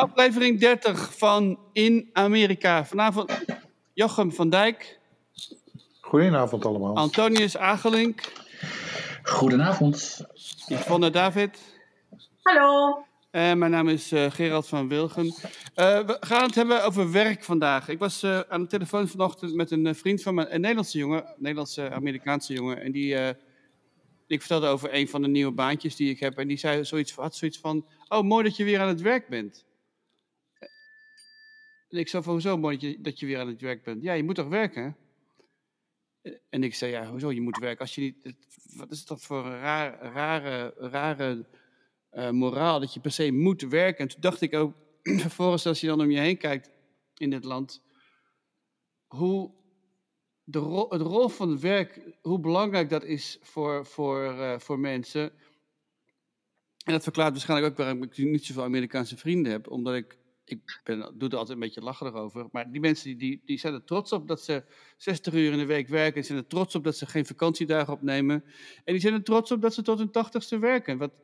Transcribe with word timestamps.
Aflevering 0.00 0.60
30 0.60 1.18
van 1.18 1.58
In 1.72 2.10
Amerika. 2.12 2.84
Vanavond 2.84 3.44
Jochem 3.92 4.32
van 4.32 4.50
Dijk, 4.50 4.98
Goedenavond 6.00 6.64
allemaal. 6.64 6.96
Antonius 6.96 7.56
Agelink, 7.56 8.32
Goedenavond. 9.22 10.26
Yvonne 10.66 11.10
David. 11.10 11.58
Hallo. 12.42 13.04
En 13.30 13.58
mijn 13.58 13.70
naam 13.70 13.88
is 13.88 14.12
eh, 14.12 14.30
Gerald 14.30 14.68
van 14.68 14.88
Wilgen. 14.88 15.34
Eh, 15.74 16.06
we 16.06 16.16
gaan 16.20 16.42
het 16.42 16.54
hebben 16.54 16.84
over 16.84 17.12
werk 17.12 17.44
vandaag. 17.44 17.88
Ik 17.88 17.98
was 17.98 18.22
eh, 18.22 18.40
aan 18.48 18.60
de 18.60 18.68
telefoon 18.68 19.08
vanochtend 19.08 19.54
met 19.54 19.70
een 19.70 19.86
eh, 19.86 19.94
vriend 19.94 20.22
van 20.22 20.34
me, 20.34 20.48
een 20.48 20.60
Nederlandse 20.60 20.98
jongen, 20.98 21.26
een 21.26 21.34
Nederlandse 21.38 21.90
Amerikaanse 21.90 22.52
jongen. 22.52 22.80
En 22.80 22.92
die, 22.92 23.16
eh, 23.16 23.34
ik 24.26 24.40
vertelde 24.40 24.66
over 24.66 24.94
een 24.94 25.08
van 25.08 25.22
de 25.22 25.28
nieuwe 25.28 25.52
baantjes 25.52 25.96
die 25.96 26.10
ik 26.10 26.20
heb. 26.20 26.38
En 26.38 26.48
die 26.48 26.56
zei 26.56 26.84
zoiets, 26.84 27.14
had 27.14 27.36
zoiets 27.36 27.58
van, 27.58 27.86
oh 28.08 28.22
mooi 28.22 28.44
dat 28.44 28.56
je 28.56 28.64
weer 28.64 28.80
aan 28.80 28.88
het 28.88 29.00
werk 29.00 29.28
bent. 29.28 29.68
En 31.90 31.98
ik 31.98 32.08
zei 32.08 32.22
van, 32.22 32.32
hoezo 32.32 32.58
mooi 32.58 32.96
dat 33.00 33.20
je, 33.20 33.26
weer 33.26 33.38
aan 33.38 33.48
het 33.48 33.60
werk 33.60 33.84
bent? 33.84 34.02
Ja, 34.02 34.12
je 34.12 34.24
moet 34.24 34.34
toch 34.34 34.48
werken? 34.48 34.82
hè? 34.82 34.90
En 36.50 36.62
ik 36.62 36.74
zei, 36.74 36.92
ja, 36.92 37.10
hoezo 37.10 37.30
je 37.32 37.40
moet 37.40 37.58
werken? 37.58 37.80
Als 37.80 37.94
je 37.94 38.00
niet, 38.00 38.34
wat 38.76 38.90
is 38.90 39.04
dat 39.04 39.22
voor 39.22 39.46
een 39.46 39.60
raar, 39.60 40.12
rare, 40.12 40.74
rare 40.76 41.46
eh, 42.10 42.30
moraal 42.30 42.80
dat 42.80 42.94
je 42.94 43.00
per 43.00 43.12
se 43.12 43.32
moet 43.32 43.62
werken? 43.62 43.98
En 43.98 44.08
toen 44.08 44.20
dacht 44.20 44.40
ik 44.40 44.54
ook, 44.54 44.74
vervolgens 45.26 45.66
als 45.66 45.80
je 45.80 45.86
dan 45.86 46.00
om 46.00 46.10
je 46.10 46.18
heen 46.18 46.36
kijkt 46.36 46.70
in 47.16 47.30
dit 47.30 47.44
land, 47.44 47.82
hoe 49.06 49.50
de 50.44 50.58
rol, 50.58 50.90
het 50.90 51.32
van 51.32 51.60
werk, 51.60 52.00
hoe 52.22 52.40
belangrijk 52.40 52.88
dat 52.88 53.04
is 53.04 53.38
voor, 53.42 53.86
voor, 53.86 54.24
eh, 54.24 54.58
voor 54.58 54.78
mensen. 54.78 55.32
En 56.84 56.92
dat 56.92 57.02
verklaart 57.02 57.32
waarschijnlijk 57.32 57.70
ook 57.70 57.78
waarom 57.78 58.02
ik 58.02 58.16
niet 58.16 58.44
zoveel 58.44 58.62
Amerikaanse 58.62 59.16
vrienden 59.16 59.52
heb, 59.52 59.70
omdat 59.70 59.94
ik, 59.94 60.18
ik 60.50 60.80
ben, 60.84 60.98
doe 60.98 61.28
er 61.28 61.36
altijd 61.36 61.48
een 61.48 61.64
beetje 61.64 61.80
lacherig 61.80 62.14
over, 62.14 62.48
maar 62.52 62.70
die 62.70 62.80
mensen 62.80 63.18
die, 63.18 63.42
die, 63.44 63.58
zijn 63.58 63.74
er 63.74 63.84
trots 63.84 64.12
op 64.12 64.28
dat 64.28 64.42
ze 64.42 64.64
60 64.96 65.34
uur 65.34 65.52
in 65.52 65.58
de 65.58 65.64
week 65.64 65.88
werken, 65.88 66.14
die 66.14 66.22
zijn 66.22 66.38
er 66.38 66.46
trots 66.46 66.74
op 66.74 66.84
dat 66.84 66.96
ze 66.96 67.06
geen 67.06 67.26
vakantiedagen 67.26 67.92
opnemen, 67.92 68.44
en 68.84 68.92
die 68.92 69.00
zijn 69.00 69.14
er 69.14 69.22
trots 69.22 69.50
op 69.50 69.60
dat 69.62 69.74
ze 69.74 69.82
tot 69.82 69.98
hun 69.98 70.10
tachtigste 70.10 70.58
werken. 70.58 70.98
Wat, 70.98 71.22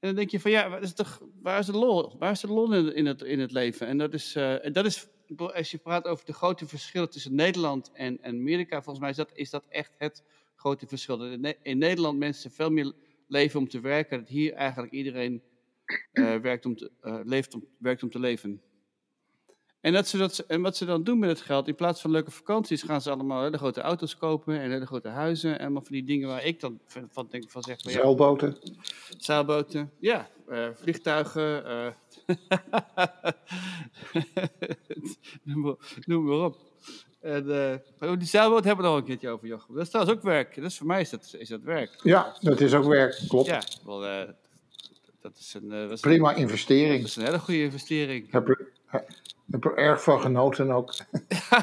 en 0.00 0.08
dan 0.08 0.14
denk 0.14 0.30
je 0.30 0.40
van 0.40 0.50
ja, 0.50 0.76
is 0.76 0.94
waar 1.42 1.58
is 1.58 1.66
de 1.66 1.72
lol? 1.72 2.18
Waar 2.18 2.30
is 2.30 2.40
de 2.40 2.48
lol 2.48 2.72
in, 2.72 3.06
het, 3.06 3.22
in 3.22 3.40
het 3.40 3.52
leven? 3.52 3.86
En 3.86 3.98
dat 3.98 4.14
is, 4.14 4.34
eh, 4.34 4.64
en 4.64 4.72
dat 4.72 4.84
is, 4.84 5.06
als 5.36 5.70
je 5.70 5.78
praat 5.78 6.04
over 6.04 6.24
de 6.24 6.32
grote 6.32 6.66
verschillen 6.66 7.10
tussen 7.10 7.34
Nederland 7.34 7.90
en, 7.92 8.18
Amerika, 8.22 8.82
volgens 8.82 8.98
mij 8.98 9.10
is 9.10 9.16
dat, 9.16 9.30
is 9.34 9.50
dat 9.50 9.66
echt 9.68 9.94
het 9.98 10.24
grote 10.56 10.86
verschil. 10.86 11.24
In 11.24 11.56
in 11.62 11.78
Nederland 11.78 12.18
mensen 12.18 12.50
veel 12.50 12.70
meer 12.70 12.92
leven 13.28 13.60
om 13.60 13.68
te 13.68 13.80
werken, 13.80 14.18
dat 14.18 14.28
hier 14.28 14.52
eigenlijk 14.52 14.92
iedereen 14.92 15.42
eh, 16.12 16.36
werkt 16.36 16.66
om 16.66 16.76
te, 16.76 16.90
eh, 17.00 17.20
leeft 17.24 17.54
om, 17.54 17.64
werkt 17.78 18.02
om 18.02 18.10
te 18.10 18.18
leven. 18.18 18.60
En, 19.80 19.92
dat 19.92 20.08
ze 20.08 20.18
dat, 20.18 20.38
en 20.38 20.62
wat 20.62 20.76
ze 20.76 20.84
dan 20.84 21.04
doen 21.04 21.18
met 21.18 21.28
het 21.28 21.40
geld, 21.40 21.68
in 21.68 21.74
plaats 21.74 22.00
van 22.00 22.10
leuke 22.10 22.30
vakanties, 22.30 22.82
gaan 22.82 23.00
ze 23.00 23.10
allemaal 23.10 23.42
hele 23.42 23.58
grote 23.58 23.80
auto's 23.80 24.16
kopen 24.16 24.60
en 24.60 24.70
hele 24.70 24.86
grote 24.86 25.08
huizen. 25.08 25.58
En 25.58 25.60
allemaal 25.60 25.82
van 25.82 25.92
die 25.92 26.04
dingen 26.04 26.28
waar 26.28 26.44
ik 26.44 26.60
dan 26.60 26.80
van, 26.86 27.26
denk 27.30 27.50
van 27.50 27.62
zeg 27.62 27.80
van 27.80 27.92
ja, 27.92 27.98
Zeilboten. 27.98 28.56
Zeilboten, 29.18 29.90
ja. 30.00 30.28
eh, 30.48 30.68
vliegtuigen. 30.74 31.64
noem, 35.44 35.60
maar, 35.60 35.74
noem 36.06 36.24
maar 36.24 36.44
op. 36.44 36.58
En, 37.20 37.46
maar 37.98 38.18
die 38.18 38.28
zeilboot 38.28 38.64
hebben 38.64 38.84
we 38.84 38.90
nog 38.90 39.00
een 39.00 39.06
keertje 39.06 39.28
over, 39.28 39.46
Jochem. 39.48 39.74
Dat 39.74 39.82
is 39.82 39.90
trouwens 39.90 40.16
ook 40.16 40.22
werk. 40.22 40.56
Is, 40.56 40.78
voor 40.78 40.86
mij 40.86 41.00
is 41.00 41.10
dat, 41.10 41.34
is 41.38 41.48
dat 41.48 41.62
werk. 41.62 42.00
Ja, 42.02 42.36
dat 42.40 42.60
is 42.60 42.74
ook 42.74 42.84
werk. 42.84 43.22
Klopt. 43.28 43.46
Ja, 43.46 43.62
wel, 43.84 44.28
dat, 45.20 45.36
is 45.38 45.54
een, 45.54 45.72
eh, 45.72 45.80
dat, 45.80 45.90
is, 45.90 46.00
Prima 46.00 46.28
dat 46.30 46.38
investering. 46.38 47.04
is 47.04 47.16
een 47.16 47.24
hele 47.24 47.38
goede 47.38 47.62
investering. 47.62 48.30
Heb 48.30 48.48
er, 48.48 48.68
heb 49.50 49.64
er 49.64 49.76
erg 49.76 50.02
van 50.02 50.20
genoten 50.20 50.70
ook. 50.70 50.94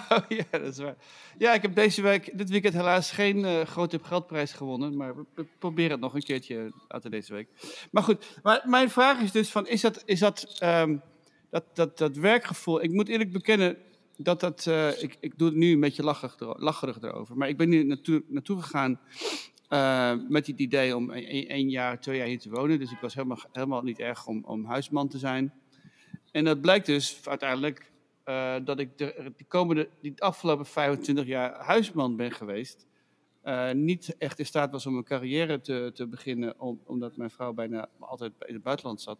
Oh, 0.09 0.17
ja, 0.29 0.43
dat 0.51 0.61
is 0.61 0.77
waar. 0.77 0.95
Ja, 1.37 1.53
ik 1.53 1.61
heb 1.61 1.75
deze 1.75 2.01
week, 2.01 2.37
dit 2.37 2.49
weekend 2.49 2.73
helaas 2.73 3.11
geen 3.11 3.45
eh, 3.45 3.61
grote 3.61 3.99
geldprijs 4.03 4.53
gewonnen. 4.53 4.97
Maar 4.97 5.15
we, 5.15 5.23
we 5.35 5.45
proberen 5.59 5.91
het 5.91 5.99
nog 5.99 6.13
een 6.15 6.23
keertje 6.23 6.71
later 6.87 7.09
deze 7.11 7.33
week. 7.33 7.47
Maar 7.91 8.03
goed, 8.03 8.39
maar 8.43 8.61
mijn 8.65 8.89
vraag 8.89 9.19
is 9.21 9.31
dus 9.31 9.49
van, 9.51 9.67
is 9.67 9.81
dat, 9.81 10.01
is 10.05 10.19
dat, 10.19 10.55
ehm, 10.59 10.97
dat, 11.49 11.63
dat, 11.73 11.97
dat 11.97 12.15
werkgevoel... 12.15 12.83
Ik 12.83 12.91
moet 12.91 13.07
eerlijk 13.09 13.31
bekennen 13.31 13.77
dat 14.17 14.39
dat... 14.39 14.67
eh, 14.67 15.03
ik, 15.03 15.17
ik 15.19 15.37
doe 15.37 15.47
het 15.47 15.57
nu 15.57 15.71
een 15.71 15.79
beetje 15.79 16.03
lacherig, 16.03 16.35
ero- 16.39 16.55
lacherig 16.57 17.01
erover. 17.01 17.37
Maar 17.37 17.49
ik 17.49 17.57
ben 17.57 17.71
hier 17.71 17.85
naartoe, 17.85 18.23
naartoe 18.27 18.61
gegaan 18.61 18.99
eh, 19.67 20.13
met 20.27 20.47
het 20.47 20.59
idee 20.59 20.95
om 20.95 21.09
een, 21.09 21.51
een 21.53 21.69
jaar, 21.69 21.99
twee 21.99 22.17
jaar 22.17 22.27
hier 22.27 22.39
te 22.39 22.49
wonen. 22.49 22.79
Dus 22.79 22.91
ik 22.91 22.99
was 22.99 23.13
helemaal, 23.13 23.39
helemaal 23.51 23.81
niet 23.81 23.99
erg 23.99 24.27
om, 24.27 24.43
om 24.45 24.65
huisman 24.65 25.07
te 25.07 25.17
zijn. 25.17 25.53
En 26.31 26.43
dat 26.43 26.61
blijkt 26.61 26.85
dus 26.85 27.19
uiteindelijk 27.23 27.91
eh, 28.23 28.55
dat 28.63 28.79
ik 28.79 28.97
de, 28.97 29.33
die, 29.37 29.45
komende, 29.47 29.89
die 30.01 30.21
afgelopen 30.21 30.65
25 30.65 31.25
jaar 31.25 31.53
huisman 31.53 32.15
ben 32.15 32.31
geweest. 32.31 32.85
eh, 33.41 33.71
niet 33.71 34.15
echt 34.17 34.39
in 34.39 34.45
staat 34.45 34.71
was 34.71 34.85
om 34.85 34.97
een 34.97 35.03
carrière 35.03 35.61
te, 35.61 35.91
te 35.93 36.07
beginnen, 36.07 36.59
om, 36.59 36.81
omdat 36.85 37.17
mijn 37.17 37.29
vrouw 37.29 37.53
bijna 37.53 37.89
altijd 37.99 38.33
in 38.45 38.53
het 38.53 38.63
buitenland 38.63 39.01
zat. 39.01 39.19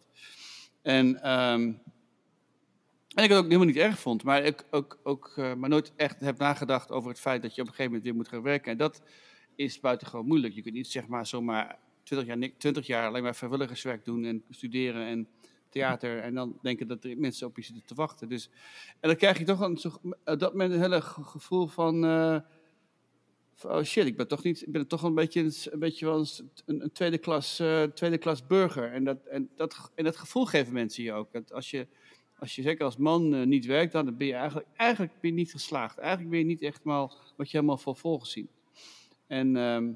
En, 0.82 1.22
ehm, 1.22 1.62
en 3.16 3.24
ik 3.24 3.30
het 3.30 3.38
ook 3.38 3.44
helemaal 3.44 3.66
niet 3.66 3.76
erg 3.76 4.00
vond, 4.00 4.24
maar 4.24 4.44
ik 4.44 4.66
ook, 4.72 5.00
ook 5.04 5.34
maar 5.36 5.70
nooit 5.70 5.94
echt 5.96 6.20
heb 6.20 6.38
nagedacht 6.38 6.92
over 6.92 7.10
het 7.10 7.20
feit 7.20 7.42
dat 7.42 7.56
je 7.56 7.62
op 7.62 7.68
een 7.68 7.74
gegeven 7.74 7.92
moment 7.92 8.04
weer 8.04 8.16
moet 8.16 8.28
gaan 8.28 8.42
werken. 8.42 8.72
En 8.72 8.78
dat 8.78 9.02
is 9.58 9.80
buitengewoon 9.80 10.26
moeilijk. 10.26 10.54
Je 10.54 10.62
kunt 10.62 10.74
niet 10.76 10.88
zeg 10.88 11.08
maar 11.08 11.26
zomaar 11.26 11.80
20 12.04 12.28
jaar, 12.28 12.38
ni- 12.38 12.54
20 12.58 12.88
jaar 12.88 13.08
alleen 13.08 13.24
maar 13.24 13.36
vrijwilligerswerk 13.36 14.06
doen 14.06 14.26
en 14.26 14.44
studeren 14.50 15.06
en 15.08 15.28
theater 15.70 16.20
en 16.20 16.34
dan 16.34 16.58
denken 16.62 16.88
dat 16.88 17.04
er 17.04 17.18
mensen 17.18 17.48
op 17.48 17.56
je 17.56 17.64
zitten 17.64 17.86
te 17.86 17.96
wachten. 17.96 18.30
Dus, 18.30 18.50
en 19.00 19.10
dan 19.10 19.16
krijg 19.16 19.38
je 19.38 19.44
toch 19.44 19.60
een, 19.60 19.80
dat 20.38 20.52
moment 20.52 20.74
een 20.74 20.80
hele 20.82 21.02
ge- 21.02 21.24
gevoel 21.24 21.68
van, 21.68 22.06
eh, 22.06 22.40
van, 23.54 23.72
oh 23.72 23.84
shit, 23.84 24.06
ik 24.06 24.18
ben 24.18 24.28
toch 24.28 24.44
niet, 24.44 24.62
ik 24.62 24.72
ben 24.72 24.88
toch 24.88 25.04
een 25.04 25.16
beetje, 25.16 25.42
een, 25.72 25.80
beetje 25.80 26.06
wel 26.06 26.20
een, 26.66 26.84
een, 26.84 26.92
tweede, 26.92 27.18
klas, 27.18 27.60
eh, 27.60 27.84
tweede 27.84 28.18
klas 28.18 28.48
burger. 28.48 28.92
En 28.92 29.04
dat, 29.04 29.26
en, 29.26 29.50
dat, 29.56 29.92
en 29.96 30.04
dat 30.04 30.18
gevoel 30.18 30.46
geven 30.46 30.74
mensen 30.74 31.04
je 31.04 31.14
ook. 31.14 31.32
Dat 31.32 31.54
als 31.54 31.72
je, 31.72 31.88
als 32.40 32.56
je 32.56 32.62
zeker 32.62 32.86
als 32.86 32.98
man 32.98 33.34
eh, 33.36 33.46
niet 33.46 33.66
werkt, 33.66 33.92
dan 33.92 34.18
ben 34.18 34.28
je 34.28 34.34
eigenlijk, 34.34 34.68
eigenlijk 34.76 35.14
ben 35.22 35.30
je 35.30 35.36
niet 35.36 35.52
geslaagd. 35.52 35.98
Eigenlijk 35.98 36.30
ben 36.30 36.40
je 36.40 36.46
niet 36.46 36.62
echt 36.62 36.84
wat 36.84 37.12
je 37.38 37.58
helemaal 37.58 37.78
voor 37.78 37.96
vol 37.96 38.20
gezien. 38.20 38.50
En 39.28 39.58
ehm, 39.58 39.92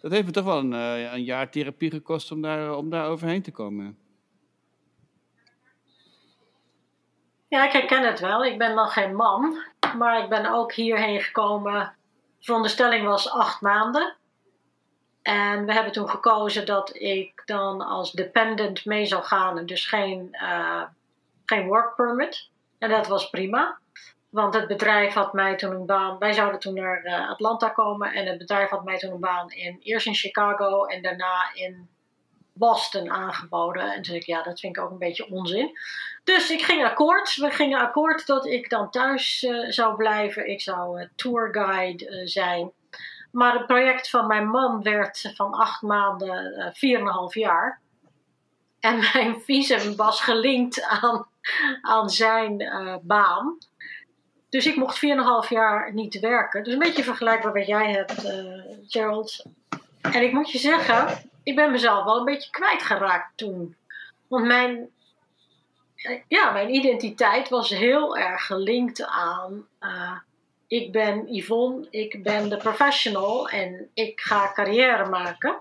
dat 0.00 0.10
heeft 0.10 0.26
me 0.26 0.32
toch 0.32 0.44
wel 0.44 0.58
een, 0.58 0.72
eh, 0.72 1.12
een 1.12 1.24
jaar 1.24 1.50
therapie 1.50 1.90
gekost 1.90 2.30
om 2.32 2.42
daar, 2.42 2.76
om 2.76 2.90
daar 2.90 3.08
overheen 3.08 3.42
te 3.42 3.50
komen. 3.50 3.98
Ja, 7.48 7.64
ik 7.64 7.72
herken 7.72 8.06
het 8.06 8.20
wel. 8.20 8.44
Ik 8.44 8.58
ben 8.58 8.74
nog 8.74 8.92
geen 8.92 9.14
man, 9.14 9.62
maar 9.96 10.22
ik 10.22 10.28
ben 10.28 10.46
ook 10.46 10.72
hierheen 10.72 11.20
gekomen. 11.20 11.94
De 12.38 12.44
veronderstelling 12.44 13.06
was 13.06 13.30
acht 13.30 13.60
maanden. 13.60 14.16
En 15.22 15.66
we 15.66 15.72
hebben 15.72 15.92
toen 15.92 16.08
gekozen 16.08 16.66
dat 16.66 16.94
ik 16.94 17.42
dan 17.44 17.80
als 17.80 18.12
dependent 18.12 18.84
mee 18.84 19.06
zou 19.06 19.22
gaan 19.22 19.58
en 19.58 19.66
dus 19.66 19.86
geen, 19.86 20.28
eh, 20.32 20.82
geen 21.44 21.66
work 21.66 21.94
permit. 21.94 22.50
En 22.78 22.90
dat 22.90 23.06
was 23.06 23.30
prima. 23.30 23.78
Want 24.30 24.54
het 24.54 24.66
bedrijf 24.66 25.12
had 25.12 25.32
mij 25.32 25.56
toen 25.56 25.74
een 25.74 25.86
baan. 25.86 26.18
Wij 26.18 26.32
zouden 26.32 26.60
toen 26.60 26.74
naar 26.74 27.02
eh, 27.02 27.30
Atlanta 27.30 27.68
komen. 27.68 28.12
En 28.12 28.26
het 28.26 28.38
bedrijf 28.38 28.70
had 28.70 28.84
mij 28.84 28.98
toen 28.98 29.12
een 29.12 29.20
baan 29.20 29.50
in, 29.50 29.78
eerst 29.82 30.06
in 30.06 30.14
Chicago 30.14 30.84
en 30.84 31.02
daarna 31.02 31.50
in 31.54 31.88
Boston 32.58 33.10
aangeboden. 33.10 33.82
En 33.82 33.94
toen 33.94 34.04
zei 34.04 34.18
ik, 34.18 34.26
ja, 34.26 34.42
dat 34.42 34.60
vind 34.60 34.76
ik 34.76 34.82
ook 34.82 34.90
een 34.90 34.98
beetje 34.98 35.30
onzin. 35.30 35.78
Dus 36.24 36.50
ik 36.50 36.62
ging 36.62 36.84
akkoord. 36.84 37.36
We 37.36 37.50
gingen 37.50 37.80
akkoord 37.80 38.26
dat 38.26 38.46
ik 38.46 38.70
dan 38.70 38.90
thuis 38.90 39.42
eh, 39.42 39.70
zou 39.70 39.96
blijven. 39.96 40.50
Ik 40.50 40.60
zou 40.60 41.00
eh, 41.00 41.08
tourguide 41.16 42.20
zijn. 42.24 42.72
Maar 43.32 43.52
het 43.52 43.66
project 43.66 44.10
van 44.10 44.26
mijn 44.26 44.48
man 44.48 44.82
werd 44.82 45.32
van 45.34 45.52
acht 45.52 45.82
maanden 45.82 46.54
eh, 46.54 46.72
vier 46.72 46.98
en 46.98 47.06
een 47.06 47.12
half 47.12 47.34
jaar. 47.34 47.80
En 48.80 48.98
mijn 49.12 49.40
visum 49.40 49.96
was 49.96 50.20
gelinkt 50.20 50.82
aan, 50.82 51.26
aan 51.80 52.10
zijn 52.10 52.70
baan. 53.02 53.58
Dus 54.48 54.66
ik 54.66 54.76
mocht 54.76 54.98
4,5 55.44 55.48
jaar 55.48 55.92
niet 55.92 56.20
werken. 56.20 56.64
Dus 56.64 56.72
een 56.72 56.78
beetje 56.78 57.04
vergelijkbaar 57.04 57.52
wat 57.52 57.66
jij 57.66 57.90
hebt, 57.90 58.24
eh, 58.24 58.62
Gerald. 58.86 59.44
En 60.00 60.22
ik 60.22 60.32
moet 60.32 60.50
je 60.50 60.58
zeggen, 60.58 61.30
ik 61.42 61.54
ben 61.54 61.70
mezelf 61.70 62.04
wel 62.04 62.18
een 62.18 62.24
beetje 62.24 62.50
kwijtgeraakt 62.50 63.36
toen. 63.36 63.76
Want 64.28 64.46
mijn, 64.46 64.90
eh, 65.96 66.20
ja, 66.28 66.50
mijn 66.50 66.74
identiteit 66.74 67.48
was 67.48 67.68
heel 67.68 68.16
erg 68.16 68.46
gelinkt 68.46 69.04
aan. 69.06 69.66
eh, 69.78 70.16
ik 70.66 70.92
ben 70.92 71.34
Yvonne, 71.34 71.86
ik 71.90 72.22
ben 72.22 72.48
de 72.48 72.56
professional 72.56 73.48
en 73.48 73.90
ik 73.94 74.20
ga 74.20 74.52
carrière 74.52 75.08
maken. 75.08 75.60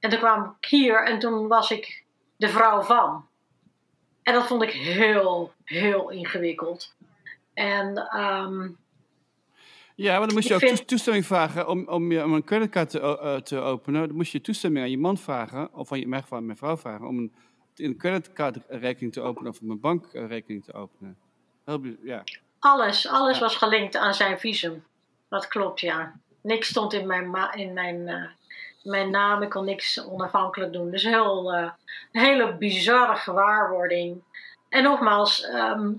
En 0.00 0.10
toen 0.10 0.18
kwam 0.18 0.56
ik 0.60 0.68
hier 0.68 1.04
en 1.04 1.18
toen 1.18 1.48
was 1.48 1.70
ik 1.70 2.04
de 2.36 2.48
vrouw 2.48 2.82
van. 2.82 3.26
En 4.22 4.34
dat 4.34 4.46
vond 4.46 4.62
ik 4.62 4.70
heel, 4.70 5.52
heel 5.64 6.10
ingewikkeld. 6.10 6.94
En 7.56 7.96
ehm, 7.96 8.68
Ja, 9.94 10.18
maar 10.18 10.26
dan 10.26 10.34
moest 10.36 10.48
je 10.48 10.54
ook 10.54 10.60
vind- 10.60 10.88
toestemming 10.88 11.26
vragen 11.26 11.68
om, 11.68 11.88
om, 11.88 12.12
je, 12.12 12.24
om 12.24 12.32
een 12.32 12.44
creditcard 12.44 12.90
te, 12.90 13.00
eh, 13.00 13.34
te 13.36 13.58
openen. 13.58 14.06
Dan 14.06 14.16
moest 14.16 14.32
je 14.32 14.40
toestemming 14.40 14.84
aan 14.84 14.90
je 14.90 14.98
man 14.98 15.18
vragen, 15.18 15.74
of 15.74 15.90
aan 15.92 15.98
je, 15.98 16.04
in 16.04 16.10
mijn 16.10 16.22
geval 16.22 16.38
aan 16.38 16.46
mijn 16.46 16.58
vrouw 16.58 16.76
vragen, 16.76 17.06
om 17.06 17.18
een, 17.18 17.34
een 17.76 17.96
creditcardrekening 17.96 19.12
te 19.12 19.20
openen 19.20 19.50
of 19.50 19.60
om 19.60 19.70
een 19.70 19.80
bankrekening 19.80 20.64
te 20.64 20.72
openen. 20.72 21.16
Heel, 21.64 21.80
ja. 22.02 22.22
Alles, 22.58 23.08
alles 23.08 23.34
Ja. 23.38 23.42
was 23.42 23.56
gelinkt 23.56 23.96
aan 23.96 24.14
zijn 24.14 24.38
visum. 24.38 24.84
Dat 25.28 25.48
klopt, 25.48 25.80
ja. 25.80 26.20
Niks 26.42 26.68
stond 26.68 26.92
in 26.92 27.06
mijn, 27.06 27.30
ma- 27.30 27.54
in 27.54 27.72
mijn, 27.72 28.08
eh, 28.08 28.24
mijn 28.82 29.10
naam. 29.10 29.42
Ik 29.42 29.50
kon 29.50 29.64
niks 29.64 30.04
onafhankelijk 30.06 30.72
doen. 30.72 30.90
Dus 30.90 31.02
heel, 31.02 31.52
eh, 31.54 31.70
een 32.12 32.20
hele 32.20 32.56
bizarre 32.56 33.16
gewaarwording. 33.16 34.22
En 34.68 34.82
nogmaals, 34.82 35.42
ehm, 35.44 35.92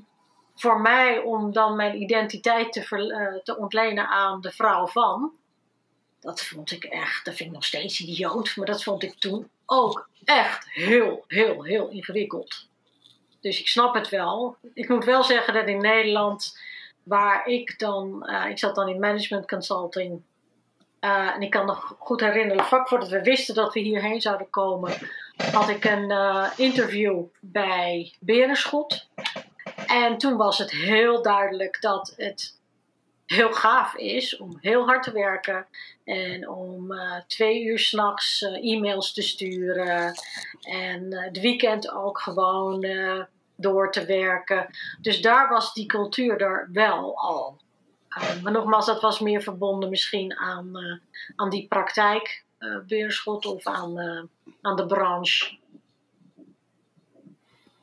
voor 0.58 0.82
mij 0.82 1.18
om 1.20 1.52
dan 1.54 1.76
mijn 1.76 2.02
identiteit 2.02 2.74
te, 2.74 2.82
eh, 2.82 3.44
te 3.44 3.58
ontlenen 3.58 4.08
aan 4.08 4.42
de 4.42 4.52
vrouw 4.52 4.88
van. 4.88 5.32
Dat 6.20 6.42
vond 6.42 6.72
ik 6.72 6.84
echt, 6.84 7.26
dat 7.26 7.36
vind 7.36 7.50
ik 7.50 7.56
nog 7.56 7.66
steeds 7.66 8.00
idioot. 8.00 8.56
Maar 8.56 8.66
dat 8.66 8.84
vond 8.84 9.04
ik 9.04 9.14
toen 9.20 9.50
ook 9.66 10.10
echt 10.24 10.70
heel, 10.70 11.24
heel, 11.28 11.64
heel 11.64 11.88
ingewikkeld. 11.88 12.68
Dus 13.42 13.60
ik 13.60 13.68
snap 13.68 13.94
het 13.94 14.10
wel. 14.10 14.58
Ik 14.74 14.90
moet 14.90 15.06
wel 15.06 15.24
zeggen 15.24 15.54
dat 15.54 15.68
in 15.68 15.82
Nederland, 15.82 16.60
waar 17.04 17.48
ik 17.48 17.80
dan, 17.80 18.26
eh, 18.28 18.50
ik 18.50 18.60
zat 18.60 18.76
dan 18.76 18.90
in 18.90 19.00
management 19.00 19.48
consulting. 19.48 20.22
eh, 21.00 21.36
en 21.36 21.42
ik 21.42 21.50
kan 21.50 21.66
nog 21.66 21.96
goed 22.00 22.20
herinneren, 22.20 22.66
vlak 22.66 22.88
voordat 22.88 23.10
we 23.10 23.22
wisten 23.22 23.56
dat 23.56 23.74
we 23.74 23.80
hierheen 23.80 24.22
zouden 24.22 24.50
komen, 24.50 24.94
had 25.52 25.70
ik 25.70 25.86
een 25.86 26.12
interview 26.56 27.24
bij 27.40 28.14
Berenschot. 28.20 29.08
En 29.88 30.18
toen 30.18 30.38
was 30.38 30.58
het 30.58 30.72
heel 30.72 31.22
duidelijk 31.22 31.82
dat 31.82 32.14
het 32.18 32.60
heel 33.26 33.52
gaaf 33.52 33.96
is 33.96 34.38
om 34.38 34.58
heel 34.62 34.86
hard 34.86 35.04
te 35.04 35.12
werken 35.12 35.68
en 36.04 36.50
om 36.50 36.92
eh, 36.92 37.22
twee 37.28 37.64
uur 37.64 37.80
s'nachts 37.80 38.42
nachts 38.42 38.64
e-mails 38.64 39.14
te 39.14 39.22
sturen 39.22 40.14
en 40.62 41.14
eh, 41.14 41.24
het 41.24 41.40
weekend 41.40 41.92
ook 41.92 42.20
gewoon 42.20 42.84
eh, 42.84 43.24
door 43.56 43.92
te 43.92 44.06
werken. 44.06 44.68
Dus 45.02 45.22
daar 45.22 45.50
was 45.50 45.74
die 45.74 45.86
cultuur 45.86 46.42
er 46.42 46.70
wel 46.72 47.18
al. 47.18 47.58
Eh, 48.18 48.42
maar 48.42 48.52
nogmaals, 48.52 48.86
dat 48.86 49.02
was 49.02 49.20
meer 49.20 49.42
verbonden 49.42 49.90
misschien 49.90 50.38
aan, 50.38 50.78
eh, 50.78 50.98
aan 51.36 51.50
die 51.50 51.68
praktijk, 51.68 52.44
eh 52.58 52.78
Beerschot, 52.88 53.46
of 53.46 53.66
aan, 53.66 54.00
eh, 54.00 54.24
aan 54.62 54.76
de 54.76 54.86
branche. 54.86 55.58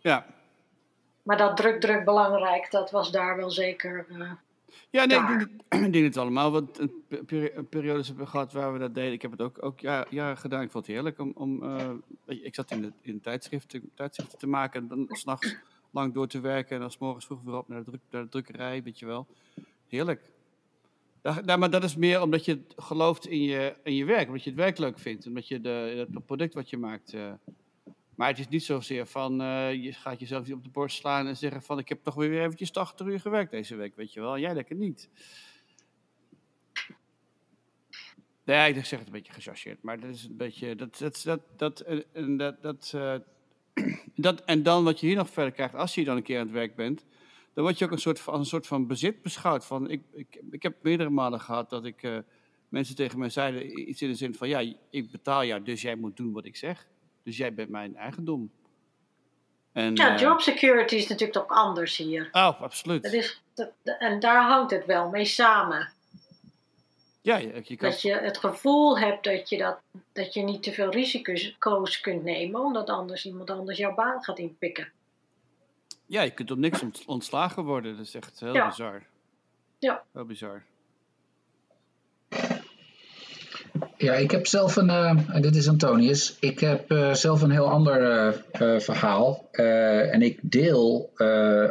Ja, 0.00 0.26
Maar 1.24 1.36
dat 1.36 1.56
druk, 1.56 1.80
druk 1.80 2.04
belangrijk, 2.04 2.70
dat 2.70 2.90
was 2.90 3.10
daar 3.12 3.36
wel 3.36 3.50
zeker. 3.50 4.06
eh, 4.08 4.30
ja 4.90 5.04
nee, 5.04 5.18
ik 5.18 5.26
Daar. 5.26 5.38
denk, 5.38 5.50
dat, 5.68 5.80
ik 5.86 5.92
denk 5.92 6.04
het 6.04 6.16
allemaal. 6.16 6.50
Want 6.50 6.78
een 6.78 6.92
pe- 7.08 7.24
peri- 7.24 7.50
een 7.54 7.68
periodes 7.68 8.06
hebben 8.06 8.24
we 8.24 8.30
gehad 8.30 8.52
waar 8.52 8.72
we 8.72 8.78
dat 8.78 8.94
deden. 8.94 9.12
Ik 9.12 9.22
heb 9.22 9.30
het 9.30 9.40
ook, 9.42 9.62
ook 9.64 9.80
ja, 9.80 10.06
jaren 10.10 10.36
gedaan. 10.38 10.62
Ik 10.62 10.70
vond 10.70 10.86
het 10.86 10.94
heerlijk 10.94 11.18
om. 11.18 11.32
om 11.34 11.62
eh, 11.62 11.90
ik 12.26 12.54
zat 12.54 12.70
in, 12.70 12.80
de, 12.82 12.92
in 13.00 13.20
tijdschriften, 13.20 13.90
tijdschriften 13.94 14.38
te 14.38 14.46
maken 14.46 14.80
en 14.80 14.88
dan 14.88 15.06
s'nachts 15.08 15.56
lang 15.90 16.14
door 16.14 16.26
te 16.26 16.40
werken. 16.40 16.74
En 16.74 16.80
dan 16.80 16.90
's 16.90 16.98
morgens 16.98 17.26
vroeg 17.26 17.42
weer 17.44 17.56
op 17.56 17.68
naar 17.68 17.78
de, 17.78 17.84
druk, 17.90 18.00
naar 18.10 18.22
de 18.22 18.28
drukkerij, 18.28 18.82
weet 18.82 18.98
je 18.98 19.06
wel. 19.06 19.26
Heerlijk. 19.88 20.20
Nou, 21.44 21.58
maar 21.58 21.70
dat 21.70 21.84
is 21.84 21.96
meer 21.96 22.22
omdat 22.22 22.44
je 22.44 22.60
gelooft 22.76 23.26
in 23.26 23.42
je, 23.42 23.74
in 23.82 23.94
je 23.94 24.04
werk, 24.04 24.26
omdat 24.26 24.44
je 24.44 24.50
het 24.50 24.58
werk 24.58 24.78
leuk 24.78 24.98
vindt, 24.98 25.26
omdat 25.26 25.48
je 25.48 25.60
de, 25.60 26.06
het 26.12 26.26
product 26.26 26.54
wat 26.54 26.70
je 26.70 26.76
maakt. 26.76 27.12
eh, 27.14 27.32
maar 28.16 28.28
het 28.28 28.38
is 28.38 28.48
niet 28.48 28.64
zozeer 28.64 29.06
van 29.06 29.40
eh, 29.40 29.72
je 29.72 29.92
gaat 29.92 30.20
jezelf 30.20 30.46
niet 30.46 30.54
op 30.54 30.64
de 30.64 30.70
borst 30.70 30.96
slaan 30.96 31.26
en 31.26 31.36
zeggen 31.36 31.62
van 31.62 31.78
ik 31.78 31.88
heb 31.88 32.02
toch 32.02 32.14
weer 32.14 32.42
eventjes 32.42 32.70
80 32.70 33.06
uur 33.06 33.20
gewerkt 33.20 33.50
deze 33.50 33.74
week, 33.74 33.96
weet 33.96 34.12
je 34.12 34.20
wel. 34.20 34.38
Jij 34.38 34.54
lekker 34.54 34.76
niet. 34.76 35.10
Nee, 38.44 38.74
ik 38.74 38.84
zeg 38.84 38.98
het 38.98 39.08
een 39.08 39.14
beetje 39.14 39.32
gechargeerd, 39.32 39.82
maar 39.82 40.00
dat 40.00 40.10
is 40.10 40.24
een 40.24 40.36
beetje 40.36 40.74
dat 40.74 40.98
dat 40.98 41.22
dat 41.24 41.40
dat 41.56 41.80
eh, 41.80 41.98
en 42.12 42.36
dat 42.36 42.62
dat, 42.62 42.92
eh, 42.94 43.16
dat 44.14 44.44
en 44.44 44.62
dan 44.62 44.84
wat 44.84 45.00
je 45.00 45.06
hier 45.06 45.16
nog 45.16 45.30
verder 45.30 45.52
krijgt 45.52 45.74
als 45.74 45.94
je 45.94 46.04
dan 46.04 46.16
een 46.16 46.22
keer 46.22 46.38
aan 46.38 46.46
het 46.46 46.54
werk 46.54 46.76
bent, 46.76 47.04
dan 47.52 47.64
word 47.64 47.78
je 47.78 47.84
ook 47.84 47.90
een 47.90 47.98
soort 47.98 48.20
van, 48.20 48.34
een 48.34 48.44
soort 48.44 48.66
van 48.66 48.86
bezit 48.86 49.22
beschouwd. 49.22 49.66
Van, 49.66 49.90
ik, 49.90 50.02
ik, 50.12 50.40
ik 50.50 50.62
heb 50.62 50.82
meerdere 50.82 51.10
malen 51.10 51.40
gehad 51.40 51.70
dat 51.70 51.84
ik 51.84 52.22
mensen 52.68 52.96
tegen 52.96 53.18
mij 53.18 53.28
zeiden 53.28 53.88
iets 53.88 54.02
in 54.02 54.08
de 54.08 54.14
zin 54.14 54.34
van 54.34 54.48
ja, 54.48 54.74
ik 54.90 55.10
betaal 55.10 55.44
jou, 55.44 55.62
dus 55.62 55.82
jij 55.82 55.96
moet 55.96 56.16
doen 56.16 56.32
wat 56.32 56.44
ik 56.44 56.56
zeg. 56.56 56.86
Dus 57.24 57.36
jij 57.36 57.54
bent 57.54 57.68
mijn 57.68 57.96
eigendom. 57.96 58.50
En, 59.72 59.94
ja, 59.94 60.14
eh, 60.14 60.20
job 60.20 60.40
security 60.40 60.94
is 60.94 61.06
natuurlijk 61.08 61.38
ook 61.38 61.50
anders 61.52 61.96
hier. 61.96 62.28
Oh, 62.32 62.60
absoluut. 62.60 63.02
Dat 63.02 63.12
is, 63.12 63.42
dat, 63.54 63.70
en 63.98 64.20
daar 64.20 64.42
hangt 64.42 64.70
het 64.70 64.86
wel 64.86 65.08
mee 65.08 65.24
samen. 65.24 65.92
Ja, 67.20 67.36
je, 67.36 67.60
je 67.64 67.76
kan, 67.76 67.90
Dat 67.90 68.02
je 68.02 68.12
het 68.14 68.38
gevoel 68.38 68.98
hebt 68.98 69.24
dat 69.24 69.48
je, 69.48 69.58
dat, 69.58 69.78
dat 70.12 70.34
je 70.34 70.42
niet 70.42 70.62
te 70.62 70.72
veel 70.72 70.90
risico's 70.90 72.00
kunt 72.00 72.22
nemen, 72.24 72.60
omdat 72.60 72.88
anders 72.90 73.26
iemand 73.26 73.50
anders 73.50 73.78
jouw 73.78 73.94
baan 73.94 74.22
gaat 74.24 74.38
inpikken. 74.38 74.92
ja, 76.06 76.22
je 76.22 76.30
kunt 76.30 76.50
op 76.50 76.58
niks 76.58 76.82
ont- 76.82 77.02
ontslagen 77.06 77.64
worden. 77.64 77.96
Dat 77.96 78.06
is 78.06 78.14
echt 78.14 78.40
heel 78.40 78.54
Ja. 78.54 78.68
bizar. 78.68 79.02
Ja. 79.78 80.04
Heel 80.12 80.24
bizar. 80.24 80.62
Ja, 83.96 84.14
ik 84.14 84.30
heb 84.30 84.46
zelf 84.46 84.76
een, 84.76 84.90
eh, 84.90 85.40
dit 85.40 85.56
is 85.56 85.68
Antonius, 85.68 86.36
ik 86.40 86.60
heb 86.60 86.90
eh, 86.90 87.14
zelf 87.14 87.42
een 87.42 87.50
heel 87.50 87.70
ander 87.70 88.02
eh, 88.52 88.78
verhaal. 88.78 89.48
En 89.52 90.22
ik 90.22 90.38
deel 90.42 91.12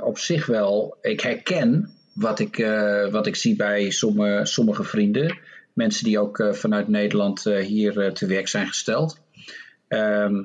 op 0.01 0.17
zich 0.17 0.45
wel, 0.45 0.97
ik 1.01 1.21
herken 1.21 1.89
wat 2.13 2.39
ik, 2.39 2.67
wat 3.11 3.27
ik 3.27 3.35
zie 3.35 3.55
bij 3.55 3.89
sommige, 3.89 4.45
sommige 4.45 4.83
vrienden. 4.83 5.37
Mensen 5.73 6.03
die 6.05 6.19
ook 6.19 6.49
vanuit 6.51 6.87
Nederland 6.87 7.43
hier 7.43 8.13
te 8.13 8.25
werk 8.25 8.47
zijn 8.47 8.67
gesteld. 8.67 9.19
Ehm, 9.87 10.43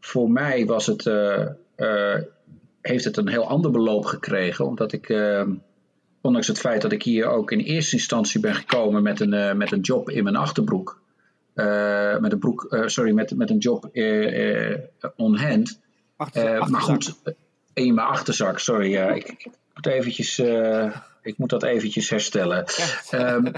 voor 0.00 0.30
mij 0.30 0.66
was 0.66 0.86
het, 0.86 1.04
heeft 2.80 3.04
het 3.04 3.16
een 3.16 3.28
heel 3.28 3.48
ander 3.48 3.70
beloop 3.70 4.04
gekregen, 4.04 4.66
omdat 4.66 4.92
ik... 4.92 5.08
ehm, 5.08 5.50
Ondanks 6.20 6.48
het 6.48 6.58
feit 6.60 6.82
dat 6.82 6.92
ik 6.92 7.02
hier 7.02 7.26
ook 7.26 7.50
in 7.50 7.58
eerste 7.58 7.96
instantie 7.96 8.40
ben 8.40 8.54
gekomen 8.54 9.02
met 9.02 9.20
een, 9.20 9.56
met 9.56 9.72
een 9.72 9.80
job 9.80 10.10
in 10.10 10.24
mijn 10.24 10.36
achterbroek. 10.36 11.02
Eh, 11.54 12.18
met 12.18 12.32
een 12.32 12.38
broek, 12.38 12.66
eh, 12.70 12.86
sorry, 12.86 13.12
met, 13.12 13.36
met 13.36 13.50
een 13.50 13.58
job 13.58 13.84
eh, 13.84 14.78
on 15.16 15.36
hand. 15.36 15.80
Maar 16.68 16.80
goed, 16.80 17.14
in 17.72 17.94
mijn 17.94 18.06
achterzak, 18.06 18.58
sorry. 18.58 18.90
Ja, 18.90 19.10
ik, 19.10 19.28
ik 19.28 19.48
moet 19.74 19.86
eventjes, 19.86 20.38
ik 21.22 21.38
moet 21.38 21.50
dat 21.50 21.62
eventjes 21.62 22.10
herstellen. 22.10 22.64
Ehm, 23.10 23.52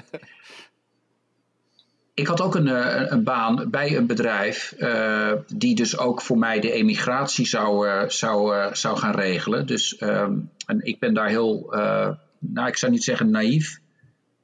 ik 2.14 2.26
had 2.26 2.40
ook 2.40 2.54
een, 2.54 2.66
een 3.12 3.24
baan 3.24 3.70
bij 3.70 3.96
een 3.96 4.06
bedrijf 4.06 4.74
die 5.46 5.74
dus 5.74 5.98
ook 5.98 6.22
voor 6.22 6.38
mij 6.38 6.60
de 6.60 6.72
emigratie 6.72 7.46
zou, 7.46 7.88
zou, 8.10 8.74
zou 8.74 8.98
gaan 8.98 9.14
regelen. 9.14 9.66
Dus 9.66 9.96
ehm, 9.96 10.38
en 10.66 10.84
ik 10.84 10.98
ben 10.98 11.14
daar 11.14 11.28
heel, 11.28 11.66
nou 12.38 12.68
ik 12.68 12.76
zou 12.76 12.92
niet 12.92 13.04
zeggen 13.04 13.30
naïef, 13.30 13.78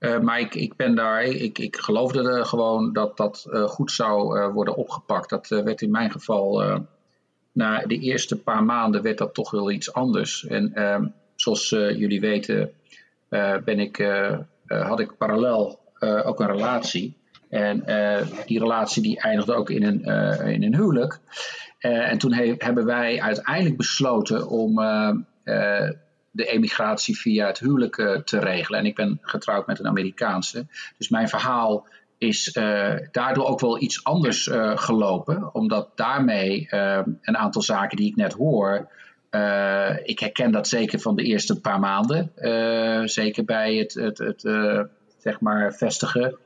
eh, 0.02 0.18
maar 0.18 0.40
ik, 0.40 0.54
ik 0.54 0.76
ben 0.76 0.94
daar, 0.94 1.22
ik, 1.24 1.58
ik 1.58 1.76
geloofde 1.76 2.44
gewoon 2.44 2.92
dat 2.92 3.16
dat 3.16 3.46
eh, 3.50 3.64
goed 3.64 3.90
zou 3.90 4.38
eh, 4.38 4.52
worden 4.52 4.76
opgepakt. 4.76 5.30
Dat 5.30 5.48
werd 5.48 5.82
in 5.82 5.90
mijn 5.90 6.10
geval, 6.10 6.80
na 7.52 7.78
de 7.86 7.98
eerste 7.98 8.36
paar 8.36 8.64
maanden 8.64 9.02
werd 9.02 9.18
dat 9.18 9.34
toch 9.34 9.50
wel 9.50 9.70
iets 9.70 9.92
anders. 9.92 10.46
En 10.46 10.74
ehm, 10.74 11.06
zoals 11.34 11.68
jullie 11.68 12.20
weten 12.20 12.72
ben 13.64 13.78
ik, 13.78 14.06
had 14.66 15.00
ik 15.00 15.16
parallel 15.16 15.78
ook 16.00 16.40
een 16.40 16.50
relatie. 16.50 17.16
En 17.48 17.84
die 18.46 18.58
relatie 18.58 19.02
die 19.02 19.20
eindigde 19.20 19.54
ook 19.54 19.70
in 19.70 19.82
een, 19.82 20.04
in 20.46 20.62
een 20.62 20.74
huwelijk. 20.74 21.18
En 21.78 22.18
toen 22.18 22.32
he- 22.32 22.54
hebben 22.58 22.84
wij 22.84 23.20
uiteindelijk 23.20 23.76
besloten 23.76 24.48
om 24.48 24.80
de 26.32 26.46
emigratie 26.46 27.18
via 27.18 27.46
het 27.46 27.58
huwelijk 27.58 27.98
eh, 27.98 28.16
te 28.16 28.38
regelen. 28.38 28.80
En 28.80 28.86
ik 28.86 28.94
ben 28.94 29.18
getrouwd 29.22 29.66
met 29.66 29.78
een 29.78 29.86
Amerikaanse. 29.86 30.66
Dus 30.98 31.08
mijn 31.08 31.28
verhaal 31.28 31.86
is 32.18 32.52
eh, 32.52 32.94
daardoor 33.10 33.46
ook 33.46 33.60
wel 33.60 33.80
iets 33.82 34.04
anders 34.04 34.48
eh, 34.48 34.78
gelopen. 34.78 35.54
Omdat 35.54 35.88
daarmee 35.94 36.66
een 37.22 37.36
aantal 37.36 37.62
zaken 37.62 37.96
die 37.96 38.10
ik 38.10 38.16
net 38.16 38.32
hoor. 38.32 38.88
ik 40.04 40.18
herken 40.18 40.52
dat 40.52 40.68
zeker 40.68 41.00
van 41.00 41.16
de 41.16 41.22
eerste 41.22 41.60
paar 41.60 41.80
maanden. 41.80 42.32
zeker 43.08 43.44
bij 43.44 43.74
het, 43.74 43.94
het, 43.94 44.18
het 44.18 44.42
zeg 45.18 45.40
maar 45.40 45.74
vestigen. 45.74 46.38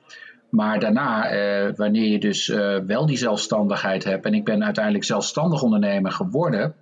Maar 0.50 0.80
daarna, 0.80 1.30
wanneer 1.74 2.08
je 2.08 2.18
dus 2.18 2.46
wel 2.86 3.06
die 3.06 3.16
zelfstandigheid 3.16 4.04
hebt. 4.04 4.24
En 4.24 4.34
ik 4.34 4.44
ben 4.44 4.64
uiteindelijk 4.64 5.04
zelfstandig 5.04 5.62
ondernemer 5.62 6.12
geworden. 6.12 6.74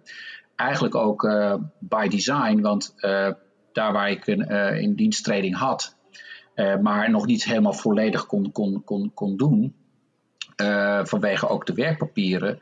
Eigenlijk 0.57 0.95
ook 0.95 1.25
eh, 1.25 1.55
by 1.79 2.09
design. 2.09 2.61
Want 2.61 2.95
eh, 2.97 3.31
daar 3.73 3.93
waar 3.93 4.11
ik 4.11 4.27
een 4.27 4.47
eh, 4.47 5.45
in 5.45 5.55
had. 5.55 5.97
maar 6.83 7.11
nog 7.11 7.27
niet 7.27 7.45
helemaal 7.45 7.73
volledig 7.73 8.27
kon, 8.27 8.53
kon, 8.53 8.85
kon, 8.85 9.11
kon 9.15 9.37
doen. 9.37 9.75
vanwege 11.03 11.49
ook 11.49 11.67
de 11.67 11.75
werkpapieren. 11.75 12.61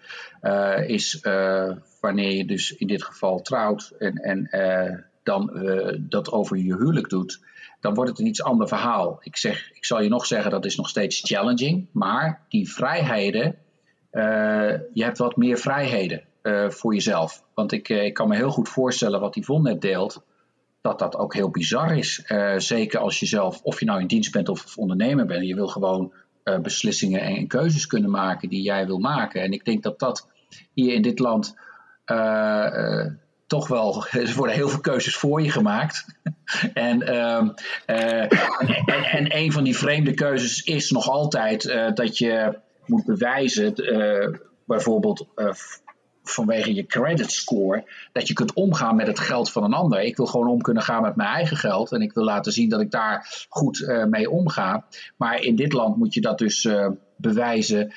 is 0.87 1.21
wanneer 2.01 2.33
je 2.33 2.45
dus 2.45 2.73
in 2.73 2.87
dit 2.87 3.03
geval 3.03 3.43
trouwt. 3.43 3.93
En, 3.99 4.15
en 4.15 4.49
dan 5.23 5.51
dat 6.09 6.31
over 6.31 6.57
je 6.57 6.77
huwelijk 6.77 7.09
doet 7.09 7.41
dan 7.81 7.95
wordt 7.95 8.11
het 8.11 8.19
een 8.19 8.27
iets 8.27 8.43
ander 8.43 8.69
verhaal. 8.69 9.19
Ik, 9.23 9.37
zeg, 9.37 9.71
ik 9.73 9.85
zal 9.85 10.03
je 10.03 10.09
nog 10.09 10.27
zeggen, 10.27 10.51
dat 10.51 10.65
is 10.65 10.77
nog 10.77 10.89
steeds 10.89 11.21
challenging. 11.21 11.89
Maar 11.93 12.47
die 12.49 12.71
vrijheden, 12.73 13.57
je 14.93 15.03
hebt 15.05 15.19
wat 15.19 15.37
meer 15.37 15.59
vrijheden. 15.59 16.23
Eh, 16.43 16.71
voor 16.71 16.95
jezelf. 16.95 17.43
Want 17.55 17.73
ik, 17.73 17.89
ik 17.89 18.15
kan 18.15 18.29
me 18.29 18.37
heel 18.37 18.51
goed 18.51 18.69
voorstellen 18.69 19.21
wat 19.21 19.37
Yvonne 19.37 19.71
net 19.71 19.81
deelt, 19.81 20.23
dat 20.81 20.99
dat 20.99 21.17
ook 21.17 21.35
heel 21.35 21.51
bizar 21.51 21.97
is. 21.97 22.25
zeker 22.57 22.99
als 22.99 23.21
je 23.21 23.27
zelf, 23.27 23.61
of 23.63 23.81
je 23.81 23.87
nou 23.87 24.01
in 24.01 24.07
dienst 24.07 24.33
bent 24.33 24.49
of 24.49 24.77
ondernemer 24.77 25.27
bent, 25.27 25.47
je 25.47 25.55
wil 25.55 25.69
gewoon 25.69 26.13
beslissingen 26.63 27.21
en 27.21 27.47
keuzes 27.47 27.87
kunnen 27.87 28.11
maken 28.11 28.49
die 28.49 28.63
jij 28.63 28.87
wil 28.87 28.99
maken. 28.99 29.43
En 29.43 29.53
ik 29.53 29.65
denk 29.65 29.83
dat 29.83 29.99
dat 29.99 30.29
hier 30.75 30.95
in 30.95 31.03
dit 31.03 31.19
land 31.19 31.55
toch 33.53 33.69
wel, 33.69 34.07
er 34.11 34.35
worden 34.35 34.57
heel 34.57 34.69
veel 34.69 34.81
keuzes 34.81 35.17
voor 35.17 35.43
je 35.43 35.51
gemaakt. 35.51 36.07
en, 36.75 37.03
uh, 37.03 37.49
en, 37.87 38.29
en, 38.87 39.37
een 39.37 39.53
van 39.53 39.65
die 39.65 39.77
vreemde 39.77 40.15
keuzes 40.15 40.63
is 40.63 40.91
nog 40.91 41.09
altijd 41.09 41.63
dat 41.95 42.19
je 42.19 42.59
moet 42.87 43.05
bewijzen, 43.05 43.75
bijvoorbeeld 44.67 45.27
vanwege 46.23 46.75
je 46.75 46.87
credit 46.87 47.31
score, 47.31 47.85
dat 48.13 48.29
je 48.29 48.35
kunt 48.35 48.53
omgaan 48.53 48.97
met 48.97 49.07
het 49.07 49.19
geld 49.19 49.53
van 49.53 49.65
een 49.65 49.73
ander. 49.73 50.03
Ik 50.03 50.17
wil 50.17 50.27
gewoon 50.27 50.49
om 50.49 50.61
kunnen 50.61 50.83
gaan 50.83 51.03
met 51.03 51.17
mijn 51.17 51.29
eigen 51.29 51.57
geld 51.57 51.93
en 51.93 52.03
ik 52.03 52.13
wil 52.13 52.25
laten 52.25 52.53
zien 52.53 52.69
dat 52.69 52.81
ik 52.81 52.91
daar 52.91 53.47
goed 53.49 54.05
mee 54.09 54.31
omga. 54.31 54.85
Maar 55.17 55.43
in 55.43 55.57
dit 55.57 55.73
land 55.73 55.97
moet 55.97 56.15
je 56.15 56.21
dat 56.21 56.39
dus 56.39 56.69
bewijzen 57.17 57.93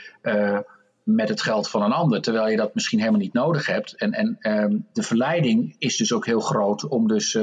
met 1.03 1.29
het 1.29 1.41
geld 1.41 1.69
van 1.69 1.81
een 1.81 1.91
ander, 1.91 2.21
terwijl 2.21 2.49
je 2.49 2.57
dat 2.57 2.75
misschien 2.75 2.99
helemaal 2.99 3.19
niet 3.19 3.33
nodig 3.33 3.65
hebt. 3.65 3.95
En, 3.95 4.11
en 4.11 4.37
ehm, 4.39 4.77
de 4.93 5.03
verleiding 5.03 5.75
is 5.79 5.97
dus 5.97 6.13
ook 6.13 6.25
heel 6.25 6.39
groot 6.39 6.87
om 6.87 7.07
dus 7.07 7.37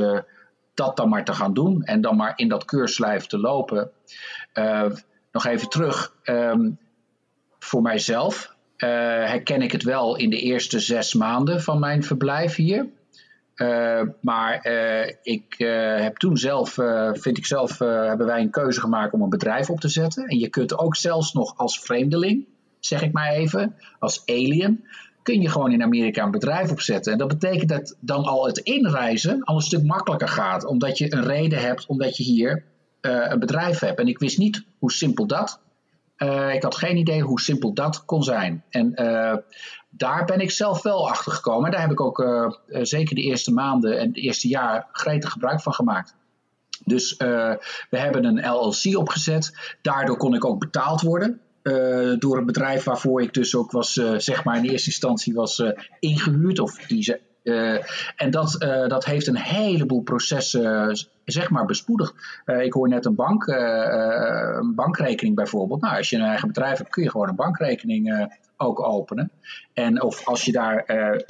dat 0.74 0.96
dan 0.96 1.08
maar 1.08 1.24
te 1.24 1.34
gaan 1.34 1.54
doen 1.54 1.82
en 1.82 2.00
dan 2.00 2.16
maar 2.16 2.32
in 2.36 2.48
dat 2.48 2.64
keurslijf 2.64 3.26
te 3.26 3.38
lopen. 3.38 3.90
Nog 5.32 5.46
even 5.46 5.68
terug, 5.68 6.14
um, 6.24 6.78
voor 7.58 7.82
mijzelf 7.82 8.51
herken 8.86 9.62
ik 9.62 9.72
het 9.72 9.82
wel 9.82 10.16
in 10.16 10.30
de 10.30 10.40
eerste 10.40 10.80
zes 10.80 11.14
maanden 11.14 11.62
van 11.62 11.78
mijn 11.78 12.02
verblijf 12.02 12.54
hier. 12.54 12.86
maar 14.20 14.66
ik 15.22 15.54
heb 16.02 16.16
toen 16.16 16.36
zelf, 16.36 16.78
vind 17.12 17.38
ik 17.38 17.46
zelf, 17.46 17.78
hebben 17.78 18.26
wij 18.26 18.40
een 18.40 18.50
keuze 18.50 18.80
gemaakt 18.80 19.12
om 19.12 19.22
een 19.22 19.28
bedrijf 19.28 19.70
op 19.70 19.80
te 19.80 19.88
zetten. 19.88 20.24
En 20.26 20.38
je 20.38 20.48
kunt 20.48 20.78
ook 20.78 20.96
zelfs 20.96 21.32
nog 21.32 21.58
als 21.58 21.80
vreemdeling, 21.80 22.46
zeg 22.80 23.02
ik 23.02 23.12
maar 23.12 23.32
even, 23.32 23.74
als 23.98 24.22
alien, 24.26 24.84
kun 25.22 25.40
je 25.40 25.48
gewoon 25.48 25.72
in 25.72 25.82
Amerika 25.82 26.24
een 26.24 26.30
bedrijf 26.30 26.70
opzetten. 26.70 27.12
En 27.12 27.18
dat 27.18 27.28
betekent 27.28 27.68
dat 27.68 27.96
dan 28.00 28.24
al 28.24 28.46
het 28.46 28.58
inreizen 28.58 29.42
al 29.44 29.54
een 29.54 29.60
stuk 29.60 29.84
makkelijker 29.84 30.28
gaat, 30.28 30.64
omdat 30.64 30.98
je 30.98 31.14
een 31.14 31.24
reden 31.24 31.58
hebt, 31.58 31.86
omdat 31.86 32.16
je 32.16 32.22
hier 32.22 32.64
een 33.00 33.38
bedrijf 33.38 33.78
hebt. 33.78 33.98
En 33.98 34.06
ik 34.06 34.18
wist 34.18 34.38
niet 34.38 34.64
hoe 34.78 34.92
simpel 34.92 35.26
dat. 35.26 35.60
Uh, 36.22 36.54
ik 36.54 36.62
had 36.62 36.76
geen 36.76 36.96
idee 36.96 37.22
hoe 37.22 37.40
simpel 37.40 37.74
dat 37.74 38.04
kon 38.04 38.22
zijn. 38.22 38.64
En 38.70 38.92
uh, 39.02 39.36
daar 39.90 40.24
ben 40.24 40.40
ik 40.40 40.50
zelf 40.50 40.82
wel 40.82 41.08
achter 41.08 41.32
gekomen. 41.32 41.70
Daar 41.70 41.80
heb 41.80 41.90
ik 41.90 42.00
ook 42.00 42.24
zeker 42.66 43.14
de 43.14 43.22
eerste 43.22 43.52
maanden 43.52 43.98
en 43.98 44.06
het 44.06 44.16
eerste 44.16 44.48
jaar 44.48 44.88
gretig 44.92 45.30
gebruik 45.30 45.60
van 45.60 45.72
gemaakt. 45.72 46.14
Dus 46.84 47.16
we 47.16 47.58
hebben 47.90 48.24
een 48.24 48.50
LLC 48.50 48.96
opgezet. 48.96 49.76
Daardoor 49.82 50.16
kon 50.16 50.34
ik 50.34 50.44
ook 50.44 50.58
betaald 50.58 51.00
worden. 51.00 51.40
Door 52.18 52.36
een 52.38 52.46
bedrijf 52.46 52.84
waarvoor 52.84 53.22
ik 53.22 53.34
dus 53.34 53.56
ook 53.56 53.70
was, 53.70 53.92
zeg 54.16 54.44
maar 54.44 54.56
in 54.56 54.70
eerste 54.70 54.90
instantie 54.90 55.34
was 55.34 55.62
ingehuurd. 56.00 56.58
Of 56.58 56.76
die, 56.76 57.16
en 58.16 58.30
dat, 58.30 58.56
dat 58.88 59.04
heeft 59.04 59.26
een 59.26 59.37
heleboel 59.37 60.02
processen, 60.02 60.96
zeg 61.25 61.50
maar, 61.50 61.64
bespoedigd. 61.64 62.14
ik 62.46 62.72
hoor 62.72 62.88
net 62.88 63.04
een, 63.04 63.14
bank, 63.14 63.46
een 63.46 64.75
bankrekening 64.75 65.37
bijvoorbeeld. 65.37 65.80
Nou, 65.80 65.96
als 65.96 66.11
je 66.11 66.16
een 66.16 66.22
eigen 66.22 66.49
bedrijf 66.49 66.78
hebt, 66.78 66.90
kun 66.90 67.02
je 67.02 67.11
gewoon 67.11 67.28
een 67.28 67.37
bankrekening 67.37 68.28
ook 68.56 68.80
openen. 68.80 69.30
En 69.72 70.02
of 70.02 70.26
als 70.26 70.44
je 70.44 70.52
daar 70.52 70.84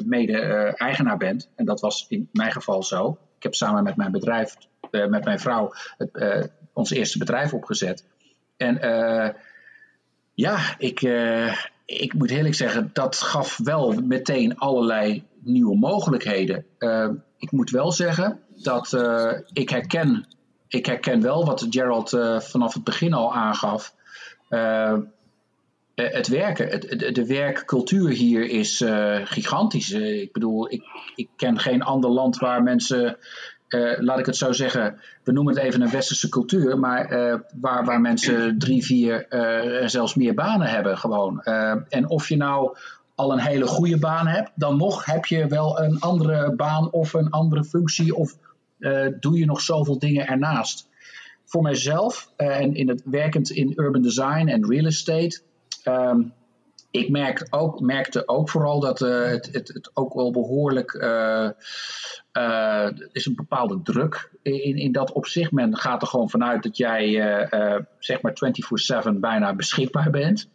mede 0.04 0.38
eigenaar 0.76 1.16
bent, 1.16 1.50
en 1.56 1.64
dat 1.64 1.80
was 1.80 2.06
in 2.08 2.28
mijn 2.32 2.52
geval 2.52 2.82
zo. 2.82 3.18
Ik 3.36 3.42
heb 3.42 3.54
samen 3.54 3.82
met 3.82 3.96
mijn 3.96 4.12
bedrijf, 4.12 4.56
met 4.90 5.24
mijn 5.24 5.40
vrouw, 5.40 5.72
het, 5.96 6.50
ons 6.72 6.90
eerste 6.90 7.18
bedrijf 7.18 7.54
opgezet. 7.54 8.04
En 8.56 8.78
ja, 10.34 10.58
ik, 10.78 11.00
ik 11.84 12.14
moet 12.14 12.30
eerlijk 12.30 12.54
zeggen, 12.54 12.90
dat 12.92 13.16
gaf 13.16 13.58
wel 13.64 13.92
meteen 13.92 14.58
allerlei 14.58 15.24
nieuwe 15.38 15.76
mogelijkheden. 15.76 16.64
Uh, 16.78 17.08
ik 17.38 17.50
moet 17.50 17.70
wel 17.70 17.92
zeggen 17.92 18.40
dat 18.62 18.92
uh, 18.92 19.32
ik, 19.52 19.70
herken, 19.70 20.26
ik 20.68 20.86
herken 20.86 21.22
wel 21.22 21.44
wat 21.44 21.66
Gerald 21.70 22.08
vanaf 22.38 22.74
het 22.74 22.84
begin 22.84 23.12
al 23.12 23.34
aangaf. 23.34 23.94
het 25.94 26.28
werken, 26.28 26.68
het, 26.68 27.14
de 27.14 27.26
werkcultuur 27.26 28.08
hier 28.08 28.48
is 28.48 28.84
gigantisch. 29.24 29.90
ik 29.90 30.32
bedoel, 30.32 30.72
ik, 30.72 30.82
ik 31.14 31.28
ken 31.36 31.58
geen 31.58 31.82
ander 31.82 32.10
land 32.10 32.36
waar 32.36 32.62
mensen 32.62 33.16
uh, 33.74 33.92
laat 33.98 34.18
ik 34.18 34.26
het 34.26 34.36
zo 34.36 34.52
zeggen, 34.52 35.00
we 35.22 35.32
noemen 35.32 35.54
het 35.54 35.62
even 35.62 35.80
een 35.80 35.90
westerse 35.90 36.28
cultuur, 36.28 36.78
maar 36.78 37.12
uh, 37.12 37.34
waar, 37.60 37.84
waar 37.84 38.00
mensen 38.00 38.58
drie, 38.58 38.84
vier 38.84 39.26
uh, 39.30 39.88
zelfs 39.88 40.14
meer 40.14 40.34
banen 40.34 40.66
hebben 40.66 40.98
gewoon. 40.98 41.42
en 41.88 42.08
of 42.08 42.28
je 42.28 42.36
nou 42.36 42.76
al 43.14 43.32
een 43.32 43.40
hele 43.40 43.66
goede 43.66 43.98
baan 43.98 44.26
hebt, 44.26 44.50
dan 44.54 44.76
nog 44.76 45.04
heb 45.04 45.24
je 45.24 45.46
wel 45.46 45.80
een 45.80 46.00
andere 46.00 46.54
baan 46.56 46.90
of 46.90 47.12
een 47.12 47.30
andere 47.30 47.64
functie 47.64 48.14
of 48.14 48.36
doe 49.20 49.38
je 49.38 49.44
nog 49.44 49.60
zoveel 49.60 49.98
dingen 49.98 50.26
ernaast. 50.26 50.88
Voor 51.44 51.62
mijzelf 51.62 52.32
en 52.36 52.74
in 52.74 52.88
het 52.88 53.02
werkend 53.04 53.50
in 53.50 53.72
urban 53.76 54.02
design 54.02 54.48
en 54.48 54.68
real 54.68 54.86
estate. 54.86 55.40
Um, 55.84 56.32
ik 56.92 57.08
merk 57.08 57.46
ook, 57.50 57.80
merkte 57.80 58.28
ook 58.28 58.50
vooral 58.50 58.80
dat 58.80 59.00
uh, 59.00 59.24
het, 59.24 59.48
het, 59.52 59.68
het, 59.68 59.90
ook 59.94 60.14
wel 60.14 60.30
behoorlijk 60.30 60.92
uh, 60.92 61.50
is 63.12 63.26
een 63.26 63.34
bepaalde 63.34 63.80
druk 63.82 64.30
in, 64.42 64.76
in 64.76 64.92
dat 64.92 65.12
opzicht. 65.12 65.52
Men 65.52 65.76
gaat 65.76 66.02
er 66.02 66.08
gewoon 66.08 66.30
vanuit 66.30 66.62
dat 66.62 66.76
jij 66.76 67.12
zeg 67.98 68.20
maar 68.20 68.32
24/7 69.04 69.10
bijna 69.12 69.54
beschikbaar 69.54 70.10
bent. 70.10 70.48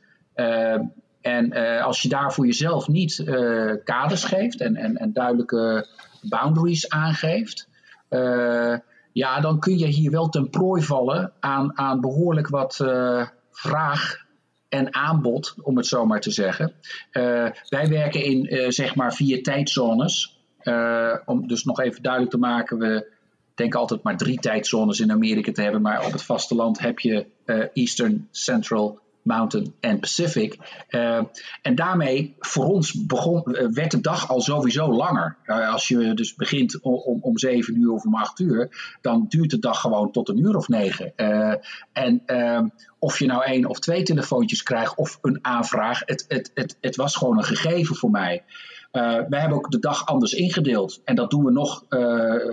en 1.22 1.53
als 1.82 2.01
je 2.01 2.10
daar 2.10 2.34
voor 2.34 2.46
jezelf 2.46 2.88
niet 2.88 3.24
kaders 3.84 4.24
geeft 4.24 4.62
en, 4.62 4.75
en, 4.75 4.98
en 4.98 5.13
duidelijke 5.13 5.88
boundaries 6.22 6.89
aangeeft, 6.89 7.70
ja, 9.12 9.39
dan 9.39 9.60
kun 9.60 9.77
je 9.77 9.86
hier 9.88 10.12
wel 10.12 10.29
ten 10.29 10.50
prooi 10.50 10.82
vallen 10.82 11.32
aan, 11.39 11.77
aan 11.77 12.01
behoorlijk 12.01 12.48
wat 12.48 12.75
vraag 13.51 14.25
en 14.70 14.94
aanbod, 14.94 15.56
om 15.62 15.78
het 15.78 15.86
zo 15.86 16.06
maar 16.06 16.22
te 16.22 16.32
zeggen. 16.32 16.74
Uh, 17.14 17.50
wij 17.70 17.88
werken 17.90 18.24
in 18.24 18.54
uh, 18.54 18.70
zeg 18.70 18.96
maar 18.96 19.14
vier 19.14 19.44
tijdzones. 19.44 20.40
Uh, 20.64 21.16
om 21.26 21.48
dus 21.48 21.64
nog 21.64 21.80
even 21.80 22.02
duidelijk 22.02 22.32
te 22.32 22.40
maken, 22.40 22.78
we 22.78 23.12
denken 23.56 23.80
altijd 23.80 24.04
maar 24.04 24.18
drie 24.18 24.40
tijdzones 24.40 25.00
in 25.00 25.12
Amerika 25.12 25.52
te 25.52 25.62
hebben, 25.62 25.82
maar 25.82 26.06
op 26.06 26.12
het 26.12 26.24
vasteland 26.24 26.80
heb 26.80 27.00
je 27.00 27.26
Eastern, 27.74 28.28
Central, 28.32 29.00
Mountain 29.28 29.74
en 29.80 30.00
Pacific. 30.00 30.58
Uh, 30.90 31.24
en 31.62 31.76
daarmee 31.76 32.36
voor 32.40 32.66
ons 32.66 33.06
begon, 33.06 33.42
werd 33.74 33.92
de 33.92 34.02
dag 34.02 34.30
al 34.30 34.42
sowieso 34.42 34.92
langer. 34.92 35.38
Uh, 35.46 35.72
als 35.72 35.88
je 35.88 36.14
dus 36.14 36.36
begint 36.36 36.82
om, 36.82 36.94
om, 36.94 37.20
om 37.22 37.38
7 37.38 37.82
uur 37.82 37.92
of 37.92 38.06
om 38.06 38.16
8 38.16 38.40
uur, 38.40 38.96
dan 39.02 39.26
duurt 39.30 39.50
de 39.50 39.60
dag 39.60 39.82
gewoon 39.82 40.12
tot 40.12 40.30
een 40.30 40.40
uur 40.40 40.56
of 40.56 40.68
negen. 40.68 41.16
En 41.94 42.24
of 43.00 43.20
je 43.20 43.26
nou 43.26 43.44
één 43.44 43.66
of 43.66 43.80
twee 43.80 44.04
telefoontjes 44.04 44.64
krijgt 44.64 44.96
of 44.96 45.20
een 45.22 45.40
aanvraag, 45.42 46.02
het, 46.06 46.26
het, 46.28 46.52
het, 46.54 46.78
het 46.82 46.96
was 46.96 47.16
gewoon 47.16 47.38
een 47.38 47.44
gegeven 47.44 47.96
voor 47.96 48.12
mij. 48.12 48.44
Uh, 48.92 49.18
we 49.30 49.38
hebben 49.38 49.58
ook 49.58 49.72
de 49.72 49.80
dag 49.80 50.06
anders 50.06 50.34
ingedeeld. 50.34 51.02
En 51.04 51.16
dat 51.16 51.30
doen 51.30 51.44
we 51.44 51.52
nog, 51.52 51.86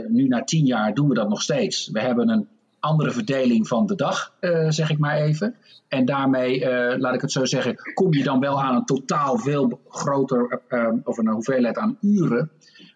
nu 0.09 0.29
na 0.29 0.45
tien 0.45 0.67
jaar 0.67 0.95
doen 0.95 1.09
we 1.09 1.15
dat 1.15 1.29
nog 1.29 1.43
steeds. 1.43 1.89
We 1.93 2.01
hebben 2.01 2.29
een 2.29 2.49
andere 2.85 3.11
verdeling 3.11 3.69
van 3.69 3.87
de 3.87 3.95
dag, 3.95 4.35
uh, 4.41 4.67
zeg 4.69 4.91
ik 4.91 4.99
maar 4.99 5.17
even. 5.17 5.55
En 5.89 6.05
daarmee, 6.05 6.69
laat 6.99 7.15
ik 7.15 7.21
het 7.21 7.33
zo 7.33 7.45
zeggen, 7.45 7.77
kom 7.95 8.15
je 8.15 8.23
dan 8.23 8.41
wel 8.41 8.63
aan 8.63 8.77
een 8.77 8.85
totaal 8.85 9.39
veel 9.39 9.81
groter, 9.89 10.61
of 11.05 11.19
een 11.19 11.29
hoeveelheid 11.29 11.79
aan 11.79 11.99
uren. 12.01 12.51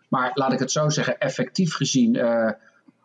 Maar 0.08 0.30
laat 0.34 0.52
ik 0.52 0.58
het 0.58 0.70
zo 0.70 0.88
zeggen, 0.88 1.18
effectief 1.18 1.74
gezien 1.74 2.16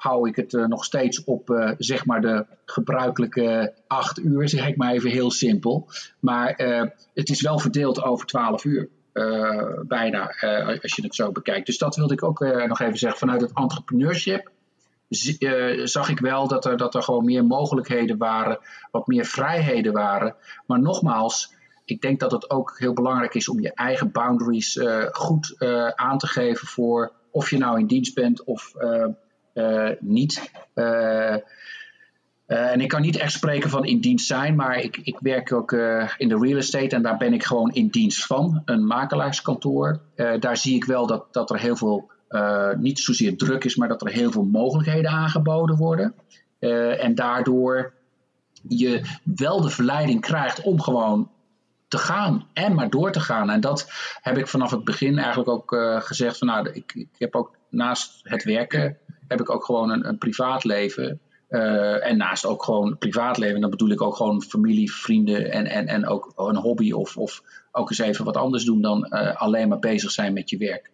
hou 0.03 0.29
ik 0.29 0.35
het 0.35 0.53
uh, 0.53 0.65
nog 0.65 0.85
steeds 0.85 1.23
op 1.23 1.49
uh, 1.49 1.71
zeg 1.77 2.05
maar 2.05 2.21
de 2.21 2.45
gebruikelijke 2.65 3.73
acht 3.87 4.19
uur, 4.19 4.49
zeg 4.49 4.67
ik 4.67 4.77
maar 4.77 4.91
even 4.93 5.09
heel 5.09 5.31
simpel. 5.31 5.87
Maar 6.19 6.61
uh, 6.61 6.83
het 7.13 7.29
is 7.29 7.41
wel 7.41 7.59
verdeeld 7.59 8.03
over 8.03 8.25
twaalf 8.25 8.65
uur. 8.65 8.89
bijna, 9.87 10.35
als 10.81 10.95
je 10.95 11.01
het 11.01 11.15
zo 11.15 11.31
bekijkt. 11.31 11.65
Dus 11.65 11.77
dat 11.77 11.95
wilde 11.95 12.13
ik 12.13 12.23
ook 12.23 12.39
nog 12.67 12.79
even 12.79 12.97
zeggen. 12.97 13.19
Vanuit 13.19 13.41
het 13.41 13.51
entrepreneurship 13.53 14.51
zag 15.83 16.09
ik 16.09 16.19
wel 16.19 16.47
dat 16.47 16.65
er, 16.65 16.77
dat 16.77 16.95
er 16.95 17.03
gewoon 17.03 17.25
meer 17.25 17.45
mogelijkheden 17.45 18.17
waren, 18.17 18.59
wat 18.91 19.07
meer 19.07 19.25
vrijheden 19.25 19.93
waren. 19.93 20.35
Maar 20.67 20.81
nogmaals, 20.81 21.53
ik 21.85 22.01
denk 22.01 22.19
dat 22.19 22.31
het 22.31 22.49
ook 22.49 22.75
heel 22.77 22.93
belangrijk 22.93 23.33
is 23.33 23.49
om 23.49 23.59
je 23.59 23.73
eigen 23.73 24.11
boundaries 24.11 24.79
goed 25.11 25.55
aan 25.95 26.17
te 26.17 26.27
geven 26.27 26.67
voor 26.67 27.11
of 27.31 27.49
je 27.49 27.57
nou 27.57 27.79
in 27.79 27.87
dienst 27.87 28.15
bent 28.15 28.43
of 28.43 28.73
niet. 29.99 30.51
Eh, 32.45 32.71
en 32.71 32.81
ik 32.81 32.87
kan 32.87 33.01
niet 33.01 33.17
echt 33.17 33.31
spreken 33.31 33.69
van 33.69 33.85
in 33.85 33.99
dienst 33.99 34.27
zijn, 34.27 34.55
maar 34.55 34.77
ik, 34.77 34.97
ik 34.97 35.17
werk 35.19 35.53
ook 35.53 35.71
eh, 35.71 36.09
in 36.17 36.27
de 36.27 36.37
real 36.37 36.57
estate 36.57 36.95
en 36.95 37.01
daar 37.01 37.17
ben 37.17 37.33
ik 37.33 37.43
gewoon 37.43 37.73
in 37.73 37.87
dienst 37.87 38.25
van. 38.25 38.61
Een 38.65 38.85
makelaarskantoor. 38.85 39.99
Eh, 40.15 40.39
daar 40.39 40.57
zie 40.57 40.75
ik 40.75 40.85
wel 40.85 41.07
dat, 41.07 41.33
dat 41.33 41.49
er 41.49 41.59
heel 41.59 41.75
veel, 41.75 42.11
niet 42.77 42.99
zozeer 42.99 43.37
druk 43.37 43.63
is, 43.63 43.75
maar 43.75 43.87
dat 43.87 44.01
er 44.01 44.11
heel 44.11 44.31
veel 44.31 44.43
mogelijkheden 44.43 45.11
aangeboden 45.11 45.75
worden. 45.75 46.13
en 46.99 47.15
daardoor 47.15 47.93
je 48.67 49.01
wel 49.23 49.61
de 49.61 49.69
verleiding 49.69 50.21
krijgt 50.21 50.61
om 50.61 50.81
gewoon 50.81 51.29
te 51.87 51.97
gaan 51.97 52.47
en 52.53 52.73
maar 52.73 52.89
door 52.89 53.11
te 53.11 53.19
gaan. 53.19 53.49
En 53.49 53.61
dat 53.61 53.91
heb 54.21 54.37
ik 54.37 54.47
vanaf 54.47 54.71
het 54.71 54.83
begin 54.83 55.17
eigenlijk 55.17 55.49
ook 55.49 55.75
gezegd. 56.05 56.37
Van, 56.37 56.47
nou, 56.47 56.69
ik, 56.69 56.93
ik 56.93 57.09
heb 57.17 57.35
ook 57.35 57.55
naast 57.69 58.19
het 58.23 58.43
werken 58.43 58.97
heb 59.27 59.39
ik 59.39 59.49
ook 59.49 59.65
gewoon 59.65 59.89
een, 59.89 60.07
een 60.07 60.17
privaatleven. 60.17 61.19
Uh, 61.49 62.07
en 62.07 62.17
naast 62.17 62.45
ook 62.45 62.63
gewoon 62.63 62.97
privaatleven, 62.97 63.61
dan 63.61 63.69
bedoel 63.69 63.89
ik 63.89 64.01
ook 64.01 64.15
gewoon 64.15 64.41
familie, 64.41 64.93
vrienden 64.93 65.51
en, 65.51 65.65
en, 65.65 65.87
en 65.87 66.07
ook 66.07 66.33
een 66.35 66.55
hobby 66.55 66.91
of, 66.91 67.17
of 67.17 67.43
ook 67.71 67.89
eens 67.89 67.99
even 67.99 68.25
wat 68.25 68.37
anders 68.37 68.65
doen 68.65 68.81
dan 68.81 69.07
uh, 69.09 69.35
alleen 69.35 69.67
maar 69.67 69.79
bezig 69.79 70.11
zijn 70.11 70.33
met 70.33 70.49
je 70.49 70.57
werk. 70.57 70.91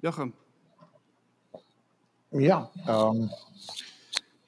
Jochem. 0.00 0.34
Ja, 2.28 2.70
um, 2.88 3.30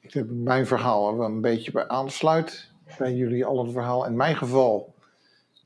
ik 0.00 0.12
heb 0.12 0.26
mijn 0.30 0.66
verhaal 0.66 1.20
een 1.20 1.40
beetje 1.40 1.72
bij 1.72 1.88
aansluit 1.88 2.70
bij 2.98 3.14
jullie 3.14 3.44
al 3.44 3.64
het 3.64 3.72
verhaal. 3.72 4.06
In 4.06 4.16
mijn 4.16 4.36
geval, 4.36 4.94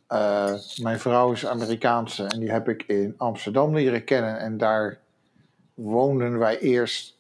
uh, 0.09 0.55
mijn 0.83 1.01
vrouw 1.01 1.33
is 1.33 1.47
Amerikaanse 1.47 2.25
en 2.25 2.41
die 2.41 2.51
heb 2.51 2.69
ik 2.69 2.83
in 2.83 3.15
Amsterdam 3.17 3.75
leren 3.75 4.05
kennen 4.05 4.39
en 4.39 4.57
daar 4.57 5.01
woonden 5.75 6.39
wij 6.39 6.59
eerst 6.59 7.17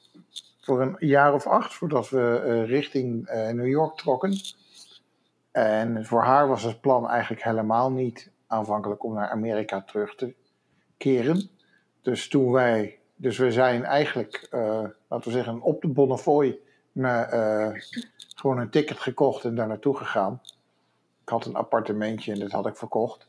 voor 0.61 0.81
een 0.81 0.97
jaar 0.99 1.35
of 1.35 1.47
acht 1.47 1.75
voordat 1.75 2.09
we 2.09 2.43
uh, 2.47 2.69
richting 2.69 3.31
uh, 3.31 3.49
New 3.49 3.67
York 3.69 3.97
trokken. 3.97 4.35
En 5.51 6.07
voor 6.07 6.23
haar 6.23 6.49
was 6.49 6.63
het 6.63 6.81
plan 6.81 7.09
eigenlijk 7.09 7.43
helemaal 7.43 7.91
niet 7.91 8.31
aanvankelijk 8.47 9.05
om 9.05 9.15
naar 9.15 9.31
Amerika 9.31 9.83
terug 9.83 10.15
te 10.15 10.35
keren. 10.97 11.51
Dus 12.07 12.29
toen 12.29 12.53
wij, 12.53 12.99
dus 13.17 13.39
we 13.39 13.53
zijn 13.53 13.85
eigenlijk, 13.85 14.49
uh, 14.51 14.85
laten 15.09 15.31
we 15.31 15.37
zeggen, 15.37 15.61
op 15.61 15.83
de 15.83 15.89
Bonnefoy 15.89 16.59
naar, 16.93 17.29
gewoon 18.35 18.59
een 18.59 18.71
ticket 18.71 18.99
gekocht 18.99 19.45
en 19.45 19.55
daar 19.55 19.67
naartoe 19.67 19.97
gegaan. 19.97 20.41
Ik 21.23 21.29
had 21.29 21.47
een 21.47 21.55
appartementje 21.55 22.33
en 22.33 22.39
dat 22.39 22.51
had 22.51 22.67
ik 22.67 22.77
verkocht. 22.77 23.27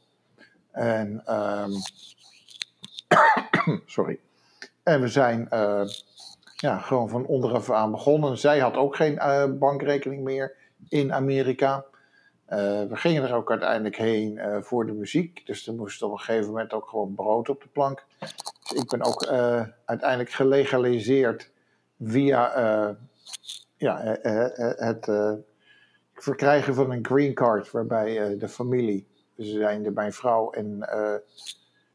En, 0.72 1.24
um, 1.34 1.72
sorry. 3.86 4.20
En 4.84 5.02
we 5.02 5.08
zijn 5.08 5.48
ja, 6.56 6.78
gewoon 6.78 7.10
van 7.10 7.26
onderaf 7.26 7.72
aan 7.72 7.92
begonnen. 7.92 8.38
Zij 8.38 8.60
had 8.60 8.76
ook 8.76 8.96
geen 8.96 9.20
bankrekening 9.60 10.24
meer 10.24 10.56
in 10.90 11.14
Amerika. 11.14 11.86
We 12.46 12.90
gingen 12.92 13.24
er 13.24 13.36
ook 13.36 13.50
uiteindelijk 13.50 13.98
heen 13.98 14.40
voor 14.62 14.86
de 14.86 14.94
muziek. 14.94 15.46
Dus 15.46 15.68
er 15.68 15.74
moest 15.74 16.02
op 16.02 16.12
een 16.12 16.20
gegeven 16.20 16.48
moment 16.48 16.74
ook 16.74 16.88
gewoon 16.88 17.16
brood 17.16 17.50
op 17.50 17.62
de 17.62 17.70
plank. 17.70 18.06
Ik 18.74 18.88
ben 18.90 19.02
ook 19.02 19.26
uiteindelijk 19.86 20.30
gelegaliseerd 20.30 21.52
via 22.04 22.98
ja, 23.78 24.18
het 24.78 25.12
verkrijgen 26.14 26.74
van 26.74 26.92
een 26.92 27.06
green 27.06 27.34
card. 27.34 27.72
Waarbij 27.72 28.38
de 28.38 28.48
familie, 28.48 29.08
zijn 29.36 29.84
de, 29.84 29.92
mijn 29.92 30.14
vrouw 30.14 30.52
en, 30.52 30.90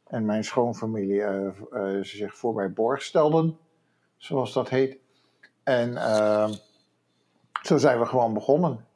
en 0.07 0.25
mijn 0.25 0.45
schoonfamilie, 0.45 1.23
zich 2.01 2.37
voor 2.37 2.55
mij 2.55 2.73
borg 2.73 3.03
stelden 3.03 3.59
zoals 4.17 4.53
dat 4.53 4.69
heet. 4.69 4.97
En 5.63 5.95
zo 7.63 7.77
zijn 7.77 7.99
we 7.99 8.07
gewoon 8.07 8.35
begonnen. 8.35 8.87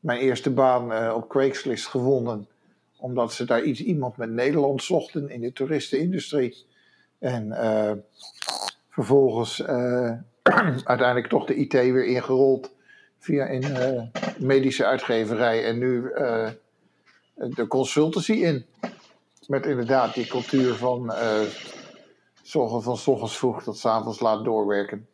Mijn 0.00 0.20
eerste 0.20 0.50
baan 0.50 1.12
op 1.14 1.28
Craigslist 1.28 1.86
gewonnen, 1.86 2.48
omdat 2.96 3.32
ze 3.32 3.44
daar 3.44 3.62
iets, 3.62 3.80
iemand 3.80 4.16
met 4.16 4.30
Nederland 4.30 4.82
zochten 4.82 5.30
in 5.30 5.40
de 5.40 5.52
toeristenindustrie. 5.52 6.66
En 7.18 7.46
uh, 7.46 7.92
vervolgens 8.88 9.58
uh, 9.58 10.12
uiteindelijk 10.92 11.26
toch 11.26 11.46
de 11.46 11.54
IT 11.54 11.72
weer 11.72 12.06
ingerold 12.06 12.70
via 13.18 13.50
een 13.50 14.10
medische 14.38 14.84
uitgeverij 14.84 15.64
en 15.64 15.78
nu 15.78 16.12
de 17.34 17.66
consultancy 17.68 18.32
in. 18.32 18.66
Met 19.46 19.66
inderdaad 19.66 20.14
die 20.14 20.26
cultuur 20.26 20.74
van 20.74 21.12
zorgen 22.42 22.82
van 22.82 22.96
s 22.96 23.06
ochtends 23.06 23.38
vroeg 23.38 23.62
tot 23.62 23.78
s 23.78 23.86
avonds 23.86 24.20
laat 24.20 24.44
doorwerken. 24.44 25.08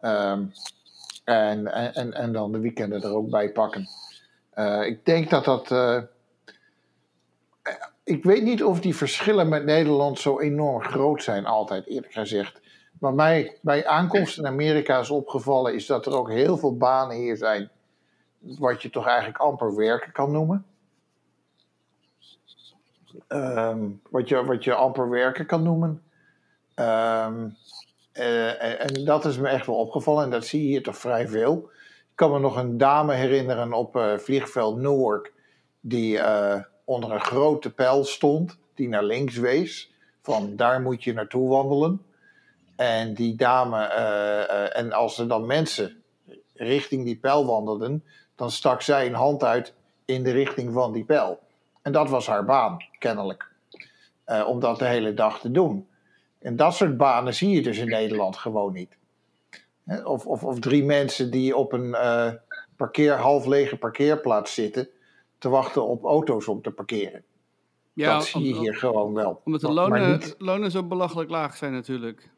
Um, 0.00 0.52
en, 1.24 1.66
en, 1.94 2.12
en 2.12 2.32
dan 2.32 2.52
de 2.52 2.58
weekenden 2.58 3.02
er 3.02 3.14
ook 3.14 3.30
bij 3.30 3.52
pakken. 3.52 3.88
Ik 4.84 5.04
denk 5.04 5.30
dat 5.30 5.44
dat. 5.44 5.68
Ik 8.06 8.24
weet 8.24 8.42
niet 8.42 8.64
of 8.64 8.80
die 8.80 8.96
verschillen 8.96 9.48
met 9.48 9.64
Nederland 9.64 10.18
zo 10.18 10.40
enorm 10.40 10.82
groot 10.82 11.22
zijn, 11.22 11.46
altijd 11.46 11.86
eerlijk 11.86 12.12
gezegd. 12.12 12.60
Wat 12.98 13.14
mij 13.14 13.58
bij 13.60 13.86
aankomst 13.86 14.38
in 14.38 14.46
Amerika 14.46 14.98
is 14.98 15.10
opgevallen, 15.10 15.74
is 15.74 15.86
dat 15.86 16.06
er 16.06 16.16
ook 16.16 16.30
heel 16.30 16.56
veel 16.56 16.76
banen 16.76 17.16
hier 17.16 17.36
zijn. 17.36 17.70
Wat 18.38 18.82
je 18.82 18.90
toch 18.90 19.06
eigenlijk 19.06 19.38
amper 19.38 19.76
werken 19.76 20.12
kan 20.12 20.32
noemen. 20.32 20.66
Um, 23.28 24.00
wat, 24.10 24.28
je, 24.28 24.44
wat 24.44 24.64
je 24.64 24.74
amper 24.74 25.10
werken 25.10 25.46
kan 25.46 25.62
noemen. 25.62 26.02
Um, 26.74 27.56
uh, 28.12 28.82
en 28.82 29.04
dat 29.04 29.24
is 29.24 29.38
me 29.38 29.48
echt 29.48 29.66
wel 29.66 29.76
opgevallen 29.76 30.24
en 30.24 30.30
dat 30.30 30.46
zie 30.46 30.62
je 30.62 30.68
hier 30.68 30.82
toch 30.82 30.96
vrij 30.96 31.28
veel. 31.28 31.70
Ik 32.10 32.16
kan 32.22 32.32
me 32.32 32.38
nog 32.38 32.56
een 32.56 32.78
dame 32.78 33.14
herinneren 33.14 33.72
op 33.72 33.96
uh, 33.96 34.18
vliegveld 34.18 34.76
Newark 34.76 35.32
die 35.80 36.18
onder 36.86 37.12
een 37.12 37.20
grote 37.20 37.70
pijl 37.70 38.04
stond, 38.04 38.58
die 38.74 38.88
naar 38.88 39.04
links 39.04 39.36
wees, 39.36 39.92
van 40.22 40.56
daar 40.56 40.80
moet 40.80 41.04
je 41.04 41.12
naartoe 41.12 41.48
wandelen. 41.48 42.02
En 42.76 43.14
die 43.14 43.34
dame, 43.34 43.82
en 44.72 44.92
als 44.92 45.18
er 45.18 45.28
dan 45.28 45.46
mensen 45.46 46.02
richting 46.54 47.04
die 47.04 47.16
pijl 47.16 47.46
wandelden, 47.46 48.04
dan 48.34 48.50
stak 48.50 48.82
zij 48.82 49.06
een 49.06 49.14
hand 49.14 49.44
uit 49.44 49.74
in 50.04 50.22
de 50.22 50.30
richting 50.30 50.72
van 50.72 50.92
die 50.92 51.04
pijl. 51.04 51.38
En 51.82 51.92
dat 51.92 52.08
was 52.08 52.26
haar 52.26 52.44
baan, 52.44 52.76
kennelijk. 52.98 53.48
om 54.46 54.60
dat 54.60 54.78
de 54.78 54.84
hele 54.84 55.14
dag 55.14 55.40
te 55.40 55.50
doen. 55.50 55.88
En 56.38 56.56
dat 56.56 56.74
soort 56.74 56.96
banen 56.96 57.34
zie 57.34 57.50
je 57.50 57.62
dus 57.62 57.78
in 57.78 57.88
Nederland 57.88 58.36
gewoon 58.36 58.72
niet. 58.72 58.96
Of, 60.04 60.26
of, 60.26 60.44
of 60.44 60.60
drie 60.60 60.84
mensen 60.84 61.30
die 61.30 61.56
op 61.56 61.72
een 61.72 61.96
parkeer, 62.76 63.12
half 63.12 63.46
lege 63.46 63.76
parkeerplaats 63.76 64.54
zitten 64.54 64.88
te 65.38 65.48
wachten 65.48 65.86
op 65.86 66.04
auto's 66.04 66.48
om 66.48 66.62
te 66.62 66.70
parkeren. 66.70 67.24
Ja, 67.92 68.14
dat 68.14 68.24
zie 68.24 68.42
je 68.42 68.54
hier 68.54 68.76
gewoon 68.76 69.14
wel. 69.14 69.40
Omdat 69.44 69.60
de 69.60 69.72
lonen, 69.72 70.10
niet... 70.10 70.34
lonen 70.38 70.70
zo 70.70 70.82
belachelijk 70.82 71.30
laag 71.30 71.56
zijn 71.56 71.72
natuurlijk. 71.72 72.30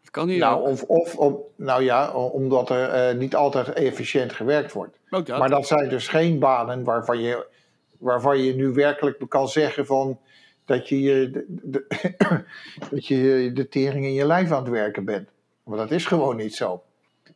Dat 0.00 0.10
kan 0.10 0.28
hier 0.28 0.38
nou, 0.38 0.68
Of, 0.68 0.82
of, 0.82 1.16
of, 1.16 1.34
nou 1.56 1.82
ja, 1.82 2.12
omdat 2.12 2.70
er 2.70 3.12
uh, 3.12 3.18
niet 3.18 3.34
altijd 3.34 3.72
efficiënt 3.72 4.32
gewerkt 4.32 4.72
wordt. 4.72 4.96
Dat. 5.08 5.28
Maar 5.28 5.48
dat 5.48 5.66
zijn 5.66 5.88
dus 5.88 6.08
geen 6.08 6.38
banen 6.38 6.84
waarvan 6.84 7.20
je, 7.20 7.46
waarvan 7.98 8.38
je 8.38 8.54
nu 8.54 8.72
werkelijk 8.72 9.28
kan 9.28 9.48
zeggen 9.48 9.86
van 9.86 10.18
dat 10.64 10.88
je, 10.88 11.00
je 11.00 11.30
de, 11.30 11.44
de, 11.46 11.84
dat 12.90 13.06
je 13.06 13.50
de 13.54 13.68
tering 13.68 14.04
in 14.04 14.12
je 14.12 14.26
lijf 14.26 14.50
aan 14.50 14.62
het 14.62 14.72
werken 14.72 15.04
bent. 15.04 15.28
Maar 15.64 15.78
dat 15.78 15.90
is 15.90 16.06
gewoon 16.06 16.36
niet 16.36 16.54
zo. 16.54 16.82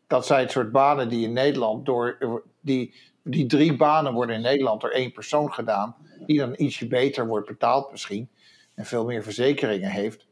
Dat 0.07 0.26
zijn 0.26 0.40
het 0.40 0.50
soort 0.50 0.72
banen 0.72 1.09
die 1.09 1.26
in 1.26 1.33
Nederland 1.33 1.87
door. 1.87 2.18
Die, 2.61 2.94
die 3.25 3.47
drie 3.47 3.77
banen 3.77 4.13
worden 4.13 4.37
in 4.37 4.43
Nederland 4.43 4.81
door 4.81 4.91
één 4.91 5.13
persoon 5.13 5.53
gedaan. 5.53 5.97
Die 6.27 6.39
dan 6.39 6.55
ietsje 6.57 6.87
beter 6.87 7.27
wordt 7.27 7.47
betaald 7.47 7.91
misschien. 7.91 8.29
En 8.75 8.85
veel 8.85 9.05
meer 9.05 9.23
verzekeringen 9.23 9.91
heeft. 9.91 10.27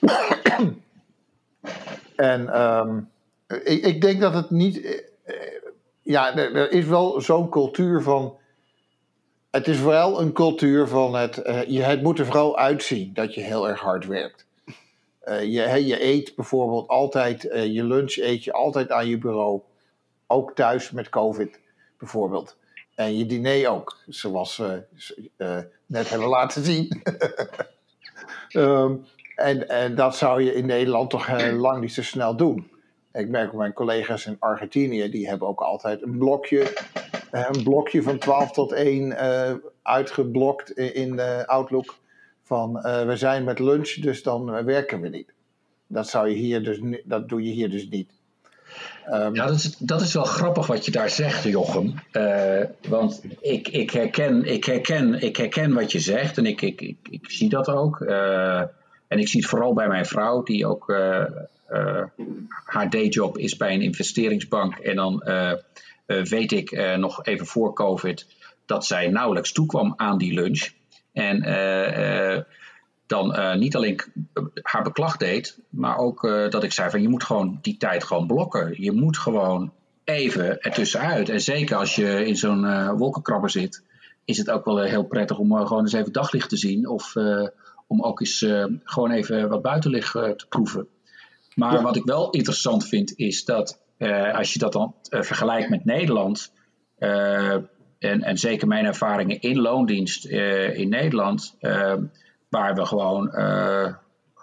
en 2.16 2.60
um, 2.62 3.10
ik, 3.46 3.84
ik, 3.84 4.00
denk 4.00 4.20
dat 4.20 4.34
het 4.34 4.50
niet. 4.50 4.82
Eh, 4.82 4.98
eh, 5.24 5.62
ja, 6.02 6.36
er, 6.36 6.70
is 6.70 6.84
wel 6.84 7.20
zo'n 7.20 7.48
cultuur 7.48 8.02
van 8.02 8.38
het 9.50 9.68
is 9.68 9.78
vooral 9.78 10.20
een 10.20 10.32
cultuur 10.32 10.88
van 10.88 11.14
het, 11.14 11.42
uh, 11.46 11.64
je, 11.64 11.82
het 11.82 12.02
moet 12.02 12.18
er 12.18 12.26
vooral 12.26 12.58
uitzien 12.58 13.14
dat 13.14 13.34
je 13.34 13.40
heel 13.40 13.68
erg 13.68 13.80
hard 13.80 14.06
werkt. 14.06 14.46
Je, 15.24 15.84
je 15.86 16.04
eet 16.04 16.34
bijvoorbeeld 16.34 16.88
altijd, 16.88 17.42
je 17.52 17.84
lunch 17.84 18.16
eet 18.16 18.44
je 18.44 18.52
altijd 18.52 18.90
aan 18.90 19.06
je 19.06 19.18
bureau. 19.18 19.60
Ook 20.26 20.54
thuis 20.54 20.90
met 20.90 21.08
COVID 21.08 21.59
bijvoorbeeld. 22.00 22.56
En 22.94 23.18
je 23.18 23.26
diner 23.26 23.68
ook, 23.68 23.98
zoals 24.06 24.56
we 24.56 24.84
net 25.86 26.10
hebben 26.10 26.28
laten 26.28 26.64
zien. 26.64 27.02
um, 28.52 29.06
en, 29.36 29.68
en 29.68 29.94
dat 29.94 30.16
zou 30.16 30.42
je 30.42 30.54
in 30.54 30.66
Nederland 30.66 31.10
toch 31.10 31.52
lang 31.52 31.80
niet 31.80 31.92
zo 31.92 32.02
snel 32.02 32.36
doen. 32.36 32.70
Ik 33.12 33.28
merk 33.28 33.52
mijn 33.52 33.72
collega's 33.72 34.26
in 34.26 34.36
Argentinië, 34.38 35.10
die 35.10 35.28
hebben 35.28 35.48
ook 35.48 35.60
altijd 35.60 36.02
een 36.02 36.18
blokje 36.18 36.72
een 37.30 37.62
blokje 37.62 38.02
van 38.02 38.18
12 38.18 38.52
tot 38.52 38.72
1 38.72 39.06
uh, 39.06 39.50
eh, 39.50 39.56
uitgeblokt 39.82 40.70
in 40.70 41.16
de 41.16 41.46
Outlook. 41.46 41.98
Van 42.42 42.72
we 43.06 43.12
zijn 43.16 43.44
met 43.44 43.58
lunch, 43.58 43.90
dus 43.90 44.22
dan 44.22 44.64
werken 44.64 45.00
we 45.00 45.08
niet. 45.08 45.32
Dat, 45.86 46.08
zou 46.08 46.28
je 46.28 46.34
hier 46.34 46.62
dus, 46.64 46.80
dat 47.04 47.28
doe 47.28 47.42
je 47.42 47.50
hier 47.50 47.70
dus 47.70 47.88
niet. 47.88 48.19
Ehm, 49.10 49.34
Ja, 49.34 49.46
dat 49.46 49.56
is, 49.56 49.76
dat 49.78 50.00
is 50.00 50.14
wel 50.14 50.24
grappig 50.24 50.66
wat 50.66 50.84
je 50.84 50.90
daar 50.90 51.10
zegt, 51.10 51.44
Jochem. 51.44 51.94
Eh, 52.10 52.62
want 52.88 53.22
ik, 53.40 53.68
ik, 53.68 53.90
herken, 53.90 54.44
ik, 54.44 54.64
herken, 54.64 55.22
ik 55.22 55.36
herken 55.36 55.72
wat 55.72 55.92
je 55.92 55.98
zegt 56.00 56.38
en 56.38 56.46
ik, 56.46 56.62
ik, 56.62 56.80
ik, 56.80 56.96
ik 57.10 57.30
zie 57.30 57.48
dat 57.48 57.68
ook. 57.68 58.00
Eh, 58.00 58.60
en 59.08 59.18
ik 59.18 59.28
zie 59.28 59.40
het 59.40 59.48
vooral 59.48 59.72
bij 59.72 59.88
mijn 59.88 60.06
vrouw, 60.06 60.42
die 60.42 60.66
ook 60.66 60.90
eh, 60.90 61.24
haar 62.64 62.90
dayjob 62.90 63.38
is 63.38 63.56
bij 63.56 63.74
een 63.74 63.82
investeringsbank. 63.82 64.74
En 64.74 64.96
dan 64.96 65.22
weet 66.06 66.52
ik 66.52 66.96
nog 66.96 67.24
even 67.24 67.46
voor 67.46 67.72
COVID 67.72 68.26
dat 68.66 68.86
zij 68.86 69.08
nauwelijks 69.08 69.52
toekwam 69.52 69.92
aan 69.96 70.18
die 70.18 70.32
lunch. 70.32 70.68
En 71.12 71.42
dan 73.10 73.34
eh, 73.34 73.54
niet 73.54 73.76
alleen 73.76 74.00
haar 74.62 74.82
beklag 74.82 75.16
deed, 75.16 75.58
maar 75.68 75.96
ook 75.98 76.24
eh, 76.24 76.48
dat 76.48 76.62
ik 76.62 76.72
zei 76.72 76.90
van 76.90 77.02
je 77.02 77.08
moet 77.08 77.24
gewoon 77.24 77.58
die 77.62 77.76
tijd 77.76 78.04
gewoon 78.04 78.26
blokken. 78.26 78.82
Je 78.82 78.92
moet 78.92 79.18
gewoon 79.18 79.72
even 80.04 80.60
ertussenuit. 80.60 81.28
En 81.28 81.40
zeker 81.40 81.76
als 81.76 81.94
je 81.94 82.26
in 82.26 82.36
zo'n 82.36 82.64
eh, 82.64 82.92
wolkenkrabber 82.96 83.50
zit, 83.50 83.84
is 84.24 84.38
het 84.38 84.50
ook 84.50 84.64
wel 84.64 84.78
heel 84.78 85.04
prettig 85.04 85.38
om 85.38 85.56
gewoon 85.66 85.82
eens 85.82 85.92
even 85.92 86.12
daglicht 86.12 86.48
te 86.48 86.56
zien. 86.56 86.88
Of 86.88 87.14
om 87.86 88.02
ook 88.02 88.20
eens 88.20 88.46
gewoon 88.84 89.10
even 89.10 89.48
wat 89.48 89.62
buitenlicht 89.62 90.12
te 90.12 90.46
proeven. 90.48 90.86
Maar 91.54 91.72
Ja. 91.72 91.82
wat 91.82 91.96
ik 91.96 92.04
wel 92.04 92.30
interessant 92.30 92.86
vind, 92.86 93.12
is 93.16 93.44
dat 93.44 93.80
als 94.32 94.52
je 94.52 94.58
dat 94.58 94.72
dan 94.72 94.94
vergelijkt 95.02 95.68
met 95.68 95.84
Nederland. 95.84 96.52
en, 96.98 98.22
en 98.22 98.38
zeker 98.38 98.68
mijn 98.68 98.84
ervaringen 98.84 99.40
in 99.40 99.60
loondienst 99.60 100.26
in 100.74 100.88
Nederland, 100.88 101.56
waar 102.50 102.74
we 102.74 102.86
gewoon 102.86 103.32
eh, 103.32 103.84
eh, 103.84 103.94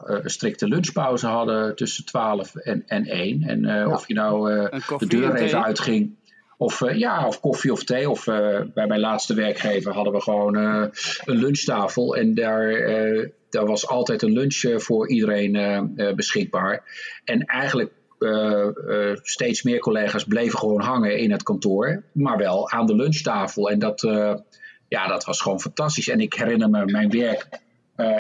een 0.06 0.30
strikte 0.30 0.68
lunchpauze 0.68 1.28
hadden 1.28 1.76
tussen 1.76 2.06
12 2.06 2.56
en, 2.56 2.84
en 2.88 3.06
1. 3.06 3.44
En 3.44 3.66
eh, 3.66 3.92
of 3.92 4.08
je 4.08 4.14
nou 4.14 4.54
eh, 4.54 4.98
de 4.98 5.08
deur 5.08 5.36
even 5.36 5.64
uitging. 5.64 6.16
Of 6.58 6.82
eh, 6.82 6.98
ja, 6.98 7.28
of 7.28 7.40
koffie 7.40 7.72
of 7.72 7.84
thee. 7.84 8.10
Of 8.10 8.28
eh, 8.28 8.60
bij 8.74 8.88
mijn 8.88 9.00
laatste 9.00 9.34
werkgever 9.34 9.94
hadden 9.94 10.14
we 10.14 10.22
gewoon 10.22 10.56
eh, 10.56 10.84
een 11.26 11.38
lunchtafel. 11.38 12.16
En 12.16 12.34
daar, 12.34 12.70
eh, 12.70 13.30
daar 13.50 13.66
was 13.66 13.88
altijd 13.88 14.22
een 14.22 14.34
lunch 14.34 14.64
eh, 14.64 14.78
voor 14.78 15.10
iedereen 15.10 15.56
eh, 15.56 15.78
eh, 15.78 16.16
beschikbaar. 16.16 16.84
En 17.24 17.46
eigenlijk 17.46 17.92
eh, 18.20 18.68
eh, 18.68 19.18
steeds 19.22 19.64
meer 19.64 19.80
collega's 19.80 20.24
bleven 20.24 20.60
gewoon 20.60 20.82
hangen 20.82 21.18
in 21.18 21.32
het 21.32 21.44
kantoor. 21.44 22.04
Maar 22.12 22.38
wel 22.38 22.70
aan 22.70 22.86
de 22.86 22.96
lunchtafel. 22.96 23.70
En 23.70 23.80
dat, 23.80 24.04
eh, 24.04 24.36
ja, 24.88 25.08
dat 25.08 25.26
was 25.26 25.42
gewoon 25.42 25.62
fantastisch. 25.62 26.10
En 26.10 26.20
ik 26.20 26.34
herinner 26.34 26.70
me 26.70 26.86
mijn 26.86 27.10
werk 27.10 27.48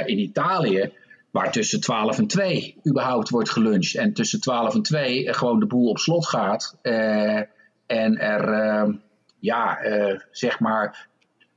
in 0.05 0.19
Italië. 0.19 0.91
Waar 1.31 1.51
tussen 1.51 1.79
12 1.81 2.17
en 2.17 2.27
2 2.27 2.75
überhaupt 2.87 3.29
wordt 3.29 3.49
geluncht. 3.49 3.95
En 3.95 4.13
tussen 4.13 4.41
12 4.41 4.73
en 4.75 4.81
2 4.81 5.33
gewoon 5.33 5.59
de 5.59 5.65
boel 5.65 5.89
op 5.89 5.97
slot 5.97 6.27
gaat. 6.27 6.77
Eh, 6.81 7.41
en 7.85 8.17
er, 8.17 8.49
eh, 8.53 8.93
ja, 9.39 9.77
eh, 9.77 10.19
zeg 10.31 10.59
maar, 10.59 11.07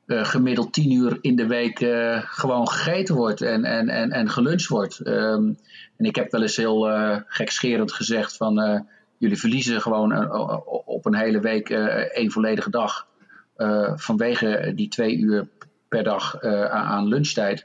eh, 0.06 0.24
gemiddeld 0.24 0.72
10 0.72 0.92
uur 0.92 1.18
in 1.20 1.36
de 1.36 1.46
week 1.46 1.80
eh, 1.80 2.20
gewoon 2.24 2.68
gegeten 2.68 3.14
wordt 3.14 3.40
en, 3.42 3.64
en, 3.64 3.88
en, 3.88 4.10
en 4.10 4.28
geluncht 4.30 4.66
wordt. 4.68 4.98
Ehm, 5.00 5.52
en 5.96 6.04
ik 6.04 6.16
heb 6.16 6.30
wel 6.30 6.42
eens 6.42 6.56
heel 6.56 6.88
eh, 6.90 7.16
gekscherend 7.26 7.92
gezegd 7.92 8.36
van 8.36 8.60
eh, 8.60 8.80
jullie 9.18 9.38
verliezen 9.38 9.80
gewoon 9.80 10.12
eh, 10.12 10.58
op 10.84 11.06
een 11.06 11.14
hele 11.16 11.40
week 11.40 11.70
eh, 11.70 11.84
één 11.96 12.30
volledige 12.30 12.70
dag. 12.70 13.06
eh, 13.56 13.92
vanwege 13.96 14.72
die 14.74 14.88
twee 14.88 15.16
uur 15.18 15.48
per 15.90 16.02
dag 16.02 16.34
eh, 16.34 16.64
aan- 16.64 17.06
lunchtijd. 17.08 17.64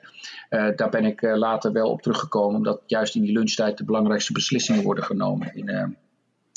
Eh, 0.50 0.68
daar 0.76 0.90
ben 0.90 1.06
ik 1.06 1.22
eh, 1.22 1.38
later 1.38 1.72
wel 1.72 1.90
op 1.90 2.02
teruggekomen, 2.02 2.56
omdat 2.56 2.82
juist 2.88 3.16
in 3.16 3.22
die 3.22 3.32
lunchtijd 3.32 3.78
de 3.78 3.84
belangrijkste 3.86 4.34
beslissingen 4.34 4.84
worden 4.84 5.04
genomen 5.04 5.56
in, 5.56 5.96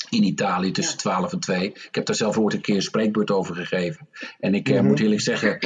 in 0.09 0.23
Italië 0.23 0.71
tussen 0.71 0.97
12 0.97 1.31
en 1.33 1.39
2. 1.39 1.65
Ik 1.67 1.89
heb 1.95 2.05
daar 2.05 2.15
zelf 2.15 2.37
ooit 2.37 2.53
een 2.53 2.61
keer 2.61 2.75
een 2.75 2.81
spreekbeurt 2.81 3.31
over 3.31 3.55
gegeven. 3.55 4.07
En 4.39 4.53
ik 4.53 4.69
Mhm. 4.69 4.85
moet 4.85 4.99
eerlijk 4.99 5.21
zeggen, 5.21 5.57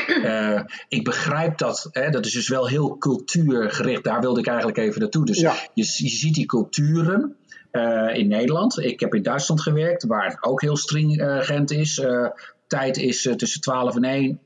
ik 0.88 1.04
begrijp 1.04 1.58
dat. 1.58 1.89
Hè, 1.92 2.10
dat 2.10 2.26
is 2.26 2.32
dus 2.34 2.50
wel 2.50 2.68
heel 2.68 2.98
cultuurgericht. 2.98 4.04
Daar 4.04 4.22
wilde 4.22 4.39
ik 4.39 4.48
eigenlijk 4.48 4.78
even 4.78 5.02
naartoe. 5.02 5.26
Dus 5.26 5.39
Ja. 5.39 5.54
je, 5.74 5.82
je 5.98 6.10
ziet 6.10 6.36
die 6.36 6.46
culturen. 6.46 7.36
in 8.13 8.28
Nederland. 8.28 8.80
Ik 8.80 9.00
heb 9.00 9.16
in 9.16 9.22
Duitsland 9.24 9.62
gewerkt, 9.62 10.04
waar 10.06 10.26
het 10.26 10.44
ook 10.44 10.62
heel 10.62 10.78
stringent 10.78 11.72
is. 11.72 12.02
Tijd 12.68 12.98
is 12.98 13.30
tussen 13.38 13.62
12 13.62 13.96
en 13.96 14.04
1 14.04 14.22
eh, 14.24 14.30
eh, 14.30 14.38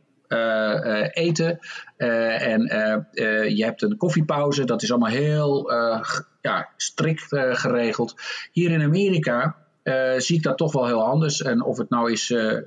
eten. 1.13 1.59
Eh, 1.97 2.47
en 2.47 2.65
eh, 2.65 2.93
eh, 2.93 3.57
je 3.57 3.63
hebt 3.63 3.81
een 3.81 3.97
koffiepauze. 3.97 4.65
Dat 4.65 4.81
is 4.81 4.91
allemaal 4.91 5.09
heel 5.09 5.71
eh, 5.71 6.01
ja, 6.41 6.69
strikt 6.77 7.33
eh, 7.33 7.55
geregeld. 7.55 8.15
Hier 8.51 8.71
in 8.71 8.81
Amerika 8.81 9.55
eh, 9.83 10.13
zie 10.17 10.35
ik 10.35 10.43
dat 10.43 10.57
toch 10.57 10.71
wel 10.73 10.85
heel 10.85 11.05
anders. 11.05 11.41
En 11.41 11.63
of 11.63 11.77
het 11.77 11.89
nou 11.89 12.11
is 12.11 12.31
eh, 12.31 12.57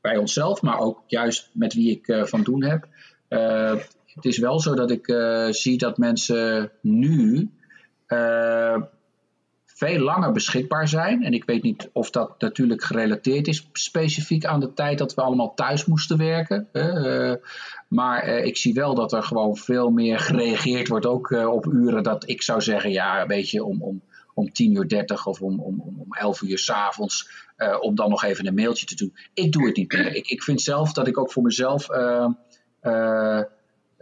bij 0.00 0.16
onszelf, 0.16 0.62
maar 0.62 0.78
ook 0.78 1.02
juist 1.06 1.50
met 1.52 1.74
wie 1.74 1.90
ik 1.90 2.08
eh, 2.08 2.24
van 2.24 2.42
doen 2.42 2.64
heb. 2.64 2.86
Eh, 3.28 3.76
het 4.06 4.24
is 4.24 4.38
wel 4.38 4.60
zo 4.60 4.74
dat 4.74 4.90
ik 4.90 5.08
eh, 5.08 5.46
zie 5.50 5.78
dat 5.78 5.98
mensen 5.98 6.70
nu 6.80 7.50
eh, 8.06 8.82
veel 9.86 9.98
langer 9.98 10.32
beschikbaar 10.32 10.88
zijn. 10.88 11.24
En 11.24 11.32
ik 11.32 11.44
weet 11.44 11.62
niet 11.62 11.90
of 11.92 12.10
dat 12.10 12.40
natuurlijk 12.40 12.84
gerelateerd 12.84 13.48
is 13.48 13.68
specifiek 13.72 14.44
aan 14.44 14.60
de 14.60 14.74
tijd 14.74 14.98
dat 14.98 15.14
we 15.14 15.22
allemaal 15.22 15.54
thuis 15.54 15.84
moesten 15.84 16.18
werken. 16.18 16.68
Eh, 16.72 17.34
maar 17.88 18.22
eh, 18.22 18.44
ik 18.44 18.56
zie 18.56 18.74
wel 18.74 18.94
dat 18.94 19.12
er 19.12 19.22
gewoon 19.22 19.56
veel 19.56 19.90
meer 19.90 20.18
gereageerd 20.18 20.88
wordt, 20.88 21.06
ook 21.06 21.30
eh, 21.30 21.52
op 21.52 21.66
uren 21.66 22.02
dat 22.02 22.28
ik 22.28 22.42
zou 22.42 22.60
zeggen, 22.60 22.90
ja, 22.90 23.26
weet 23.26 23.50
je, 23.50 23.64
om, 23.64 23.82
om, 23.82 24.02
om 24.34 24.52
10 24.52 24.74
uur 24.74 24.88
30 24.88 25.26
of 25.26 25.40
om, 25.40 25.60
om, 25.60 25.80
om 25.80 26.00
om 26.00 26.12
11 26.14 26.42
uur 26.42 26.58
s'avonds, 26.58 27.30
eh 27.56 27.76
om 27.80 27.94
dan 27.94 28.10
nog 28.10 28.24
even 28.24 28.46
een 28.46 28.54
mailtje 28.54 28.86
te 28.86 28.94
doen. 28.94 29.16
Ik 29.34 29.52
doe 29.52 29.66
het 29.66 29.76
niet 29.76 29.92
meer. 29.92 30.14
Ik, 30.14 30.26
ik 30.26 30.42
vind 30.42 30.60
zelf 30.60 30.92
dat 30.92 31.06
ik 31.06 31.18
ook 31.18 31.32
voor 31.32 31.42
mezelf 31.42 31.86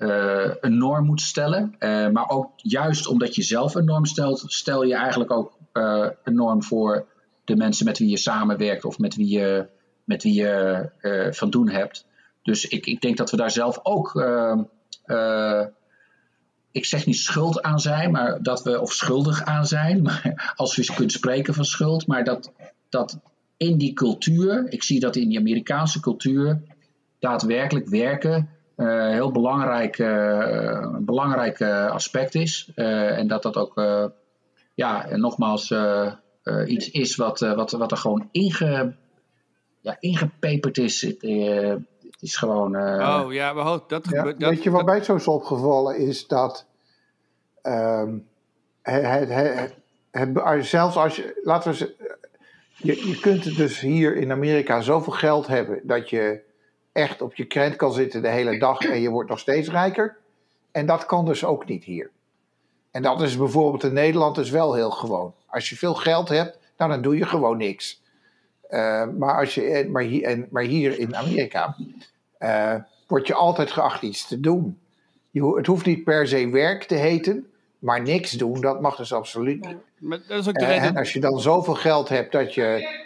eh, 0.01 0.51
een 0.61 0.79
norm 0.79 1.05
moet 1.07 1.21
stellen. 1.21 1.75
Eh, 1.79 2.09
maar 2.09 2.29
ook 2.29 2.51
juist 2.57 3.07
omdat 3.07 3.35
je 3.35 3.43
zelf 3.43 3.75
een 3.75 3.85
norm 3.85 4.05
stelt, 4.05 4.43
stel 4.47 4.83
je 4.83 4.95
eigenlijk 4.95 5.31
ook 5.31 5.59
eh, 5.73 6.09
een 6.25 6.35
norm 6.35 6.63
voor 6.63 7.07
de 7.45 7.57
mensen 7.57 7.85
met 7.85 7.99
wie 7.99 8.11
je 8.11 8.19
samenwerkt 8.19 8.85
of 8.85 8.99
met 8.99 9.17
wie 9.17 9.29
je, 9.29 9.67
met 10.05 10.23
wie 10.23 10.35
je 10.35 11.31
van 11.33 11.51
doen 11.51 11.69
hebt. 11.69 12.09
Dus 12.43 12.67
ik, 12.67 12.87
ik 12.87 13.01
denk 13.01 13.17
dat 13.17 13.31
we 13.31 13.37
daar 13.37 13.51
zelf 13.51 13.79
ook, 13.83 14.17
eh, 14.17 14.59
eh, 15.05 15.67
ik 16.71 16.85
zeg 16.85 17.07
niet 17.07 17.17
schuld 17.17 17.63
aan 17.63 17.81
zijn, 17.81 18.11
maar 18.11 18.43
dat 18.43 18.63
we, 18.63 18.81
of 18.81 18.93
schuldig 18.93 19.45
aan 19.45 19.67
zijn, 19.67 20.03
maar 20.07 20.53
als 20.57 20.77
je 20.77 20.95
kunt 20.95 21.13
spreken 21.13 21.55
van 21.55 21.65
schuld, 21.65 22.07
maar 22.07 22.25
dat, 22.25 22.53
dat 22.89 23.19
in 23.57 23.79
die 23.79 23.93
cultuur, 23.93 24.73
ik 24.73 24.83
zie 24.83 25.01
dat 25.01 25.17
in 25.17 25.29
die 25.29 25.39
Amerikaanse 25.39 26.01
cultuur, 26.01 26.63
daadwerkelijk 27.19 27.89
werken 27.89 28.49
heel 28.88 29.31
belangrijk, 29.31 29.99
eh, 29.99 30.79
een 30.95 31.05
belangrijk 31.05 31.61
eh, 31.61 31.90
aspect 31.90 32.35
is. 32.35 32.71
Eh, 32.75 33.19
en 33.19 33.27
dat 33.29 33.43
dat 33.43 33.57
ook, 33.57 33.77
eh, 33.79 34.05
ja, 34.75 35.07
en 35.09 35.21
nogmaals, 35.21 35.71
eh, 35.71 36.12
eh, 36.43 36.69
iets 36.71 36.90
is 36.90 37.16
wat, 37.16 37.43
eh, 37.43 37.55
wat, 37.55 37.71
wat 37.71 37.90
er 37.90 37.97
gewoon 37.97 38.29
inge, 38.33 38.95
ja, 39.81 39.97
ingepeperd 40.01 40.79
is. 40.79 41.01
Het, 41.03 41.23
eh, 41.23 41.69
het 42.11 42.23
is 42.23 42.37
gewoon. 42.37 42.77
eh, 42.77 43.21
Oh 43.25 43.33
ja, 43.33 43.53
maar 43.53 43.64
ho, 43.64 43.85
dat 43.87 44.07
Ja. 44.11 44.23
Dat, 44.23 44.35
weet 44.38 44.62
je 44.62 44.71
wat 44.71 44.81
dat- 44.87 44.88
mij 44.88 45.05
zo 45.05 45.14
is 45.14 45.27
opgevallen 45.29 45.97
is 45.99 46.27
dat 46.27 46.66
ehm, 47.62 48.19
het, 48.83 49.03
het, 49.03 49.29
het, 50.11 50.35
het- 50.45 50.66
zelfs 50.66 50.97
als 50.97 51.16
je, 51.16 51.40
laten 51.43 51.73
we 51.73 51.95
je, 52.77 53.09
je 53.09 53.21
kunt 53.21 53.45
het 53.45 53.57
dus 53.57 53.81
hier 53.81 54.16
in 54.16 54.31
Amerika 54.33 54.81
zoveel 54.81 55.12
geld 55.12 55.47
hebben 55.47 55.81
dat 55.83 56.11
je 56.11 56.40
echt 57.01 57.23
op 57.23 57.35
je 57.35 57.45
krent 57.45 57.77
kan 57.77 57.93
zitten 57.93 58.23
de 58.23 58.29
hele 58.29 58.59
dag 58.59 58.79
en 58.79 59.01
je 59.01 59.11
wordt 59.11 59.31
nog 59.31 59.39
steeds 59.39 59.69
rijker. 59.69 60.17
En 60.73 60.87
dat 60.87 61.07
kan 61.07 61.25
dus 61.25 61.45
ook 61.45 61.67
niet 61.67 61.85
hier. 61.85 62.11
En 62.91 63.03
dat 63.03 63.23
is 63.23 63.37
bijvoorbeeld 63.37 63.85
in 63.85 63.93
Nederland 63.93 64.35
dus 64.35 64.51
wel 64.51 64.75
heel 64.75 64.91
gewoon. 64.91 65.35
Als 65.47 65.69
je 65.69 65.77
veel 65.77 65.95
geld 65.95 66.29
hebt, 66.29 66.59
nou, 66.77 66.91
dan 66.91 67.03
doe 67.03 67.17
je 67.17 67.27
gewoon 67.27 67.57
niks. 67.57 68.03
Eh, 68.69 69.07
maar, 69.19 69.39
als 69.39 69.55
je, 69.55 69.89
maar, 69.91 70.03
hier, 70.03 70.25
en, 70.25 70.49
maar 70.51 70.63
hier 70.63 70.99
in 70.99 71.17
Amerika 71.17 71.77
eh, 72.39 72.75
word 73.07 73.27
je 73.27 73.35
altijd 73.35 73.71
geacht 73.71 74.03
iets 74.03 74.27
te 74.27 74.41
doen. 74.41 74.79
Je, 75.31 75.57
het 75.57 75.67
hoeft 75.67 75.87
niet 75.87 76.05
per 76.05 76.29
se 76.29 76.49
werk 76.49 76.85
te 76.85 76.95
heten, 76.95 77.47
maar 77.79 78.03
niks 78.03 78.31
doen, 78.31 78.61
dat 78.61 78.81
mag 78.81 78.97
dus 78.97 79.13
absoluut 79.13 79.67
niet. 79.67 79.77
maar 79.99 80.21
dat 80.29 80.39
is 80.39 80.49
ook 80.49 80.55
de 80.55 80.65
Eh, 80.65 80.75
en 80.75 80.81
reden. 80.81 80.97
als 80.97 81.13
je 81.13 81.21
dan 81.21 81.41
zoveel 81.41 81.75
geld 81.75 82.09
hebt 82.09 82.33
dat 82.33 82.55
je 82.55 82.99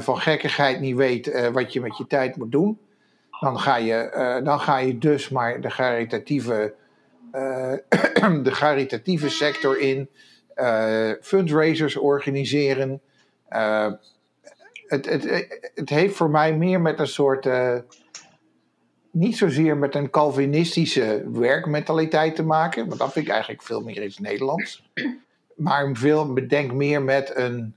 van 0.00 0.18
gekkigheid 0.18 0.80
niet 0.80 0.96
weet 0.96 1.50
wat 1.52 1.72
je 1.72 1.80
met 1.80 1.96
je 1.96 2.06
tijd 2.06 2.36
moet 2.36 2.52
doen, 2.52 2.78
dan 3.40 3.60
ga 3.60 3.76
je, 3.76 3.94
eh, 3.94 4.44
dan 4.44 4.60
ga 4.60 4.78
je 4.78 4.98
dus 4.98 5.28
maar 5.28 5.60
de 5.60 5.68
caritatieve, 5.68 6.74
eh, 7.30 7.72
de 8.42 8.50
caritatieve 8.50 9.28
sector 9.28 9.78
in, 9.78 10.08
eh, 10.54 11.10
fundraisers 11.20 11.96
organiseren. 11.96 13.00
Het, 14.86 15.06
het, 15.06 15.48
het 15.74 15.88
heeft 15.88 16.16
voor 16.16 16.30
mij 16.30 16.56
meer 16.56 16.80
met 16.80 16.98
een 16.98 17.06
soort. 17.06 17.48
niet 19.10 19.36
zozeer 19.36 19.76
met 19.76 19.94
een 19.94 20.10
Calvinistische 20.10 21.24
werkmentaliteit 21.32 22.36
te 22.36 22.42
maken, 22.42 22.86
want 22.86 22.98
dat 22.98 23.12
vind 23.12 23.24
ik 23.26 23.30
eigenlijk 23.30 23.62
veel 23.62 23.80
meer 23.80 24.04
iets 24.04 24.18
Nederlands. 24.18 24.90
Maar 25.56 25.90
veel, 25.92 26.32
bedenk 26.32 26.72
meer 26.72 27.02
met 27.02 27.36
een. 27.36 27.74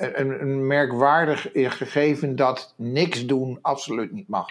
Een, 0.00 0.66
merkwaardig 0.66 1.48
gegeven 1.52 2.36
dat 2.36 2.74
niks 2.76 3.26
doen 3.26 3.58
absoluut 3.62 4.12
niet 4.12 4.28
mag. 4.28 4.48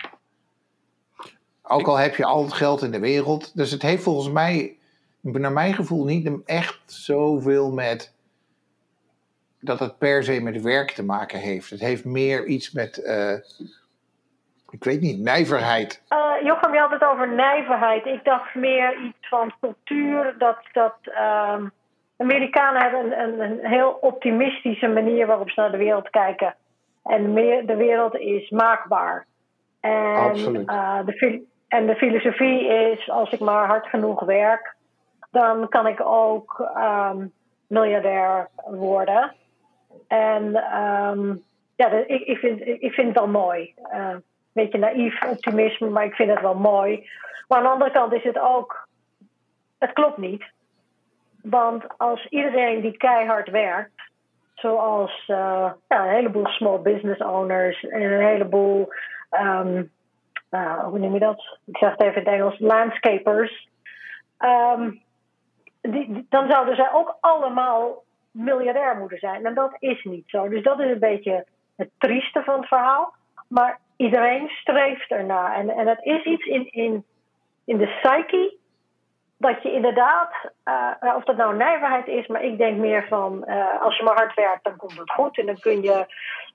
Ook 1.62 1.88
al 1.88 1.98
heb 1.98 2.16
je 2.16 2.26
al 2.26 2.44
het 2.44 2.54
geld 2.54 2.82
in 2.82 2.92
de 2.92 3.00
wereld. 3.00 3.56
Dus 3.58 3.72
het 3.72 3.82
heeft 3.82 4.04
volgens 4.04 4.34
mij, 4.34 4.78
naar 5.22 5.52
mijn 5.52 5.74
gevoel, 5.74 6.06
niet 6.06 6.30
echt 6.46 6.80
zoveel 6.86 7.72
met 7.72 8.14
dat 9.60 9.80
het 9.80 9.98
per 9.98 10.24
se 10.24 10.42
met 10.42 10.62
werk 10.62 10.92
te 10.92 11.04
maken 11.04 11.40
heeft. 11.40 11.70
Het 11.70 11.80
heeft 11.80 12.06
meer 12.06 12.46
iets 12.46 12.72
met, 12.72 13.04
eh, 13.04 13.34
ik 14.70 14.84
weet 14.84 15.02
niet, 15.02 15.20
nijverheid. 15.20 16.04
Eh, 16.08 16.32
Jochem, 16.44 16.74
je 16.74 16.80
had 16.80 16.92
het 16.92 17.04
over 17.04 17.34
nijverheid. 17.34 18.06
Ik 18.06 18.24
dacht 18.24 18.56
meer 18.56 18.98
iets 18.98 19.28
van 19.30 19.54
cultuur. 19.62 20.36
Dat, 20.38 20.58
dat 20.74 20.96
ehm, 21.04 21.68
Amerikanen 22.22 22.82
hebben 22.82 23.20
een, 23.20 23.20
een, 23.20 23.40
een 23.40 23.66
heel 23.66 23.98
optimistische 24.02 24.88
manier 24.88 25.28
waarop 25.28 25.50
ze 25.50 25.60
naar 25.60 25.72
de 25.72 25.78
wereld 25.78 26.10
kijken. 26.10 26.56
En 27.04 27.34
meer, 27.34 27.66
de 27.66 27.76
wereld 27.76 28.16
is 28.16 28.50
maakbaar. 28.50 29.26
En, 29.80 30.16
Absoluut. 30.16 30.68
eh, 30.68 31.00
de, 31.06 31.44
en 31.68 31.86
de 31.86 31.96
filosofie 31.96 32.68
is, 32.68 33.10
als 33.10 33.32
ik 33.32 33.40
maar 33.40 33.68
hard 33.68 33.88
genoeg 33.88 34.24
werk, 34.24 34.76
dan 35.32 35.70
kan 35.70 35.88
ik 35.88 36.02
ook 36.02 36.70
ehm, 36.76 37.28
miljardair 37.68 38.48
worden. 38.66 39.34
En 40.08 40.56
ehm, 40.56 41.36
ja, 41.76 41.90
ik, 41.92 42.22
ik, 42.22 42.38
vind, 42.38 42.62
ik 42.62 42.94
vind 42.94 43.08
het 43.08 43.18
wel 43.18 43.28
mooi. 43.28 43.74
Eh, 43.84 44.10
een 44.10 44.24
beetje 44.52 44.78
naïef 44.78 45.24
optimisme, 45.24 45.90
maar 45.90 46.06
ik 46.06 46.16
vind 46.16 46.30
het 46.30 46.42
wel 46.42 46.56
mooi. 46.56 47.10
Maar 47.48 47.58
aan 47.58 47.64
de 47.64 47.70
andere 47.70 47.92
kant 47.92 48.14
is 48.14 48.24
het 48.24 48.40
ook, 48.40 48.88
het 49.78 49.94
klopt 49.94 50.18
niet. 50.18 50.44
Want 51.42 51.98
als 51.98 52.26
iedereen 52.26 52.82
die 52.82 52.98
keihard 52.98 53.50
werkt, 53.50 54.02
zoals 54.54 55.24
eh, 55.28 55.72
ja, 55.88 56.06
een 56.06 56.14
heleboel 56.14 56.48
small 56.48 56.80
business 56.80 57.22
owners 57.22 57.84
en 57.84 58.02
een 58.02 58.26
heleboel, 58.26 58.94
ehm, 59.30 59.84
nou, 60.50 60.90
hoe 60.90 61.00
noem 61.00 61.14
je 61.14 61.20
dat? 61.20 61.58
Ik 61.66 61.78
zeg 61.78 61.92
het 61.92 62.02
even 62.02 62.16
in 62.16 62.28
het 62.28 62.34
Engels, 62.34 62.60
landscapers. 62.60 63.68
Ehm, 64.38 64.92
die, 65.82 66.26
dan 66.30 66.50
zouden 66.50 66.76
zij 66.76 66.94
ook 66.94 67.18
allemaal 67.20 68.04
miljardair 68.32 68.98
moeten 68.98 69.18
zijn. 69.18 69.46
En 69.46 69.54
dat 69.54 69.76
is 69.80 70.04
niet 70.04 70.24
zo. 70.28 70.50
Dus 70.50 70.64
dat 70.64 70.80
is 70.80 70.92
een 70.92 71.00
beetje 71.00 71.46
het 71.76 71.90
trieste 71.98 72.44
van 72.44 72.60
het 72.60 72.68
verhaal. 72.68 73.14
Maar 73.48 73.80
iedereen 73.96 74.50
streeft 74.50 75.12
ernaar. 75.12 75.56
En, 75.56 75.70
en 75.70 75.88
het 75.88 76.04
is 76.04 76.24
iets 76.24 76.46
in, 76.46 76.72
in, 76.72 77.06
in 77.66 77.78
de 77.78 77.88
psyche 77.88 78.58
dat 79.40 79.64
je 79.64 79.74
inderdaad, 79.74 80.32
eh, 80.64 81.16
of 81.16 81.24
dat 81.24 81.38
nou 81.38 81.56
nijverheid 81.56 82.08
is, 82.08 82.28
maar 82.28 82.44
ik 82.44 82.58
denk 82.58 82.78
meer 82.78 83.06
van 83.08 83.46
eh, 83.46 83.82
als 83.82 83.98
je 83.98 84.04
maar 84.04 84.16
hard 84.16 84.36
werkt, 84.36 84.64
dan 84.64 84.76
komt 84.76 84.98
het 84.98 85.12
goed. 85.12 85.38
En 85.38 85.46
dan 85.46 85.60
kun 85.60 85.82
je 85.82 86.06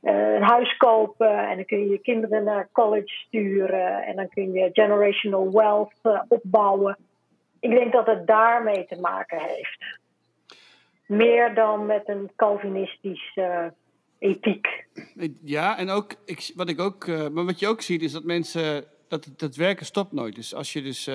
eh, 0.00 0.34
een 0.34 0.42
huis 0.42 0.76
kopen 0.76 1.48
en 1.48 1.56
dan 1.56 1.64
kun 1.64 1.78
je 1.78 1.88
je 1.88 1.98
kinderen 1.98 2.44
naar 2.44 2.68
college 2.72 3.14
sturen 3.26 4.02
en 4.02 4.16
dan 4.16 4.28
kun 4.28 4.52
je 4.52 4.70
generational 4.72 5.52
wealth 5.52 6.24
opbouwen. 6.28 6.96
Ik 7.60 7.70
denk 7.70 7.92
dat 7.92 8.06
het 8.06 8.26
daarmee 8.26 8.86
te 8.86 9.00
maken 9.00 9.38
heeft. 9.38 9.98
Meer 11.06 11.54
dan 11.54 11.86
met 11.86 12.08
een 12.08 12.30
Calvinistische 12.36 13.72
ethiek. 14.18 14.86
Ja, 15.42 15.78
en 15.78 15.90
ook, 15.90 16.14
ik, 16.24 16.52
wat 16.54 16.68
ik 16.68 16.80
ook, 16.80 17.06
maar 17.06 17.44
wat 17.44 17.58
je 17.58 17.68
ook 17.68 17.80
ziet 17.80 18.02
is 18.02 18.12
dat 18.12 18.24
mensen, 18.24 18.84
dat 19.08 19.28
dat 19.36 19.56
werken 19.56 19.86
stopt 19.86 20.12
nooit. 20.12 20.34
Dus 20.34 20.54
als 20.54 20.72
je 20.72 20.82
dus, 20.82 21.10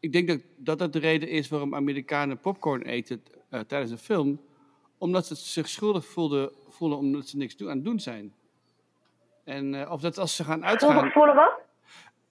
ik 0.00 0.12
denk 0.12 0.28
dat, 0.28 0.40
dat 0.56 0.78
dat 0.78 0.92
de 0.92 0.98
reden 0.98 1.28
is 1.28 1.48
waarom 1.48 1.74
Amerikanen 1.74 2.40
popcorn 2.40 2.82
eten 2.82 3.22
eh, 3.48 3.60
tijdens 3.60 3.90
een 3.90 3.98
film, 3.98 4.40
omdat 4.98 5.26
ze 5.26 5.34
zich 5.34 5.68
schuldig 5.68 6.06
voelden, 6.06 6.52
voelen 6.68 6.98
omdat 6.98 7.28
ze 7.28 7.36
niks 7.36 7.56
doen, 7.56 7.68
aan 7.68 7.76
het 7.76 7.84
doen 7.84 8.00
zijn. 8.00 8.34
En 9.44 9.74
eh, 9.74 9.90
of 9.90 10.00
dat 10.00 10.18
als 10.18 10.36
ze 10.36 10.44
gaan 10.44 10.58
Schuldig 10.58 10.80
uitgaan, 10.88 11.10
voelen 11.10 11.34
wat? 11.34 11.60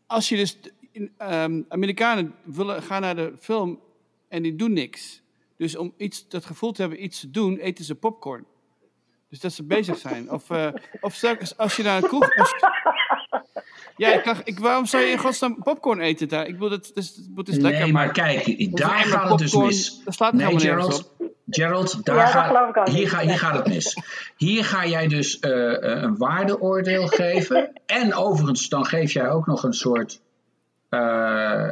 als 0.08 0.29
je 0.29 0.36
dus, 0.36 0.60
in, 0.91 1.13
ehm, 1.17 1.62
Amerikanen 1.67 2.36
willen, 2.43 2.82
gaan 2.82 3.01
naar 3.01 3.15
de 3.15 3.34
film 3.39 3.79
en 4.27 4.43
die 4.43 4.55
doen 4.55 4.73
niks. 4.73 5.21
Dus 5.58 5.75
om 5.75 5.93
iets, 5.97 6.27
dat 6.27 6.45
gevoel 6.45 6.71
te 6.71 6.82
hebben 6.82 7.03
iets 7.03 7.19
te 7.19 7.32
doen, 7.32 7.58
eten 7.58 7.86
ze 7.86 7.95
popcorn. 7.95 8.45
Dus 9.29 9.39
dat 9.39 9.51
ze 9.51 9.63
bezig 9.63 9.97
zijn. 9.97 10.32
Of, 10.32 10.49
eh, 10.49 10.73
of 11.01 11.13
straks 11.13 11.58
als 11.58 11.75
je 11.75 11.84
naar 11.84 12.03
een 12.03 12.10
kroeg... 12.10 12.38
Als, 12.38 12.53
ja, 13.98 14.13
ik, 14.13 14.24
kan- 14.24 14.42
ik, 14.44 14.60
waarom 14.60 14.86
zou 14.86 15.04
je 15.04 15.12
in 15.12 15.18
godsnaam 15.18 15.58
popcorn 15.63 16.00
eten 16.00 16.28
daar? 16.28 16.46
Ik 16.48 16.54
bedoel, 16.54 16.70
het 16.72 16.92
is, 16.94 17.20
het 17.36 17.48
is 17.48 17.58
lekker, 17.58 17.82
nee, 17.82 17.92
maar 17.92 18.12
kijk, 18.12 18.76
daar 18.78 18.89
gaat 19.04 19.30
het 19.30 19.38
dus 19.39 19.54
mis. 19.56 20.02
Dat 20.06 20.13
slaat 20.13 20.34
Nee, 20.34 20.60
Gerald. 20.60 21.13
Gerald, 21.50 22.06
daar 22.06 22.15
Ja, 22.15 22.24
dat 22.24 22.32
ga- 22.32 22.48
geloof 22.48 22.70
ik 22.70 22.78
ook 22.78 22.88
hier, 22.88 23.10
ga, 23.10 23.20
hier 23.20 23.38
gaat 23.39 23.56
het 23.58 23.68
mis. 23.68 23.98
Hier 24.38 24.65
ga 24.65 24.86
jij 24.88 25.08
dus 25.08 25.39
eh, 25.39 25.52
eh, 25.92 26.02
een 26.02 26.18
waardeoordeel 26.18 27.08
geven. 27.22 27.72
En 27.86 28.13
overigens, 28.13 28.70
dan 28.70 28.86
geef 28.86 29.12
jij 29.13 29.30
ook 29.30 29.46
nog 29.48 29.63
een 29.63 29.74
soort. 29.74 30.22
eh, 30.89 31.68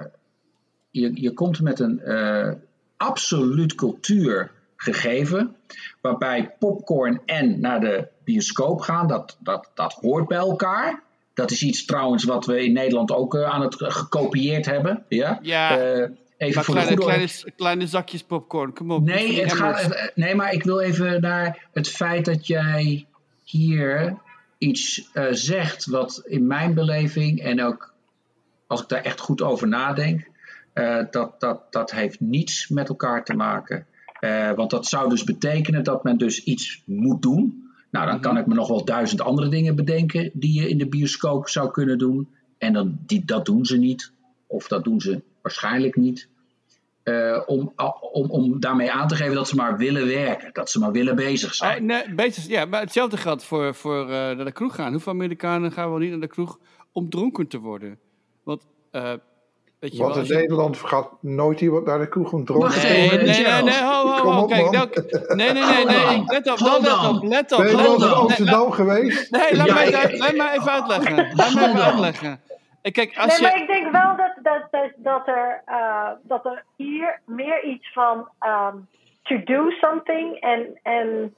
je, 0.92 1.22
je 1.22 1.34
komt 1.34 1.62
met 1.62 1.80
een 1.80 2.00
eh, 2.02 2.52
absoluut 2.98 3.76
cultuurgegeven. 3.76 5.56
Waarbij 6.02 6.52
popcorn 6.60 7.22
en 7.26 7.60
naar 7.60 7.80
de 7.80 8.08
bioscoop 8.24 8.82
gaan, 8.82 9.08
dat, 9.08 9.38
dat, 9.40 9.72
dat 9.74 9.94
hoort 9.94 10.28
bij 10.28 10.38
elkaar. 10.38 11.02
Dat 11.38 11.52
is 11.52 11.64
iets 11.64 11.86
trouwens 11.86 12.24
wat 12.24 12.46
we 12.46 12.64
in 12.64 12.74
Nederland 12.74 13.12
ook 13.12 13.36
eh, 13.36 13.44
aan 13.44 13.62
het 13.62 13.76
gekopieerd 13.78 14.66
hebben. 14.66 15.06
Ja, 15.10 15.40
Ja, 15.42 15.78
Eh, 15.80 16.10
even 16.38 16.56
Maar 16.56 16.64
voor 16.64 16.76
de 16.76 16.82
kleine, 16.82 17.02
orde. 17.02 17.14
kleine, 17.14 17.52
kleine 17.56 17.88
zakjes 17.88 18.24
popcorn, 18.24 18.74
kom 18.74 18.92
op. 18.92 19.04
Nee, 19.04 19.42
het 19.42 19.54
gaat, 19.54 20.12
nee, 20.16 20.36
maar 20.36 20.54
ik 20.54 20.64
wil 20.64 20.80
even 20.80 21.22
naar 21.22 21.68
het 21.74 21.90
feit 21.90 22.26
dat 22.26 22.48
jij 22.48 23.06
hier 23.44 24.18
iets 24.58 25.10
eh, 25.14 25.26
zegt 25.32 25.86
wat 25.86 26.24
in 26.26 26.48
mijn 26.48 26.74
beleving 26.74 27.42
en 27.42 27.64
ook 27.64 27.94
als 28.68 28.82
ik 28.82 28.88
daar 28.88 29.04
echt 29.04 29.20
goed 29.20 29.42
over 29.42 29.68
nadenk, 29.68 30.28
eh, 30.74 31.04
dat, 31.12 31.40
dat, 31.40 31.62
dat 31.70 31.92
heeft 31.92 32.20
niets 32.20 32.68
met 32.68 32.90
elkaar 32.90 33.24
te 33.24 33.34
maken. 33.34 33.86
Eh, 34.20 34.52
want 34.52 34.70
dat 34.70 34.88
zou 34.88 35.10
dus 35.10 35.24
betekenen 35.24 35.84
dat 35.84 36.04
men 36.04 36.18
dus 36.18 36.44
iets 36.44 36.82
moet 36.86 37.22
doen. 37.22 37.67
Nou, 37.92 38.06
dan 38.06 38.22
kan 38.22 38.38
ik 38.38 38.46
me 38.46 38.54
nog 38.54 38.68
wel 38.68 38.86
duizend 38.86 39.22
andere 39.22 39.50
dingen 39.50 39.76
bedenken 39.76 40.32
die 40.34 40.62
je 40.62 40.70
in 40.70 40.78
de 40.78 40.88
bioscoop 40.88 41.50
zou 41.50 41.72
kunnen 41.72 41.98
doen. 41.98 42.30
En 42.58 42.74
dan, 42.74 42.98
die, 43.06 43.26
dat 43.26 43.46
doen 43.46 43.66
ze 43.66 43.78
niet. 43.78 44.12
Of 44.48 44.68
dat 44.68 44.84
doen 44.84 45.02
ze 45.02 45.22
waarschijnlijk 45.42 45.96
niet. 45.96 46.30
Eh, 47.04 47.42
om, 47.46 47.74
om, 48.12 48.30
om 48.30 48.60
daarmee 48.60 48.92
aan 48.92 49.08
te 49.08 49.16
geven 49.16 49.36
dat 49.36 49.48
ze 49.48 49.56
maar 49.56 49.78
willen 49.78 50.08
werken. 50.08 50.50
Dat 50.54 50.70
ze 50.70 50.80
maar 50.80 50.92
willen 50.92 51.16
bezig 51.16 51.54
zijn. 51.54 51.86
nee, 51.86 52.14
beter, 52.14 52.44
ja, 52.48 52.66
maar 52.66 52.82
hetzelfde 52.82 53.18
geldt 53.18 53.44
voor, 53.44 53.76
voor 53.76 54.02
eh, 54.02 54.08
naar 54.10 54.46
de 54.46 54.52
kroeg 54.52 54.76
gaan. 54.76 54.92
Hoeveel 54.92 55.14
Amerikanen 55.14 55.72
gaan 55.72 55.90
wel 55.90 55.98
niet 55.98 56.10
naar 56.10 56.20
de 56.20 56.28
kroeg 56.28 56.60
om 56.92 57.10
dronken 57.10 57.48
te 57.48 57.60
worden? 57.60 58.00
Want, 58.44 58.66
eh, 58.92 59.14
weet 59.90 59.98
je 59.98 60.04
Want 60.04 60.16
wel... 60.16 60.24
in 60.24 60.30
je- 60.30 60.36
Nederland 60.36 60.78
gaat 60.78 61.10
nooit 61.22 61.62
iemand 61.62 61.86
naar 61.86 62.00
de 62.00 62.08
kroeg 62.10 62.32
om 62.34 62.46
dronken 62.46 62.72
te 62.72 62.88
Nee, 62.88 63.10
nee, 63.10 63.62
nee, 63.64 63.84
ho, 63.84 64.08
ho, 64.08 64.22
Kom 64.22 64.32
ho, 64.34 64.42
op, 64.42 64.50
kijk, 64.50 64.72
man. 64.72 64.90
nee, 65.38 65.52
nee, 65.52 65.64
nee, 65.64 65.86
nee, 65.86 66.24
let 66.28 66.52
op, 66.52 66.60
let 66.60 67.06
op, 67.10 67.24
let 67.24 67.52
op, 67.52 67.58
Ben 67.58 67.70
je 67.70 67.76
wel 67.76 67.94
in 67.94 68.00
Nee, 68.00 68.10
Amsterdam 68.10 68.72
geweest? 68.72 69.32
Nee, 69.32 69.56
laat 69.56 69.68
Ja, 69.68 69.74
mij, 69.74 69.92
laat 70.18 70.36
mij 70.36 70.52
even 70.58 70.72
uitleggen. 70.72 71.36
Laat 71.36 71.54
mij 71.54 71.68
even 71.68 71.84
uitleggen. 71.84 72.42
Kijk, 72.92 73.18
als 73.18 73.40
nee, 73.40 73.42
maar 73.52 73.62
ik 73.62 73.68
denk 73.68 73.92
wel 73.92 74.16
dat, 74.18 74.34
dat, 74.44 74.68
dat, 74.72 74.92
dat, 74.96 75.28
er, 75.28 75.62
eh, 75.66 76.10
dat 76.24 76.46
er 76.46 76.64
hier 76.76 77.22
meer 77.26 77.64
iets 77.64 77.94
van 77.94 78.28
ehm, 78.40 78.76
to 79.24 79.44
do 79.44 79.70
something 79.70 80.36
en, 80.40 80.80
en 80.84 81.36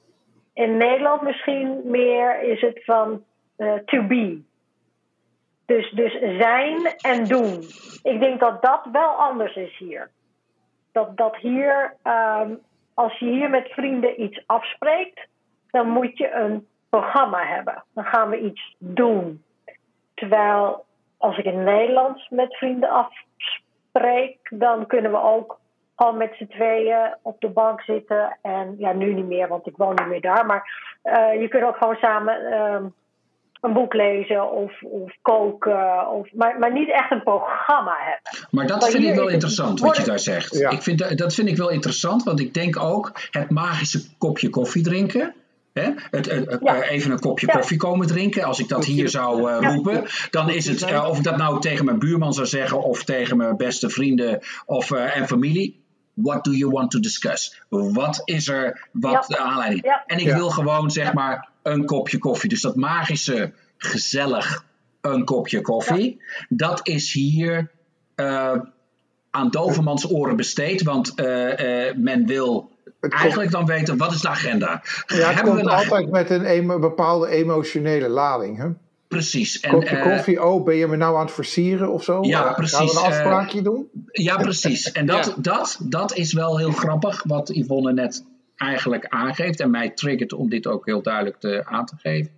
in 0.54 0.76
Nederland 0.76 1.22
misschien 1.22 1.80
meer 1.84 2.42
is 2.42 2.60
het 2.60 2.84
van 2.84 3.24
eh, 3.56 3.72
to 3.84 4.02
be. 4.06 4.42
Dus, 5.70 5.90
dus 5.90 6.12
zijn 6.38 6.86
en 6.96 7.24
doen. 7.24 7.62
Ik 8.02 8.20
denk 8.20 8.40
dat 8.40 8.62
dat 8.62 8.80
wel 8.92 9.08
anders 9.08 9.56
is 9.56 9.76
hier. 9.78 10.10
Dat, 10.92 11.16
dat 11.16 11.36
hier, 11.36 11.96
ehm, 12.02 12.54
als 12.94 13.18
je 13.18 13.26
hier 13.26 13.50
met 13.50 13.68
vrienden 13.68 14.22
iets 14.22 14.42
afspreekt, 14.46 15.26
dan 15.70 15.88
moet 15.88 16.18
je 16.18 16.30
een 16.30 16.66
programma 16.88 17.44
hebben. 17.44 17.84
Dan 17.94 18.04
gaan 18.04 18.30
we 18.30 18.40
iets 18.40 18.76
doen. 18.78 19.44
Terwijl 20.14 20.84
als 21.18 21.38
ik 21.38 21.44
in 21.44 21.64
Nederland 21.64 22.30
met 22.30 22.56
vrienden 22.56 22.90
afspreek, 22.90 24.38
dan 24.50 24.86
kunnen 24.86 25.10
we 25.10 25.22
ook 25.22 25.58
gewoon 25.96 26.16
met 26.16 26.34
z'n 26.34 26.46
tweeën 26.46 27.14
op 27.22 27.40
de 27.40 27.50
bank 27.50 27.80
zitten. 27.80 28.38
En 28.42 28.74
ja, 28.78 28.92
nu 28.92 29.14
niet 29.14 29.26
meer, 29.26 29.48
want 29.48 29.66
ik 29.66 29.76
woon 29.76 29.94
niet 29.94 30.06
meer 30.06 30.20
daar. 30.20 30.46
Maar 30.46 30.96
eh, 31.02 31.40
je 31.40 31.48
kunt 31.48 31.64
ook 31.64 31.76
gewoon 31.76 31.96
samen 31.96 32.52
ehm, 32.52 32.84
een 33.60 33.72
boek 33.72 33.94
lezen 33.94 34.52
of, 34.52 34.82
of 34.82 35.12
koken. 35.22 36.08
Of, 36.10 36.28
maar, 36.32 36.58
maar 36.58 36.72
niet 36.72 36.90
echt 36.90 37.10
een 37.10 37.22
programma 37.22 37.96
hebben. 37.98 38.48
Maar 38.50 38.66
dat 38.66 38.80
Maar 38.80 38.90
vind 38.90 39.04
ik 39.04 39.14
wel 39.14 39.28
interessant 39.28 39.80
wat 39.80 39.96
je 39.96 40.02
daar 40.02 40.18
zegt. 40.18 40.58
Ja. 40.58 40.70
Ik 40.70 40.82
vind 40.82 40.98
dat, 40.98 41.18
dat 41.18 41.34
vind 41.34 41.48
ik 41.48 41.56
wel 41.56 41.70
interessant, 41.70 42.22
want 42.22 42.40
ik 42.40 42.54
denk 42.54 42.78
ook 42.78 43.12
het 43.30 43.50
magische 43.50 44.02
kopje 44.18 44.48
koffie 44.50 44.82
drinken. 44.82 45.34
Hè? 45.72 45.82
Het, 46.10 46.30
het- 46.30 46.50
het- 46.50 46.60
Ja. 46.62 46.82
eh, 46.82 46.90
even 46.90 47.10
een 47.10 47.18
kopje 47.20 47.46
Ja. 47.46 47.52
koffie 47.52 47.76
komen 47.76 48.06
drinken. 48.06 48.44
Als 48.44 48.58
ik 48.58 48.68
dat 48.68 48.84
hier 48.84 49.08
zou 49.08 49.50
eh, 49.50 49.60
Ja. 49.60 49.72
roepen, 49.74 50.04
dan 50.30 50.50
is 50.50 50.66
het, 50.66 50.82
eh, 50.82 51.08
of 51.08 51.18
ik 51.18 51.24
dat 51.24 51.36
nou 51.36 51.60
tegen 51.60 51.84
mijn 51.84 51.98
buurman 51.98 52.32
zou 52.32 52.46
zeggen 52.46 52.82
of 52.82 53.04
tegen 53.04 53.36
mijn 53.36 53.56
beste 53.56 53.90
vrienden 53.90 54.38
of, 54.66 54.90
eh, 54.90 55.16
en 55.16 55.26
familie. 55.26 55.78
What 56.14 56.44
do 56.44 56.50
you 56.50 56.70
want 56.72 56.90
to 56.90 57.00
discuss? 57.00 57.62
Wat 57.68 58.22
is 58.24 58.48
er, 58.48 58.88
wat 58.92 59.12
Ja. 59.12 59.20
de 59.26 59.38
aanleiding? 59.38 59.84
Ja. 59.84 60.02
En 60.06 60.18
ik 60.18 60.26
Ja. 60.26 60.36
wil 60.36 60.50
gewoon 60.50 60.90
zeg 60.90 61.12
maar 61.12 61.48
een 61.62 61.84
kopje 61.84 62.18
koffie. 62.18 62.48
Dus 62.48 62.60
dat 62.60 62.76
magische, 62.76 63.52
gezellig, 63.76 64.64
een 65.00 65.24
kopje 65.24 65.60
koffie. 65.60 66.22
Dat 66.48 66.80
is 66.88 67.12
hier 67.12 67.70
eh, 68.14 68.56
aan 69.30 69.50
dovermans 69.50 70.10
oren 70.12 70.36
besteed. 70.36 70.82
Want 70.82 71.14
eh, 71.14 71.88
eh, 71.88 71.96
men 71.96 72.26
wil 72.26 72.70
Het 73.00 73.12
eigenlijk 73.12 73.50
dan 73.50 73.66
weten, 73.66 73.96
wat 73.96 74.12
is 74.12 74.20
de 74.20 74.28
agenda? 74.28 74.66
Ja, 74.70 74.80
het 75.06 75.24
Hebben 75.24 75.44
komt 75.44 75.58
een 75.58 75.68
ag- 75.68 75.78
altijd 75.78 76.10
met 76.10 76.30
een 76.30 76.44
emo- 76.44 76.78
bepaalde 76.78 77.28
emotionele 77.28 78.08
lading. 78.08 78.56
Hè? 78.58 78.68
Precies. 79.10 79.60
En, 79.60 79.70
Kopje 79.70 79.96
eh, 79.96 80.02
koffie, 80.02 80.44
oh, 80.44 80.64
ben 80.64 80.76
je 80.76 80.86
me 80.86 80.96
nou 80.96 81.16
aan 81.16 81.24
het 81.24 81.34
versieren 81.34 81.92
of 81.92 82.04
zo? 82.04 82.22
Ja, 82.22 82.38
Eh, 82.40 82.44
Gaan 82.46 82.54
precies, 82.54 82.78
we 82.78 82.98
een 82.98 83.02
eh, 83.04 83.08
afspraakje 83.08 83.62
doen? 83.62 83.88
Ja, 84.12 84.36
precies. 84.36 84.92
En 84.92 85.06
dat, 85.06 85.26
Ja. 85.26 85.34
dat, 85.38 85.78
dat 85.82 86.16
is 86.16 86.32
wel 86.32 86.58
heel 86.58 86.70
grappig, 86.72 87.22
wat 87.22 87.48
Yvonne 87.48 87.92
net 87.92 88.24
eigenlijk 88.56 89.06
aangeeft. 89.08 89.60
En 89.60 89.70
mij 89.70 89.90
triggert 89.90 90.32
om 90.32 90.48
dit 90.48 90.66
ook 90.66 90.86
heel 90.86 91.02
duidelijk 91.02 91.36
te, 91.40 91.62
aan 91.64 91.86
te 91.86 91.94
geven. 91.98 92.30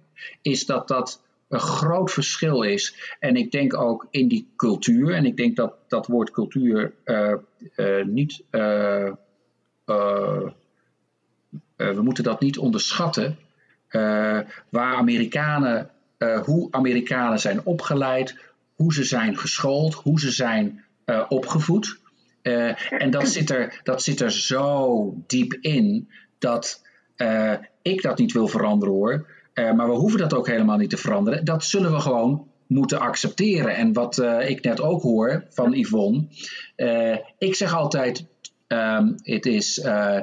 Is 0.42 0.66
dat 0.66 0.88
dat 0.88 1.20
een 1.48 1.60
groot 1.60 2.10
verschil 2.12 2.62
is. 2.62 3.14
En 3.20 3.36
ik 3.36 3.50
denk 3.50 3.76
ook 3.76 4.06
in 4.10 4.28
die 4.28 4.52
cultuur. 4.56 5.14
En 5.14 5.24
ik 5.26 5.36
denk 5.36 5.56
dat 5.56 5.74
dat 5.88 6.06
woord 6.06 6.30
cultuur 6.30 6.92
eh, 7.04 7.32
eh, 7.74 8.04
niet. 8.06 8.42
eh, 8.50 9.06
eh, 9.06 9.12
eh, 9.84 10.50
we 11.76 12.02
moeten 12.02 12.24
dat 12.24 12.40
niet 12.40 12.58
onderschatten. 12.58 13.38
eh, 13.88 14.38
waar 14.68 14.94
Amerikanen, 14.94 15.90
hoe 16.44 16.68
Amerikanen 16.70 17.40
zijn 17.40 17.64
opgeleid, 17.64 18.36
hoe 18.74 18.92
ze 18.94 19.04
zijn 19.04 19.36
geschoold, 19.36 19.94
hoe 19.94 20.20
ze 20.20 20.30
zijn 20.30 20.84
eh, 21.04 21.24
opgevoed. 21.28 21.98
Eh, 22.42 22.92
en 23.02 23.10
dat 23.10 23.28
zit, 23.28 23.50
er, 23.50 23.80
dat 23.82 24.02
zit 24.02 24.20
er 24.20 24.30
zo 24.32 25.14
diep 25.26 25.52
in 25.60 26.08
dat 26.38 26.82
eh, 27.16 27.54
ik 27.82 28.02
dat 28.02 28.18
niet 28.18 28.32
wil 28.32 28.48
veranderen 28.48 28.94
hoor. 28.94 29.26
Eh, 29.52 29.72
maar 29.72 29.88
we 29.88 29.94
hoeven 29.94 30.18
dat 30.18 30.34
ook 30.34 30.46
helemaal 30.46 30.76
niet 30.76 30.90
te 30.90 30.96
veranderen. 30.96 31.44
Dat 31.44 31.64
zullen 31.64 31.92
we 31.92 32.00
gewoon 32.00 32.46
moeten 32.66 33.00
accepteren. 33.00 33.74
En 33.76 33.92
wat 33.92 34.18
eh, 34.18 34.50
ik 34.50 34.62
net 34.62 34.80
ook 34.80 35.02
hoor 35.02 35.44
van 35.50 35.72
Yvonne. 35.72 36.26
eh, 36.76 37.16
ik 37.38 37.54
zeg 37.54 37.74
altijd: 37.74 38.24
ehm, 38.66 39.12
het 39.22 39.46
is 39.46 39.78
eh, 39.80 40.20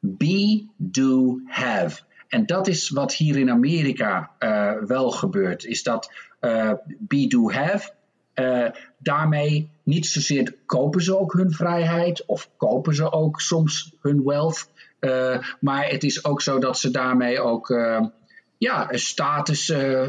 be, 0.00 0.66
do, 0.76 1.40
have. 1.44 2.02
En 2.32 2.46
dat 2.46 2.66
is 2.66 2.88
wat 2.88 3.14
hier 3.14 3.36
in 3.36 3.50
Amerika 3.50 4.30
eh, 4.38 4.72
wel 4.86 5.10
gebeurt. 5.10 5.64
Is 5.64 5.82
dat 5.82 6.12
eh, 6.40 6.72
be, 6.98 7.26
do, 7.26 7.50
have. 7.50 7.90
eh, 8.34 8.68
daarmee 8.98 9.70
niet 9.82 10.06
zozeer 10.06 10.54
kopen 10.66 11.02
ze 11.02 11.18
ook 11.18 11.32
hun 11.32 11.52
vrijheid 11.52 12.26
of 12.26 12.50
kopen 12.56 12.94
ze 12.94 13.12
ook 13.12 13.40
soms 13.40 13.94
hun 14.00 14.24
wealth. 14.24 14.70
maar 15.60 15.88
het 15.88 16.04
is 16.04 16.24
ook 16.24 16.40
zo 16.42 16.58
dat 16.58 16.78
ze 16.78 16.90
daarmee 16.90 17.40
ook 17.40 17.68
ja, 18.62 18.92
een 18.92 18.98
status 18.98 19.70
eh, 19.70 20.08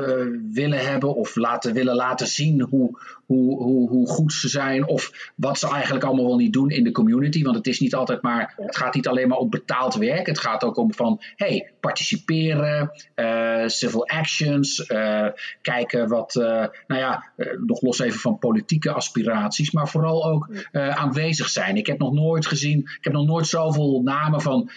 willen 0.51 0.79
hebben 0.79 1.15
of 1.15 1.35
laten, 1.35 1.73
willen 1.73 1.95
laten 1.95 2.27
zien 2.27 2.61
hoe, 2.61 2.99
hoe, 3.25 3.63
hoe, 3.63 3.89
hoe 3.89 4.07
goed 4.07 4.33
ze 4.33 4.47
zijn 4.47 4.87
of 4.87 5.31
wat 5.35 5.59
ze 5.59 5.67
eigenlijk 5.67 6.05
allemaal 6.05 6.25
wel 6.25 6.35
niet 6.35 6.53
doen 6.53 6.69
in 6.69 6.83
de 6.83 6.91
community. 6.91 7.43
Want 7.43 7.55
het 7.55 7.67
is 7.67 7.79
niet 7.79 7.95
altijd 7.95 8.21
maar, 8.21 8.53
het 8.57 8.77
gaat 8.77 8.93
niet 8.93 9.07
alleen 9.07 9.27
maar 9.27 9.37
om 9.37 9.49
betaald 9.49 9.95
werk. 9.95 10.25
Het 10.25 10.39
gaat 10.39 10.63
ook 10.63 10.77
om 10.77 10.93
van, 10.93 11.21
hey, 11.35 11.71
participeren, 11.79 12.91
eh, 13.15 13.63
civil 13.67 14.07
actions, 14.07 14.85
eh, 14.85 15.27
kijken 15.61 16.07
wat, 16.07 16.33
nou 16.33 17.01
ja, 17.01 17.31
nog 17.65 17.81
los 17.81 17.99
even 17.99 18.19
van 18.19 18.39
politieke 18.39 18.91
aspiraties, 18.91 19.71
maar 19.71 19.87
vooral 19.87 20.25
ook 20.25 20.49
aanwezig 20.71 21.49
zijn. 21.49 21.77
Ik 21.77 21.87
heb 21.87 21.99
nog 21.99 22.13
nooit 22.13 22.45
gezien, 22.45 22.79
ik 22.79 23.03
heb 23.03 23.13
nog 23.13 23.25
nooit 23.25 23.47
zoveel 23.47 24.01
namen 24.01 24.41
van 24.41 24.69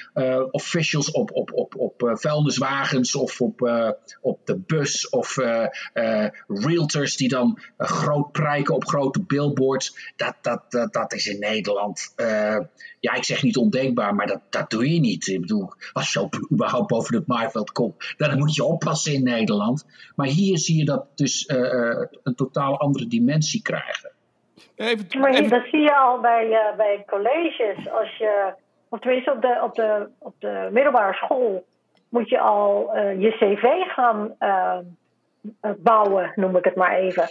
officials 0.51 1.11
op, 1.11 1.31
op, 1.33 1.53
op, 1.53 1.75
op 1.77 2.11
vuilniswagens 2.15 3.15
of 3.15 3.41
op, 3.41 3.65
eh, 3.68 3.90
op 4.20 4.40
de 4.44 4.59
bus 4.59 5.09
of 5.09 5.38
eh, 5.38 5.66
eh, 5.92 6.31
realtors 6.46 7.16
die 7.16 7.29
dan 7.29 7.59
groot 7.76 8.33
prijken 8.33 8.74
op 8.74 8.85
grote 8.85 9.22
billboards. 9.22 10.12
Dat, 10.16 10.35
dat, 10.40 10.62
dat, 10.68 10.92
dat 10.92 11.12
is 11.12 11.26
in 11.26 11.38
Nederland, 11.38 12.12
eh, 12.16 12.59
ja, 13.00 13.14
ik 13.14 13.24
zeg 13.24 13.42
niet 13.42 13.57
ondenkbaar, 13.57 14.14
maar 14.14 14.26
dat, 14.26 14.40
dat 14.50 14.70
doe 14.70 14.92
je 14.92 15.00
niet. 15.00 15.26
Ik 15.26 15.40
bedoel, 15.40 15.72
als 15.92 16.12
je 16.12 16.20
op, 16.20 16.46
überhaupt 16.52 16.87
boven 16.87 17.14
het 17.14 17.26
maaiveld 17.26 17.72
komt, 17.72 18.14
dan 18.16 18.38
moet 18.38 18.55
je 18.55 18.64
oppassen 18.64 19.12
in 19.12 19.22
Nederland. 19.22 19.87
Maar 20.16 20.26
hier 20.26 20.59
zie 20.59 20.79
je 20.79 20.85
dat 20.85 21.07
dus 21.14 21.46
eh, 21.46 21.72
eh, 21.72 22.07
een 22.22 22.35
totaal 22.35 22.79
andere 22.79 23.07
dimensie 23.07 23.62
krijgen. 23.62 24.11
Even, 24.74 25.20
Maar 25.20 25.48
dat 25.48 25.64
zie 25.70 25.81
je 25.81 25.96
al 25.96 26.20
bij, 26.20 26.50
eh, 26.50 26.76
bij 26.76 27.05
colleges. 27.07 27.90
Als 27.90 28.16
je, 28.16 28.55
of 28.88 28.98
tenminste 29.00 29.33
op 29.33 29.42
de, 29.42 29.61
op, 29.62 29.74
de, 29.74 30.09
op 30.18 30.35
de 30.38 30.68
middelbare 30.72 31.14
school, 31.14 31.64
moet 32.09 32.29
je 32.29 32.40
al 32.40 32.95
eh, 32.95 33.21
je 33.21 33.31
cv 33.31 33.92
gaan 33.92 34.35
eh, 34.38 34.79
eh, 35.61 35.71
bouwen, 35.79 36.33
noem 36.35 36.57
ik 36.57 36.64
het 36.64 36.75
maar 36.75 36.97
even. 36.97 37.29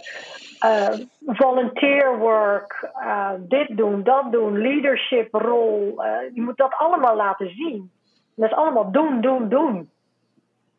Eh, 0.58 0.94
volunteer 1.26 2.18
work, 2.18 2.90
dit 3.38 3.76
doen, 3.76 4.02
dat 4.02 4.32
doen, 4.32 4.58
leadership 4.58 5.34
rol. 5.34 6.02
je 6.34 6.42
moet 6.42 6.56
dat 6.56 6.74
allemaal 6.74 7.16
laten 7.16 7.48
zien. 7.48 7.90
Dat 8.34 8.50
is 8.50 8.56
allemaal 8.56 8.90
doen, 8.90 9.20
doen, 9.20 9.48
doen. 9.48 9.90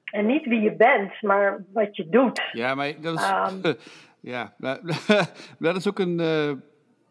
En 0.04 0.26
niet 0.26 0.46
wie 0.46 0.62
je 0.62 0.76
bent, 0.76 1.22
maar 1.22 1.64
wat 1.74 1.96
je 1.96 2.10
doet. 2.10 2.42
Ja, 2.52 2.76
maar 2.76 2.94
dat 3.02 3.14
is. 3.14 3.30
Ehm. 3.30 3.74
ja, 4.34 4.54
dat 5.60 5.76
is 5.76 5.88
ook 5.88 6.00
een. 6.00 6.20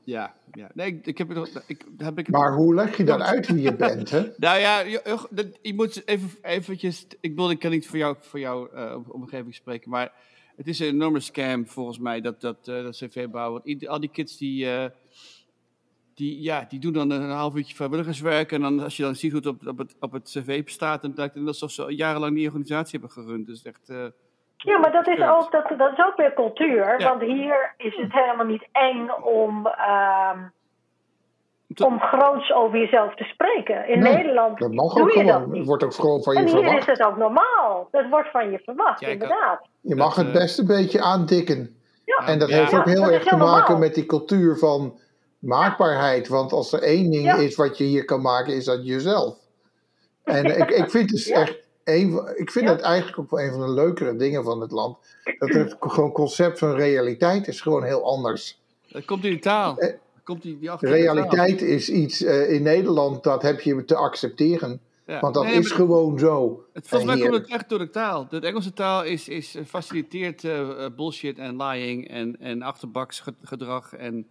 Ja, 0.06 0.34
ja. 0.52 0.70
Nee, 0.74 1.00
ik, 1.02 1.18
heb 1.18 1.28
het. 1.28 1.62
Ik, 1.66 1.84
heb 1.96 2.18
ik, 2.18 2.28
Maar 2.28 2.54
hoe 2.54 2.74
leg 2.74 2.96
je 2.96 3.04
dan 3.04 3.22
uit 3.22 3.46
wie 3.46 3.60
je 3.62 3.76
bent? 3.76 4.10
Hè? 4.10 4.20
Nou 4.36 4.58
ja, 4.60 4.80
je, 4.80 4.90
je- 4.90 5.26
dat- 5.30 5.58
je 5.62 5.74
moet 5.74 6.08
even 6.08 6.30
eventjes. 6.42 7.06
Ik 7.20 7.30
bedoel, 7.34 7.50
ik 7.50 7.58
kan 7.58 7.70
niet 7.70 7.86
voor 7.86 7.98
jou, 7.98 8.16
voor 8.20 8.38
jou 8.40 8.68
eh, 8.74 8.96
omgeving 9.08 9.54
spreken, 9.54 9.90
maar 9.90 10.12
het 10.56 10.66
is 10.66 10.78
een 10.78 10.86
enorme 10.86 11.20
scam 11.20 11.66
volgens 11.66 11.98
mij 11.98 12.20
dat, 12.20 12.40
dat, 12.40 12.68
eh, 12.68 12.82
dat 12.82 12.96
cv 12.96 13.28
bouwen. 13.28 13.52
Want 13.52 13.64
ieder- 13.66 13.88
al 13.88 14.00
die 14.00 14.10
kids 14.10 14.36
die, 14.38 14.70
eh, 14.70 14.90
die, 16.14 16.42
ja, 16.42 16.66
die 16.68 16.78
doen 16.80 16.92
dan 16.92 17.10
een 17.10 17.30
half 17.30 17.54
uurtje 17.56 17.74
vrijwilligerswerk 17.74 18.52
en 18.52 18.60
dan 18.60 18.80
als 18.80 18.96
je 18.96 19.02
dan 19.02 19.16
ziet 19.16 19.30
hoe 19.32 19.40
het 19.40 19.48
op, 19.48 19.66
op, 19.66 19.78
het, 19.78 19.94
op 20.00 20.12
het 20.12 20.24
cv 20.30 20.62
staat, 20.68 21.02
dan 21.02 21.12
lijkt 21.16 21.34
het 21.34 21.46
alsof 21.46 21.70
ze 21.70 21.94
jarenlang 21.94 22.34
die 22.34 22.46
organisatie 22.46 23.00
hebben 23.00 23.10
gerund. 23.24 23.46
Dus 23.46 23.62
echt. 23.62 23.92
Ja, 24.56 24.78
maar 24.78 24.92
dat 24.92 25.06
is 25.08 25.20
ook, 25.20 25.52
dat, 25.52 25.78
dat 25.78 25.92
is 25.92 26.04
ook 26.04 26.16
weer 26.16 26.34
cultuur. 26.34 27.00
Ja. 27.00 27.08
Want 27.08 27.20
hier 27.22 27.74
is 27.76 27.96
het 27.96 28.12
helemaal 28.12 28.46
niet 28.46 28.68
eng 28.72 29.08
om, 29.22 29.66
ehm, 29.66 30.38
Te- 31.74 31.86
om 31.86 32.00
groots 32.00 32.52
over 32.52 32.78
jezelf 32.78 33.14
te 33.14 33.24
spreken. 33.24 33.88
In 33.88 33.98
Nee, 33.98 34.14
Nederland 34.14 34.58
Dat 34.58 34.72
mag 34.72 34.92
doe 34.94 35.02
ook 35.02 35.12
je 35.12 35.24
dat 35.24 35.46
niet. 35.46 35.56
Het 35.56 35.66
wordt 35.66 35.84
ook 35.84 35.94
gewoon 35.94 36.22
van 36.22 36.34
en 36.34 36.42
je 36.42 36.48
hier 36.48 36.58
is 36.58 36.64
verwacht. 36.66 36.86
het 36.86 37.02
ook 37.02 37.16
normaal. 37.16 37.88
Dat 37.90 38.08
wordt 38.10 38.30
van 38.30 38.50
je 38.50 38.58
verwacht, 38.64 39.02
inderdaad. 39.02 39.60
Je 39.80 39.94
mag 39.94 40.14
het 40.14 40.26
eh, 40.26 40.32
best 40.32 40.58
een 40.58 40.66
beetje 40.66 41.00
aandikken. 41.02 41.76
Ja. 42.04 42.26
En 42.26 42.38
dat 42.38 42.48
Ja. 42.48 42.56
heeft 42.56 42.74
ook 42.74 42.84
heel 42.86 43.10
erg 43.12 43.24
te 43.24 43.36
maken 43.36 43.58
normaal. 43.58 43.78
met 43.78 43.94
die 43.94 44.06
cultuur 44.06 44.56
van 44.58 44.98
maakbaarheid. 45.38 46.28
Want 46.28 46.52
als 46.52 46.72
er 46.72 46.82
één 46.82 47.10
ding 47.10 47.24
Ja. 47.24 47.34
is 47.34 47.56
wat 47.56 47.78
je 47.78 47.84
hier 47.84 48.04
kan 48.04 48.22
maken, 48.22 48.54
is 48.54 48.64
dat 48.64 48.86
jezelf. 48.86 49.36
En 50.24 50.44
ik, 50.60 50.70
ik 50.70 50.90
vind 50.90 51.10
het 51.10 51.24
Ja. 51.24 51.40
echt. 51.40 51.65
Een, 51.86 52.20
ik 52.34 52.50
vind 52.50 52.64
Ja. 52.64 52.72
het 52.72 52.80
eigenlijk 52.80 53.18
ook 53.18 53.30
wel 53.30 53.40
een 53.40 53.50
van 53.50 53.60
de 53.60 53.70
leukere 53.70 54.16
dingen 54.16 54.44
van 54.44 54.60
het 54.60 54.70
land. 54.70 54.96
Dat 55.38 55.48
het 55.48 55.76
gewoon 55.80 56.12
concept 56.12 56.58
van 56.58 56.74
realiteit 56.74 57.48
is 57.48 57.60
gewoon 57.60 57.84
heel 57.84 58.04
anders. 58.04 58.60
dat 58.88 59.04
komt 59.04 59.24
in 59.24 59.30
die 59.30 59.38
taal. 59.40 59.78
Eh, 59.78 59.94
komt 60.24 60.42
die, 60.42 60.58
die 60.58 60.70
de 60.70 60.76
taal. 60.76 60.90
Realiteit 60.90 61.62
is 61.62 61.88
iets 61.88 62.22
eh, 62.22 62.52
in 62.52 62.62
Nederland 62.62 63.22
dat 63.22 63.42
heb 63.42 63.60
je 63.60 63.84
te 63.84 63.96
accepteren. 63.96 64.80
Ja. 65.06 65.20
Want 65.20 65.34
dat 65.34 65.44
Nee, 65.44 65.54
is 65.58 65.70
gewoon 65.70 66.18
zo. 66.18 66.64
Het, 66.72 66.88
volgens 66.88 67.10
En 67.12 67.18
mij 67.18 67.28
komt 67.28 67.42
het 67.42 67.52
echt 67.52 67.68
door 67.68 67.78
de 67.78 67.90
taal. 67.90 68.26
De 68.28 68.40
Engelse 68.40 68.72
taal 68.72 69.04
is, 69.04 69.28
is 69.28 69.54
eh, 69.54 69.64
faciliteert 69.64 70.44
eh, 70.44 70.84
eh, 70.84 70.90
bullshit 70.96 71.38
en 71.38 71.62
lying 71.62 72.08
en, 72.08 72.36
en 72.40 72.62
achterbaks 72.62 73.22
gedrag 73.42 73.92
en, 73.94 74.26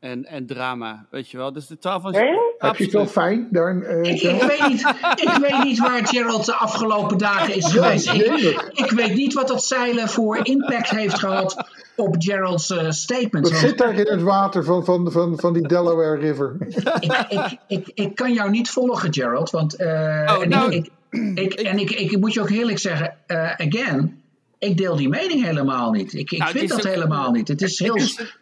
en, 0.00 0.24
en 0.26 0.46
drama. 0.46 1.06
Weet 1.10 1.30
je 1.30 1.36
wel? 1.36 1.52
Dus 1.52 1.66
de 1.66 1.76
van. 1.80 2.12
Really? 2.12 2.38
Heb 2.58 2.76
je 2.76 2.84
het 2.84 2.92
wel 2.92 3.02
Absoluut. 3.02 3.08
fijn 3.10 3.48
daar? 3.50 3.80
eh, 3.82 4.12
Ik, 4.12 4.42
weet 4.42 4.68
niet, 4.68 4.80
ik 5.14 5.38
weet 5.40 5.64
niet 5.64 5.78
waar 5.78 6.06
Gerald 6.06 6.44
de 6.46 6.54
afgelopen 6.54 7.18
dagen 7.18 7.54
is 7.54 7.64
geweest. 7.72 8.12
Ik, 8.12 8.70
ik 8.72 8.90
weet 8.90 9.14
niet 9.14 9.32
wat 9.34 9.48
dat 9.48 9.64
zeilen 9.64 10.08
voor 10.08 10.38
impact 10.42 10.90
heeft 10.90 11.18
gehad 11.18 11.56
op 11.96 12.14
Gerald's 12.18 12.70
eh, 12.70 12.90
statements. 12.90 13.50
Wat 13.50 13.58
zit 13.60 13.78
daar 13.78 13.94
in 13.94 14.06
het 14.06 14.22
water 14.22 14.64
van, 14.64 14.84
van, 14.84 15.12
van, 15.12 15.38
van 15.38 15.52
die 15.52 15.68
Delaware 15.68 16.16
River? 16.18 16.56
ik, 17.00 17.26
ik, 17.28 17.56
ik, 17.68 17.90
ik 17.94 18.14
kan 18.14 18.32
jou 18.32 18.50
niet 18.50 18.70
volgen, 18.70 19.14
Gerald. 19.14 19.50
Want, 19.50 19.74
eh, 19.76 19.88
Oh, 19.88 20.42
en, 20.42 20.48
nou, 20.48 20.72
ik, 20.72 20.88
ik, 21.10 21.38
ik, 21.38 21.52
en 21.52 21.78
ik, 21.78 21.90
ik 21.90 22.18
moet 22.20 22.32
je 22.34 22.40
ook 22.40 22.50
eerlijk 22.50 22.78
zeggen, 22.78 23.14
eh, 23.26 23.50
again, 23.52 24.22
ik 24.58 24.76
deel 24.76 24.96
die 24.96 25.08
mening 25.08 25.44
helemaal 25.44 25.90
niet. 25.90 26.14
Ik, 26.14 26.30
ik 26.30 26.38
Nou, 26.38 26.50
vind 26.50 26.62
is 26.64 26.70
dat 26.70 26.86
ook- 26.86 26.92
helemaal 26.92 27.30
niet. 27.30 27.48
Het 27.48 27.62
is 27.62 27.78
heel... 27.78 27.94
Het 27.94 28.02
is- 28.02 28.38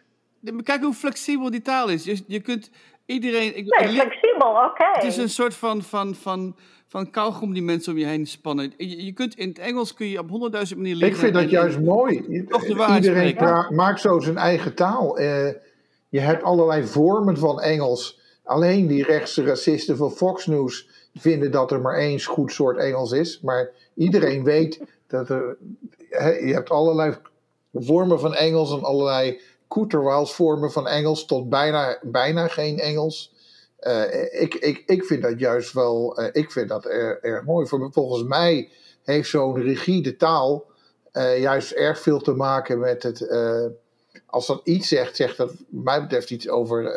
Kijk 0.63 0.81
hoe 0.83 0.93
flexibel 0.93 1.51
die 1.51 1.61
taal 1.61 1.87
is. 1.89 2.03
Je, 2.03 2.23
je 2.27 2.39
kunt 2.39 2.69
iedereen. 3.05 3.57
Ik, 3.57 3.79
Nee, 3.79 3.89
ik- 3.89 3.95
flexibel, 4.01 4.47
oké. 4.49 4.83
het 4.93 5.03
is 5.03 5.17
een 5.17 5.29
soort 5.29 5.53
van, 5.53 5.81
van, 5.83 6.15
van, 6.15 6.55
van 6.87 7.09
kauwgom 7.09 7.53
die 7.53 7.63
mensen 7.63 7.91
om 7.93 7.97
je 7.99 8.05
heen 8.05 8.27
spannen. 8.27 8.73
Je, 8.77 9.05
je 9.05 9.11
kunt 9.13 9.35
in 9.35 9.47
het 9.47 9.59
Engels 9.59 9.93
kun 9.93 10.07
je 10.07 10.19
op 10.19 10.29
honderdduizend 10.29 10.79
manieren 10.79 11.01
Ik 11.01 11.07
liggen. 11.07 11.23
vind 11.23 11.33
dat 11.33 11.43
en- 11.43 11.49
juist 11.49 11.75
en- 11.77 11.83
mooi. 11.83 12.45
Toch 12.49 12.65
de 12.65 12.75
waarheid 12.75 13.03
Iedereen 13.05 13.75
maakt 13.75 14.01
zo 14.01 14.19
zijn 14.19 14.37
eigen 14.37 14.75
taal. 14.75 15.17
Eh, 15.17 15.47
je 16.09 16.19
hebt 16.19 16.43
allerlei 16.43 16.83
vormen 16.83 17.37
van 17.37 17.61
Engels. 17.61 18.19
Alleen 18.43 18.87
die 18.87 19.03
rechtse 19.03 19.43
racisten 19.43 19.97
van 19.97 20.11
Fox 20.11 20.45
News 20.45 20.89
vinden 21.15 21.51
dat 21.51 21.71
er 21.71 21.81
maar 21.81 21.95
één 21.97 22.23
goed 22.23 22.51
soort 22.51 22.77
Engels 22.77 23.11
is. 23.11 23.41
Maar 23.41 23.69
iedereen 23.95 24.43
weet 24.43 24.81
dat 25.07 25.29
er. 25.29 25.57
hè, 26.09 26.29
je 26.29 26.53
hebt 26.53 26.69
allerlei 26.69 27.15
vormen 27.73 28.19
van 28.19 28.35
Engels 28.35 28.71
en 28.71 28.83
allerlei 28.83 29.39
vormen 30.33 30.71
van 30.71 30.87
Engels 30.87 31.25
tot 31.25 31.49
bijna, 31.49 31.99
bijna 32.01 32.47
geen 32.47 32.79
Engels. 32.79 33.33
Eh, 33.79 34.41
ik, 34.41 34.53
ik, 34.53 34.83
ik 34.85 35.03
vind 35.05 35.21
dat 35.21 35.39
juist 35.39 35.73
wel. 35.73 36.17
eh, 36.17 36.29
ik 36.31 36.51
vind 36.51 36.69
dat 36.69 36.85
er- 36.85 37.19
erg 37.23 37.45
mooi. 37.45 37.67
Volgens 37.67 38.23
mij 38.23 38.69
heeft 39.03 39.29
zo'n 39.29 39.61
rigide 39.61 40.15
taal 40.15 40.65
eh, 41.11 41.39
juist 41.41 41.71
erg 41.71 41.99
veel 41.99 42.19
te 42.19 42.33
maken 42.33 42.79
met 42.79 43.03
het. 43.03 43.27
als 44.25 44.47
dat 44.47 44.61
iets 44.63 44.87
zegt, 44.87 45.15
zegt 45.15 45.37
dat, 45.37 45.49
wat 45.69 45.83
mij 45.83 46.01
betreft, 46.01 46.29
iets 46.29 46.49
over 46.49 46.95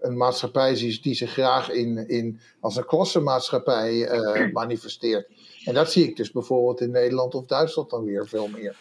een 0.00 0.16
maatschappij 0.16 0.74
die, 0.74 1.00
die 1.02 1.14
zich 1.14 1.30
graag 1.32 1.70
in, 1.70 2.08
in, 2.08 2.40
als 2.60 2.76
een 2.76 2.84
klassenmaatschappij 2.86 4.08
manifesteert. 4.52 5.28
En 5.64 5.74
dat 5.74 5.92
zie 5.92 6.08
ik 6.08 6.16
dus 6.16 6.32
bijvoorbeeld 6.32 6.80
in 6.80 6.90
Nederland 6.90 7.34
of 7.34 7.46
Duitsland 7.46 7.90
dan 7.90 8.04
weer 8.04 8.28
veel 8.28 8.48
meer. 8.48 8.76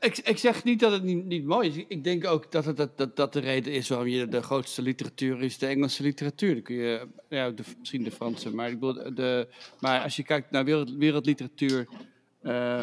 Nou, 0.00 0.12
Ik, 0.12 0.18
ik 0.18 0.38
zeg 0.38 0.64
niet 0.64 0.80
dat 0.80 0.92
het 0.92 1.02
niet, 1.02 1.24
niet 1.24 1.44
mooi 1.44 1.68
is. 1.68 1.84
Ik 1.88 2.04
denk 2.04 2.26
ook 2.26 2.52
dat, 2.52 2.64
het, 2.64 2.76
dat, 2.76 2.96
dat 2.98 3.16
dat 3.16 3.32
de 3.32 3.40
reden 3.40 3.72
is 3.72 3.88
waarom 3.88 4.06
je 4.08 4.28
de 4.28 4.42
grootste 4.42 4.82
literatuur 4.82 5.42
is, 5.42 5.58
de 5.58 5.66
Engelse 5.66 6.02
literatuur. 6.02 6.52
Dan 6.54 6.62
kun 6.62 6.74
je, 6.76 7.06
ja, 7.28 7.50
de, 7.50 7.62
misschien 7.78 8.02
de 8.04 8.10
Franse, 8.10 8.54
maar, 8.54 8.70
ik 8.70 8.80
bedoel, 8.80 9.14
de, 9.14 9.48
maar 9.80 10.02
als 10.02 10.16
je 10.16 10.22
kijkt 10.22 10.50
naar 10.50 10.64
wereld, 10.64 10.90
wereldliteratuur, 10.90 11.88
eh, 12.42 12.82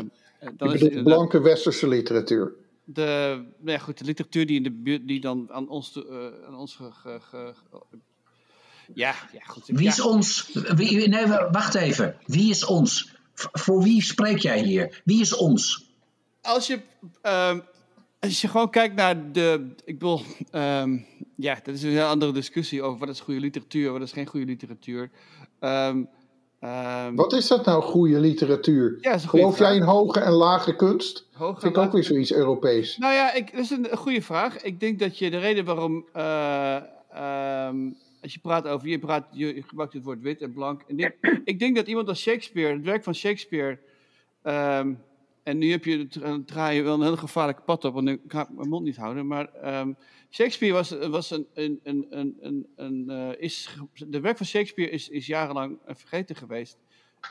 dan 0.57 0.73
is 0.73 0.81
inderdaad 0.81 1.03
blanke 1.03 1.41
westerse 1.41 1.87
literatuur. 1.87 2.53
de, 2.83 3.41
nou 3.59 3.71
ja, 3.71 3.77
goed, 3.77 3.97
de 3.97 4.05
literatuur 4.05 4.45
die, 4.45 4.55
in 4.55 4.63
de 4.63 4.71
buurt, 4.71 5.07
die 5.07 5.19
dan 5.19 5.47
aan 5.51 5.69
ons, 5.69 5.91
te- 5.91 6.07
eh, 6.41 6.47
aan 6.47 6.55
ons 6.55 6.75
ge, 6.75 6.91
ge- 6.91 7.19
ge- 7.21 7.53
ja, 8.93 9.15
ja, 9.33 9.41
goed. 9.45 9.63
Wie 9.67 9.83
ja. 9.83 9.89
is 9.89 10.01
ons? 10.01 10.49
Wie, 10.75 11.07
nee, 11.07 11.25
wacht 11.51 11.75
even. 11.75 12.15
Wie 12.25 12.49
is 12.49 12.65
ons? 12.65 13.11
V- 13.33 13.45
voor 13.51 13.83
wie 13.83 14.01
spreek 14.03 14.37
jij 14.37 14.63
hier? 14.63 15.01
Wie 15.05 15.21
is 15.21 15.35
ons? 15.35 15.87
Als 16.41 16.67
je, 16.67 16.79
ehm, 17.21 17.59
als 18.19 18.41
je 18.41 18.47
gewoon 18.47 18.69
kijkt 18.69 18.95
naar 18.95 19.31
de. 19.31 19.73
Ik 19.85 19.99
bedoel, 19.99 20.21
ehm, 20.51 20.97
ja, 21.35 21.59
dat 21.63 21.75
is 21.75 21.83
een 21.83 21.89
heel 21.89 22.05
andere 22.05 22.31
discussie 22.31 22.81
over 22.83 22.99
wat 22.99 23.09
is 23.09 23.19
goede 23.19 23.39
literatuur, 23.39 23.91
wat 23.91 24.01
is 24.01 24.11
geen 24.11 24.25
goede 24.27 24.45
literatuur. 24.45 25.09
Ehm, 25.59 26.03
Wat 27.15 27.33
is 27.33 27.47
dat 27.47 27.65
nou, 27.65 27.83
goede 27.83 28.19
literatuur? 28.19 28.97
Ja, 29.01 29.11
goede 29.11 29.27
Geloof 29.27 29.57
jij 29.57 29.75
in 29.75 29.81
hoge 29.81 30.19
en 30.19 30.31
lage 30.31 30.75
kunst? 30.75 31.27
hoog 31.33 31.59
Vind 31.59 31.75
ik 31.75 31.81
ook 31.81 31.91
weer 31.91 32.03
zoiets 32.03 32.33
Europees. 32.33 32.97
Nou 32.97 33.13
ja, 33.13 33.33
ik, 33.33 33.51
dat 33.51 33.61
is 33.61 33.69
een 33.69 33.87
goede 33.97 34.21
vraag. 34.21 34.61
Ik 34.63 34.79
denk 34.79 34.99
dat 34.99 35.17
je 35.17 35.29
de 35.29 35.37
reden 35.37 35.65
waarom. 35.65 36.05
eh, 36.13 37.69
als 38.21 38.33
je 38.33 38.39
praat 38.41 38.67
over. 38.67 38.87
Je, 38.87 38.99
praat, 38.99 39.27
je, 39.31 39.63
gebruikt 39.67 39.93
het 39.93 40.03
woord 40.03 40.21
wit 40.21 40.41
en 40.41 40.53
blank. 40.53 40.81
En 40.87 40.95
dit, 40.95 41.13
ik 41.43 41.59
denk 41.59 41.75
dat 41.75 41.87
iemand 41.87 42.07
als 42.07 42.21
Shakespeare. 42.21 42.73
Het 42.73 42.85
werk 42.85 43.03
van 43.03 43.15
Shakespeare. 43.15 43.79
En 45.49 45.57
nu 45.57 45.71
heb 45.71 45.85
je 45.85 46.07
draai 46.45 46.75
je 46.75 46.81
wel 46.81 46.93
een 46.93 47.01
heel 47.01 47.17
gevaarlijk 47.17 47.65
pad 47.65 47.85
op. 47.85 47.93
Want 47.93 48.09
ik 48.09 48.33
mijn 48.33 48.69
mond 48.69 48.83
niet 48.83 48.97
houden. 48.97 49.27
Maar 49.27 49.53
ehm, 49.53 49.93
Shakespeare 50.29 50.73
was, 50.73 50.89
was 50.89 51.31
een. 51.31 51.47
een, 51.53 51.79
een, 51.83 52.07
een, 52.39 52.67
een, 52.75 53.09
eh, 53.09 53.41
is, 53.41 53.77
de 53.93 54.19
werk 54.19 54.37
van 54.37 54.45
Shakespeare 54.45 54.91
is, 54.91 55.09
is 55.09 55.25
jarenlang 55.25 55.77
eh, 55.85 55.95
vergeten 55.95 56.35
geweest. 56.35 56.77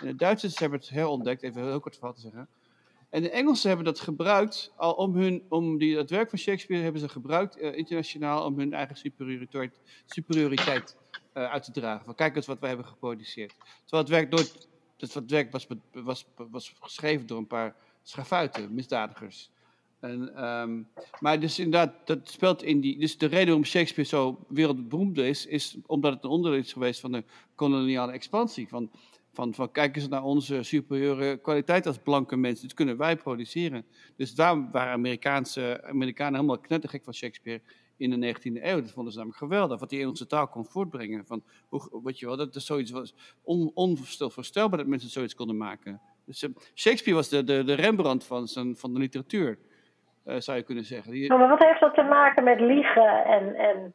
En 0.00 0.06
de 0.06 0.14
Duitsers 0.14 0.58
hebben 0.58 0.78
het 0.78 0.88
herontdekt. 0.88 1.42
Even 1.42 1.62
heel 1.62 1.80
kort 1.80 1.94
verhaal 1.94 2.14
te 2.14 2.20
zeggen. 2.20 2.48
En 3.10 3.22
de 3.22 3.30
Engelsen 3.30 3.68
hebben 3.68 3.86
dat 3.86 4.00
gebruikt 4.00 4.72
al 4.76 4.92
om 4.92 5.14
hun, 5.14 5.42
om 5.48 5.78
die, 5.78 5.96
het 5.96 6.10
werk 6.10 6.28
van 6.28 6.38
Shakespeare 6.38 6.82
hebben 6.82 7.00
ze 7.00 7.08
gebruikt 7.08 7.56
eh, 7.56 7.76
internationaal 7.76 8.44
om 8.44 8.58
hun 8.58 8.72
eigen 8.72 8.96
superioriteit, 8.96 9.80
superioriteit 10.06 10.96
uit 11.32 11.62
te 11.62 11.70
dragen. 11.70 12.04
Van 12.04 12.14
kijk 12.14 12.36
eens 12.36 12.46
wat 12.46 12.58
wij 12.58 12.68
hebben 12.68 12.86
geproduceerd. 12.86 13.54
Terwijl 13.84 14.02
het 14.02 14.08
werk 14.08 14.30
dat 14.30 14.68
het 14.98 15.30
werk 15.30 15.52
was, 15.52 15.66
was, 15.92 16.26
was 16.50 16.74
geschreven 16.80 17.26
door 17.26 17.38
een 17.38 17.46
paar 17.46 17.74
schafuiten, 18.08 18.74
misdadigers. 18.74 19.50
En, 20.00 20.34
ehm, 20.34 20.82
maar 21.20 21.40
dus 21.40 21.58
inderdaad, 21.58 22.06
dat 22.06 22.28
speelt 22.28 22.62
in 22.62 22.80
die. 22.80 22.98
Dus 22.98 23.18
de 23.18 23.26
reden 23.26 23.46
waarom 23.46 23.64
Shakespeare 23.64 24.08
zo 24.08 24.44
wereldberoemd 24.48 25.18
is, 25.18 25.46
is 25.46 25.76
omdat 25.86 26.12
het 26.12 26.24
een 26.24 26.30
onderdeel 26.30 26.60
is 26.60 26.72
geweest 26.72 27.00
van 27.00 27.12
de 27.12 27.24
koloniale 27.54 28.12
expansie. 28.12 28.68
Van, 28.68 28.90
van, 29.32 29.54
van 29.54 29.72
kijk 29.72 29.96
eens 29.96 30.08
naar 30.08 30.22
onze 30.22 30.62
superieure 30.62 31.36
kwaliteit 31.36 31.86
als 31.86 31.98
blanke 31.98 32.36
mensen. 32.36 32.66
Dit 32.66 32.76
kunnen 32.76 32.96
wij 32.96 33.16
produceren. 33.16 33.84
Dus 34.16 34.34
daar 34.34 34.70
waren 34.70 34.92
Amerikaanse, 34.92 35.84
Amerikanen 35.84 36.34
helemaal 36.34 36.58
knettergek 36.58 37.04
van 37.04 37.14
Shakespeare 37.14 37.60
in 37.96 38.20
de 38.20 38.34
19e 38.34 38.62
eeuw. 38.62 38.80
Dat 38.80 38.90
vonden 38.90 39.12
ze 39.12 39.18
namelijk 39.18 39.42
geweldig. 39.42 39.80
Wat 39.80 39.90
hij 39.90 40.00
in 40.00 40.08
onze 40.08 40.26
taal 40.26 40.48
kon 40.48 40.64
voortbrengen. 40.64 41.26
Van, 41.26 41.42
hoe, 41.68 42.12
je 42.14 42.26
wel, 42.26 42.36
dat 42.36 42.54
er 42.54 42.60
zoiets 42.60 42.90
was 42.90 43.14
on, 43.42 43.70
onvoorstelbaar 43.74 44.78
dat 44.78 44.86
mensen 44.86 45.10
zoiets 45.10 45.34
konden 45.34 45.56
maken. 45.56 46.00
Dus 46.28 46.42
eh, 46.42 46.50
Shakespeare 46.74 47.18
was 47.18 47.28
de, 47.28 47.44
de, 47.44 47.64
de 47.64 47.74
Rembrandt 47.74 48.24
van, 48.24 48.46
zijn, 48.48 48.76
van 48.76 48.92
de 48.94 48.98
literatuur, 48.98 49.58
eh, 50.24 50.36
zou 50.38 50.56
je 50.58 50.62
kunnen 50.64 50.84
zeggen. 50.84 51.12
Die, 51.12 51.28
Maar 51.28 51.48
wat 51.48 51.58
heeft 51.64 51.80
dat 51.80 51.94
te 51.94 52.02
maken 52.02 52.44
met 52.44 52.60
liegen 52.60 53.24
en... 53.24 53.54
en 53.54 53.92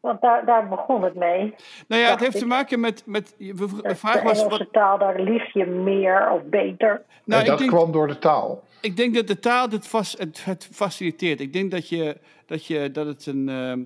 want 0.00 0.20
daar, 0.20 0.44
daar 0.46 0.68
begon 0.68 1.02
het 1.02 1.14
mee. 1.14 1.54
nou 1.88 2.02
ja, 2.02 2.10
het 2.10 2.20
heeft 2.20 2.38
te 2.38 2.46
maken 2.46 2.80
met. 2.80 3.06
met 3.06 3.34
we- 3.38 3.54
we- 3.54 3.66
de 3.82 3.82
De 3.88 3.96
vraag 3.96 4.22
was. 4.22 4.38
Engelse 4.40 4.58
Wat, 4.58 4.72
taal, 4.72 4.98
daar 4.98 5.20
lieg 5.20 5.52
je 5.52 5.66
meer 5.66 6.30
of 6.30 6.42
beter. 6.42 7.02
nou, 7.24 7.42
en 7.42 7.48
dat 7.48 7.58
denk, 7.58 7.70
kwam 7.70 7.92
door 7.92 8.06
de 8.06 8.18
taal. 8.18 8.62
Ik 8.80 8.96
denk 8.96 9.14
dat 9.14 9.26
de 9.26 9.38
taal 9.38 9.68
dit 9.68 9.86
vast, 9.88 10.18
het, 10.18 10.44
het 10.44 10.68
faciliteert. 10.72 11.40
Ik 11.40 11.52
denk 11.52 11.70
dat, 11.70 11.88
je, 11.88 12.16
dat, 12.46 12.66
je, 12.66 12.90
dat 12.90 13.06
het 13.06 13.26
een. 13.26 13.48
ehm, 13.48 13.82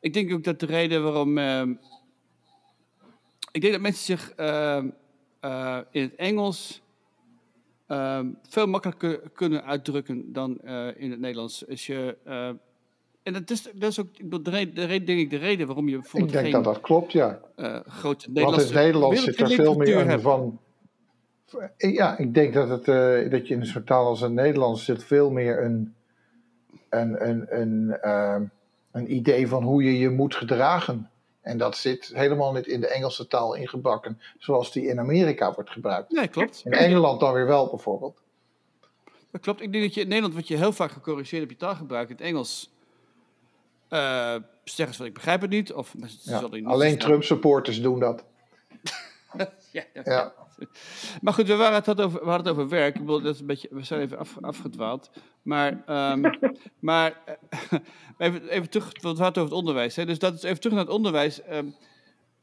ik 0.00 0.12
denk 0.12 0.32
ook 0.32 0.44
dat 0.44 0.60
de 0.60 0.66
reden 0.66 1.02
waarom. 1.02 1.38
ehm, 1.38 1.74
ik 3.52 3.60
denk 3.60 3.72
dat 3.72 3.82
mensen 3.82 4.04
zich 4.18 4.30
ehm, 4.36 4.88
eh, 5.40 5.78
in 5.90 6.02
het 6.02 6.14
Engels 6.14 6.82
ehm, 7.86 8.26
veel 8.48 8.66
makkelijker 8.66 9.20
kunnen 9.32 9.64
uitdrukken 9.64 10.32
dan 10.32 10.60
eh, 10.60 10.88
in 10.96 11.10
het 11.10 11.20
Nederlands. 11.20 11.68
Als 11.68 11.86
je, 11.86 12.16
eh, 12.24 12.48
en 13.22 13.32
dat 13.32 13.50
is, 13.50 13.62
dat 13.74 13.90
is 13.90 14.00
ook 14.00 14.08
ik 14.12 14.22
bedoel, 14.22 14.42
de 14.42 14.50
reden, 14.50 14.74
de 14.74 14.84
reden, 14.84 15.06
denk 15.06 15.20
ik, 15.20 15.30
de 15.30 15.36
reden 15.36 15.66
waarom 15.66 15.88
je 15.88 15.94
Ik 15.94 16.00
bijvoorbeeld 16.00 16.32
denk 16.32 16.44
geen 16.44 16.54
dat 16.54 16.64
dat 16.64 16.80
klopt, 16.80 17.12
ja. 17.12 17.40
eh, 17.56 17.80
grote 17.86 18.02
Want 18.02 18.26
in 18.26 18.32
Nederlandse 18.32 18.66
het 18.66 18.74
Nederlands 18.74 19.22
zit 19.24 19.40
er 19.40 19.48
veel 19.48 19.74
meer 19.74 20.20
van. 20.20 20.58
Ja, 21.76 22.18
ik 22.18 22.34
denk 22.34 22.54
dat, 22.54 22.68
het, 22.68 22.84
dat 23.30 23.48
je 23.48 23.54
in 23.54 23.66
zo'n 23.66 23.84
taal 23.84 24.06
als 24.06 24.20
het 24.20 24.32
Nederlands 24.32 24.84
zit 24.84 25.04
veel 25.04 25.30
meer 25.30 25.64
een, 25.64 25.94
een, 26.94 27.28
een, 27.28 27.60
een, 27.60 27.98
eh, 28.00 28.40
een 28.92 29.14
idee 29.14 29.48
van 29.48 29.62
hoe 29.62 29.84
je 29.84 29.98
je 29.98 30.10
moet 30.10 30.34
gedragen. 30.34 31.10
En 31.44 31.58
dat 31.58 31.76
zit 31.76 32.10
helemaal 32.14 32.52
niet 32.52 32.66
in 32.66 32.80
de 32.80 32.88
Engelse 32.88 33.26
taal 33.26 33.54
ingebakken, 33.54 34.20
zoals 34.38 34.72
die 34.72 34.86
in 34.86 34.98
Amerika 34.98 35.52
wordt 35.54 35.70
gebruikt. 35.70 36.10
Nee, 36.10 36.28
klopt. 36.28 36.62
In 36.64 36.72
Engeland 36.72 37.20
dan 37.20 37.32
weer 37.32 37.46
wel, 37.46 37.68
bijvoorbeeld. 37.68 38.22
Dat 39.30 39.40
klopt. 39.40 39.60
Ik 39.60 39.72
denk 39.72 39.84
dat 39.84 39.94
je 39.94 40.00
in 40.00 40.06
Nederland 40.06 40.32
wordt 40.32 40.48
je 40.48 40.56
heel 40.56 40.72
vaak 40.72 40.90
gecorrigeerd 40.90 41.42
op 41.42 41.50
je 41.50 41.56
taalgebruik. 41.56 42.08
In 42.08 42.14
het 42.14 42.24
Engels 42.24 42.70
eh, 43.88 44.34
zeggen 44.64 44.94
ze 44.94 45.00
van 45.00 45.06
ik 45.06 45.14
begrijp 45.14 45.40
het 45.40 45.50
niet. 45.50 45.72
Of 45.72 45.94
Ja. 46.22 46.48
Alleen. 46.64 46.98
Trump-supporters 46.98 47.82
doen 47.82 48.00
dat. 48.00 48.24
Ja, 49.72 49.84
ja. 50.04 50.34
Maar 51.22 51.32
goed, 51.32 51.46
we, 51.46 51.54
waren 51.54 51.74
het 51.74 51.86
had 51.86 52.00
over, 52.00 52.20
we 52.20 52.28
hadden 52.30 52.46
het 52.46 52.56
over 52.56 52.68
werk. 52.68 52.94
Ik 52.94 53.00
bedoel, 53.00 53.20
dat 53.22 53.34
is 53.34 53.40
een 53.40 53.46
beetje, 53.46 53.68
we 53.70 53.82
zijn 53.82 54.00
even 54.00 54.18
af, 54.18 54.38
afgedwaald. 54.40 55.10
Maar, 55.42 55.82
ehm, 55.86 56.20
maar 56.78 57.20
eh, 57.24 57.78
even, 58.18 58.48
even 58.48 58.70
terug, 58.70 58.84
want 58.84 59.16
we 59.18 59.22
hadden 59.22 59.26
het 59.26 59.36
over 59.38 59.48
het 59.50 59.52
onderwijs. 59.58 59.96
Hè? 59.96 60.06
Dus 60.06 60.18
dat 60.18 60.34
is 60.34 60.42
even 60.42 60.60
terug 60.60 60.76
naar 60.76 60.84
het 60.84 60.94
onderwijs. 60.94 61.42
Ehm, 61.42 61.66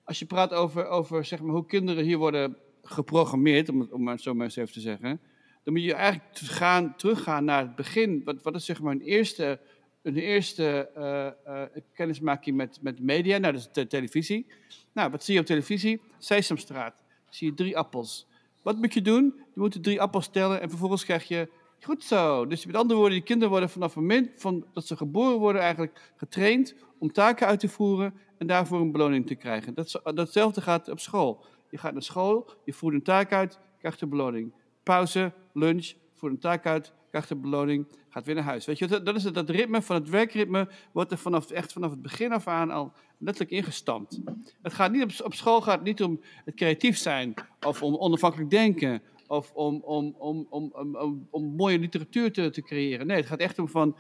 als 0.03 0.19
je 0.19 0.25
praat 0.25 0.53
over, 0.53 0.87
over 0.87 1.25
zeg 1.25 1.41
maar, 1.41 1.53
hoe 1.53 1.65
kinderen 1.65 2.03
hier 2.03 2.17
worden 2.17 2.57
geprogrammeerd, 2.83 3.69
om, 3.69 3.79
het- 3.79 3.91
om 3.91 4.03
maar 4.03 4.19
zo 4.19 4.33
maar 4.33 4.45
eens 4.45 4.55
even 4.55 4.73
te 4.73 4.79
zeggen. 4.79 5.19
Dan 5.63 5.73
moet 5.73 5.83
je 5.83 5.93
eigenlijk 5.93 6.37
gaan, 6.37 6.95
teruggaan 6.95 7.43
naar 7.45 7.61
het 7.61 7.75
begin. 7.75 8.21
Wat, 8.25 8.41
wat 8.41 8.55
is 8.55 8.65
zeg 8.65 8.81
maar 8.81 8.93
een 8.93 9.01
eerste, 9.01 9.59
een 10.01 10.17
eerste 10.17 10.89
eh, 10.95 11.27
eh, 11.27 11.69
kennismaking 11.93 12.57
met, 12.57 12.79
met 12.81 12.99
media? 12.99 13.37
Nou, 13.37 13.53
dat 13.53 13.61
is 13.61 13.69
de 13.71 13.87
televisie. 13.87 14.47
Nou, 14.93 15.11
wat 15.11 15.23
zie 15.23 15.33
je 15.33 15.39
op 15.39 15.45
televisie? 15.45 16.01
Sesamstraat. 16.17 17.03
Zie 17.29 17.49
je 17.49 17.53
drie 17.53 17.77
appels. 17.77 18.27
Wat 18.61 18.77
moet 18.77 18.93
je 18.93 19.01
doen? 19.01 19.33
Je 19.35 19.59
moet 19.59 19.73
de 19.73 19.79
drie 19.79 20.01
appels 20.01 20.27
tellen 20.27 20.61
en 20.61 20.69
vervolgens 20.69 21.05
krijg 21.05 21.27
je... 21.27 21.49
Goed 21.83 22.03
zo. 22.03 22.47
Dus 22.47 22.65
met 22.65 22.75
andere 22.75 22.99
woorden, 22.99 23.17
die 23.17 23.25
kinderen 23.25 23.49
worden 23.49 23.69
vanaf 23.69 23.93
het 23.93 23.99
moment 23.99 24.29
van 24.35 24.65
dat 24.73 24.87
ze 24.87 24.97
geboren 24.97 25.39
worden 25.39 25.61
eigenlijk 25.61 26.11
getraind 26.15 26.75
om 26.99 27.11
taken 27.11 27.47
uit 27.47 27.59
te 27.59 27.69
voeren 27.69 28.13
en 28.37 28.47
daarvoor 28.47 28.79
een 28.79 28.91
beloning 28.91 29.27
te 29.27 29.35
krijgen. 29.35 29.73
Datzelfde 30.15 30.61
gaat 30.61 30.89
op 30.89 30.99
school. 30.99 31.45
Je 31.69 31.77
gaat 31.77 31.93
naar 31.93 32.03
school, 32.03 32.49
je 32.65 32.73
voert 32.73 32.93
een 32.93 33.03
taak 33.03 33.31
uit, 33.31 33.59
krijgt 33.79 34.01
een 34.01 34.09
beloning. 34.09 34.53
Pauze, 34.83 35.33
lunch, 35.53 35.93
voert 36.21 36.33
een 36.33 36.39
taak 36.39 36.65
uit, 36.65 36.93
krijgt 37.09 37.29
een 37.29 37.41
beloning, 37.41 37.87
gaat 38.09 38.25
weer 38.25 38.35
naar 38.35 38.43
huis. 38.43 38.65
Weet 38.65 38.77
je, 38.77 38.87
dat, 38.87 39.05
dat 39.05 39.15
is 39.15 39.23
het, 39.23 39.33
dat 39.33 39.49
ritme 39.49 39.81
van 39.81 39.95
het 39.95 40.09
werkritme 40.09 40.67
wordt 40.91 41.11
er 41.11 41.17
vanaf, 41.17 41.51
echt 41.51 41.73
vanaf 41.73 41.89
het 41.89 42.01
begin 42.01 42.31
af 42.31 42.47
aan 42.47 42.71
al 42.71 42.91
letterlijk 43.17 43.55
ingestampt. 43.55 44.19
Het 44.61 44.73
gaat 44.73 44.91
niet 44.91 45.03
op, 45.03 45.25
op 45.25 45.33
school 45.33 45.61
gaat 45.61 45.75
het 45.75 45.83
niet 45.83 46.03
om 46.03 46.21
het 46.45 46.55
creatief 46.55 46.97
zijn 46.97 47.33
of 47.67 47.83
om 47.83 47.95
onafhankelijk 47.95 48.49
denken 48.49 49.01
of 49.27 49.51
om, 49.53 49.81
om, 49.83 50.15
om, 50.17 50.47
om, 50.49 50.69
om, 50.73 50.95
om, 50.95 51.27
om 51.29 51.55
mooie 51.55 51.79
literatuur 51.79 52.31
te, 52.31 52.49
te 52.49 52.61
creëren. 52.61 53.07
Nee, 53.07 53.17
het 53.17 53.25
gaat 53.25 53.39
echt 53.39 53.59
om 53.59 53.67
van. 53.67 53.95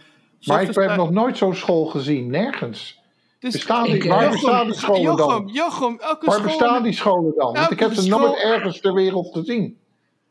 Maar 0.45 0.61
ik 0.61 0.65
heb 0.67 0.75
voor- 0.75 0.95
nog 0.97 1.11
nooit 1.11 1.37
zo'n 1.37 1.55
school 1.55 1.85
gezien, 1.85 2.29
nergens. 2.29 2.99
Dus 3.39 3.53
Bestaan 3.53 3.83
die, 3.83 3.95
Ik, 3.95 4.03
waar 4.03 4.23
Jochem, 4.23 4.39
bestaan 4.39 4.65
die 4.65 4.75
scholen 4.75 5.01
Jochem, 5.01 5.27
dan? 5.27 5.47
Jochem, 5.53 5.99
elke 5.99 6.25
Waar 6.25 6.35
school... 6.35 6.47
bestaan 6.47 6.83
die 6.83 6.93
scholen 6.93 7.33
dan? 7.37 7.53
Want 7.53 7.71
ik 7.71 7.79
heb 7.79 7.93
ze 7.93 8.09
nooit 8.09 8.41
ergens 8.43 8.79
ter 8.79 8.93
wereld 8.93 9.33
gezien. 9.33 9.77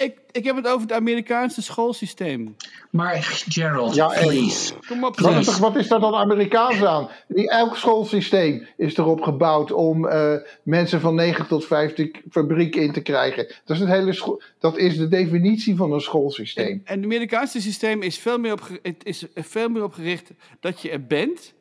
Ik, 0.00 0.18
ik 0.30 0.44
heb 0.44 0.56
het 0.56 0.66
over 0.66 0.80
het 0.80 0.92
Amerikaanse 0.92 1.62
schoolsysteem. 1.62 2.56
Maar 2.90 3.16
Gerald, 3.48 3.94
Ja, 3.94 4.06
please. 4.06 4.72
Kom 4.86 5.04
op, 5.04 5.18
Wat 5.18 5.34
is, 5.34 5.58
wat 5.58 5.76
is 5.76 5.88
daar 5.88 6.00
dan 6.00 6.14
Amerikaans 6.14 6.84
aan? 6.84 7.08
Die, 7.28 7.50
elk 7.50 7.76
schoolsysteem 7.76 8.66
is 8.76 8.96
erop 8.96 9.20
gebouwd 9.20 9.72
om 9.72 10.06
eh, 10.06 10.34
mensen 10.62 11.00
van 11.00 11.14
9 11.14 11.46
tot 11.46 11.64
5 11.64 11.94
de 11.94 12.10
fabriek 12.30 12.76
in 12.76 12.92
te 12.92 13.00
krijgen. 13.00 13.46
Dat 13.64 13.76
is, 13.76 13.82
het 13.82 13.88
hele 13.88 14.12
school, 14.12 14.42
dat 14.58 14.76
is 14.76 14.96
de 14.96 15.08
definitie 15.08 15.76
van 15.76 15.92
een 15.92 16.00
schoolsysteem. 16.00 16.82
En 16.84 16.96
het 16.96 17.04
Amerikaanse 17.04 17.60
systeem 17.60 18.02
is 18.02 18.18
veel, 18.18 18.38
meer 18.38 18.52
op, 18.52 18.68
het 18.82 19.04
is 19.04 19.24
veel 19.34 19.68
meer 19.68 19.82
op 19.82 19.92
gericht 19.92 20.30
dat 20.60 20.82
je 20.82 20.90
er 20.90 21.06
bent, 21.06 21.54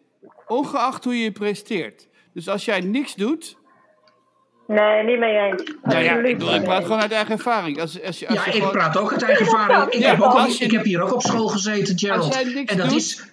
ongeacht 0.47 1.03
hoe 1.03 1.17
je 1.17 1.23
je 1.23 1.31
presteert. 1.31 2.07
Dus 2.33 2.49
als 2.49 2.65
jij 2.65 2.79
niks 2.79 3.15
doet, 3.15 3.57
Nee, 4.75 5.03
niet 5.03 5.19
mee 5.19 5.37
eens. 5.37 5.63
nou 5.83 6.03
ja, 6.03 6.15
ik, 6.15 6.63
praat 6.63 6.83
gewoon 6.83 6.99
uit 6.99 7.11
eigen 7.11 7.31
ervaring. 7.33 7.81
Als, 7.81 8.03
als, 8.03 8.19
je- 8.19 8.27
als 8.27 8.37
Ja, 8.37 8.43
je 8.45 8.49
ik 8.51 8.55
gewoon- 8.55 8.71
praat 8.71 8.97
ook 8.97 9.11
uit 9.11 9.21
eigen 9.21 9.45
ervaring. 9.45 9.91
Ik, 9.93 9.99
Ja, 9.99 10.09
heb, 10.09 10.21
ook, 10.21 10.47
je- 10.47 10.63
ik 10.63 10.71
heb 10.71 10.83
hier 10.83 11.01
ook 11.01 11.13
op 11.13 11.21
school 11.21 11.47
gezeten, 11.47 11.99
Gerald. 11.99 12.23
Als 12.23 12.33
jij 12.35 12.43
niks 12.53 12.71
en 12.71 12.77
dat 12.77 12.89
doet- 12.89 12.97
is. 12.97 13.23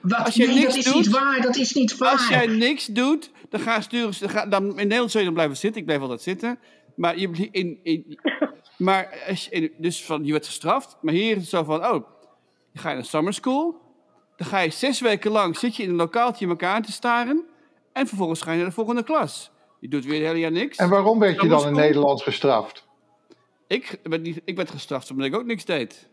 Wat, 0.00 0.24
als 0.24 0.34
je 0.34 0.46
nee, 0.46 0.54
niks 0.54 0.66
dat 0.74 0.84
is 0.84 0.92
niet 0.94 1.08
waar. 1.08 1.40
Dat 1.40 1.56
is 1.56 1.72
niet 1.72 1.96
waar. 1.98 2.10
Als 2.12 2.28
jij 2.28 2.46
niks 2.46 2.86
doet, 2.86 3.30
dan 3.48 3.60
gaan 3.60 3.82
sturen 3.82 4.14
ze. 4.14 4.20
Dan 4.20 4.30
ga, 4.30 4.46
dan, 4.46 4.64
in 4.68 4.74
Nederland 4.74 5.10
zul 5.10 5.20
je 5.20 5.26
dan 5.26 5.34
blijven 5.34 5.56
zitten. 5.56 5.80
Ik 5.80 5.86
blijf 5.86 6.00
altijd 6.00 6.22
zitten. 6.22 6.58
Maar, 6.96 7.18
je, 7.18 7.48
in, 7.50 7.78
in, 7.82 8.18
maar 8.76 9.18
als 9.28 9.44
je, 9.44 9.50
in- 9.50 9.72
dus 9.78 10.04
van, 10.04 10.24
je 10.24 10.32
werd 10.32 10.46
gestraft. 10.46 10.96
Maar 11.02 11.14
hier 11.14 11.30
is 11.36 11.40
het 11.40 11.50
zo 11.50 11.64
van: 11.64 11.84
oh, 11.86 12.04
ga 12.74 12.88
je 12.88 12.94
naar 12.94 13.04
summer 13.04 13.34
school. 13.34 13.80
Dan 14.36 14.46
ga 14.48 14.58
je 14.58 14.70
zes 14.70 15.00
weken 15.00 15.30
lang 15.30 15.56
zit 15.58 15.76
je 15.76 15.82
in 15.82 15.88
een 15.90 15.94
lokaaltje 15.96 16.46
elkaar 16.48 16.74
aan 16.74 16.82
te 16.82 16.92
staren. 16.92 17.44
En 17.92 18.06
vervolgens 18.06 18.42
ga 18.42 18.50
je 18.50 18.56
naar 18.56 18.66
de 18.66 18.72
volgende 18.72 19.02
klas. 19.02 19.50
Je 19.80 19.88
doet 19.88 20.04
weer 20.04 20.14
het 20.14 20.26
hele 20.26 20.38
jaar 20.38 20.50
niks. 20.50 20.76
En 20.76 20.88
waarom 20.88 21.18
werd 21.18 21.40
je 21.40 21.48
dan 21.48 21.66
in? 21.66 21.72
Nederland 21.72 22.22
gestraft? 22.22 22.88
Ik 23.66 23.98
werd, 24.02 24.22
niet, 24.22 24.40
ik 24.44 24.56
werd 24.56 24.70
gestraft 24.70 25.10
omdat 25.10 25.26
ik 25.26 25.34
ook 25.34 25.44
niks 25.44 25.64
deed. 25.64 26.08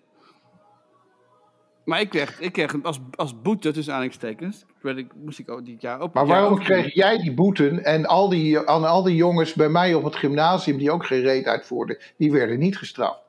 Maar 1.85 1.99
ik 1.99 2.09
kreeg, 2.09 2.39
ik 2.39 2.51
kreeg 2.51 2.83
als, 2.83 2.99
als 3.15 3.41
boete, 3.41 3.71
tussen 3.71 3.93
aanhalingstekens, 3.93 4.65
werd 4.81 4.97
ik, 4.97 5.11
moest 5.15 5.39
ik 5.39 5.49
ook 5.49 5.65
dit 5.65 5.81
jaar 5.81 6.01
op. 6.01 6.13
Maar 6.13 6.25
waarom 6.25 6.59
kreeg 6.59 6.93
jij 6.93 7.17
die 7.17 7.33
boeten 7.33 7.83
en 7.83 8.05
al 8.05 8.29
die, 8.29 8.67
aan 8.67 8.85
al 8.85 9.03
die 9.03 9.15
jongens 9.15 9.53
bij 9.53 9.69
mij 9.69 9.93
op 9.93 10.03
het 10.03 10.15
gymnasium 10.15 10.77
die 10.77 10.91
ook 10.91 11.05
geen 11.05 11.21
reet 11.21 11.45
uitvoerden, 11.45 11.97
die 12.17 12.31
werden 12.31 12.59
niet 12.59 12.77
gestraft? 12.77 13.19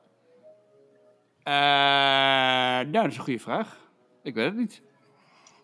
Eh, 1.43 1.53
nou, 1.53 2.91
dat 2.91 3.05
is 3.05 3.17
een 3.17 3.23
goede 3.23 3.39
vraag. 3.39 3.77
Ik 4.23 4.33
weet 4.33 4.45
het 4.45 4.55
niet. 4.55 4.81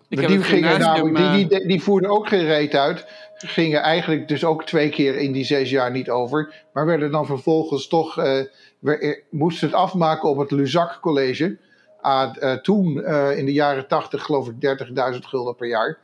Die, 0.10 0.20
het 0.20 0.44
gingen 0.44 0.70
gymnasium, 0.70 1.14
namelijk, 1.14 1.16
die, 1.16 1.50
eh, 1.50 1.60
die, 1.60 1.68
die 1.68 1.84
voerden 1.84 2.10
ook 2.10 2.28
geen 2.28 2.46
reet 2.46 2.76
uit. 2.76 3.06
Gingen 3.36 3.82
eigenlijk 3.82 4.28
dus 4.28 4.46
ook 4.46 4.64
twee 4.64 4.90
keer 4.90 5.16
in 5.18 5.32
die 5.32 5.46
zes 5.46 5.70
jaar 5.70 5.92
niet 5.92 6.10
over. 6.10 6.54
Maar 6.74 6.86
werden 6.86 7.12
dan 7.12 7.26
vervolgens 7.26 7.88
toch. 7.88 8.18
eh, 8.18 8.40
eh, 8.84 9.18
moesten 9.30 9.68
het 9.68 9.76
afmaken 9.76 10.30
op 10.30 10.38
het 10.38 10.52
Luzak 10.52 10.98
College. 11.02 11.58
Ah, 12.02 12.34
toen 12.62 13.06
in 13.36 13.46
de 13.46 13.54
jaren 13.54 13.88
tachtig, 13.88 14.24
geloof 14.24 14.48
ik, 14.48 14.60
30.000 14.60 15.26
gulden 15.26 15.56
per 15.56 15.68
jaar. 15.68 15.98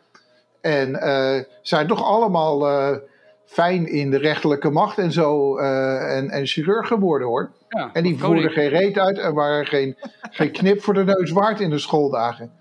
En 0.62 0.99
zijn 1.62 1.88
toch 1.88 2.04
allemaal 2.04 2.68
fijn 3.45 3.88
in 3.88 4.12
de 4.12 4.18
rechterlijke 4.18 4.70
macht 4.70 4.97
en 4.97 5.12
zo. 5.12 5.58
en, 5.58 6.30
en 6.30 6.45
chirurg 6.45 6.88
geworden 6.88 7.28
hoor. 7.28 7.52
ja, 7.70 7.89
En 7.93 8.04
die 8.04 8.18
voerden 8.18 8.52
geen 8.52 8.70
reet 8.70 8.97
uit 8.99 9.18
en 9.18 9.34
waren 9.34 9.66
geen, 9.66 9.97
geen 10.32 10.52
knip 10.52 10.82
voor 10.82 10.93
de 10.93 11.04
neus 11.04 11.32
waard 11.32 11.60
in 11.60 11.70
de 11.70 11.80
schooldagen. 11.80 12.52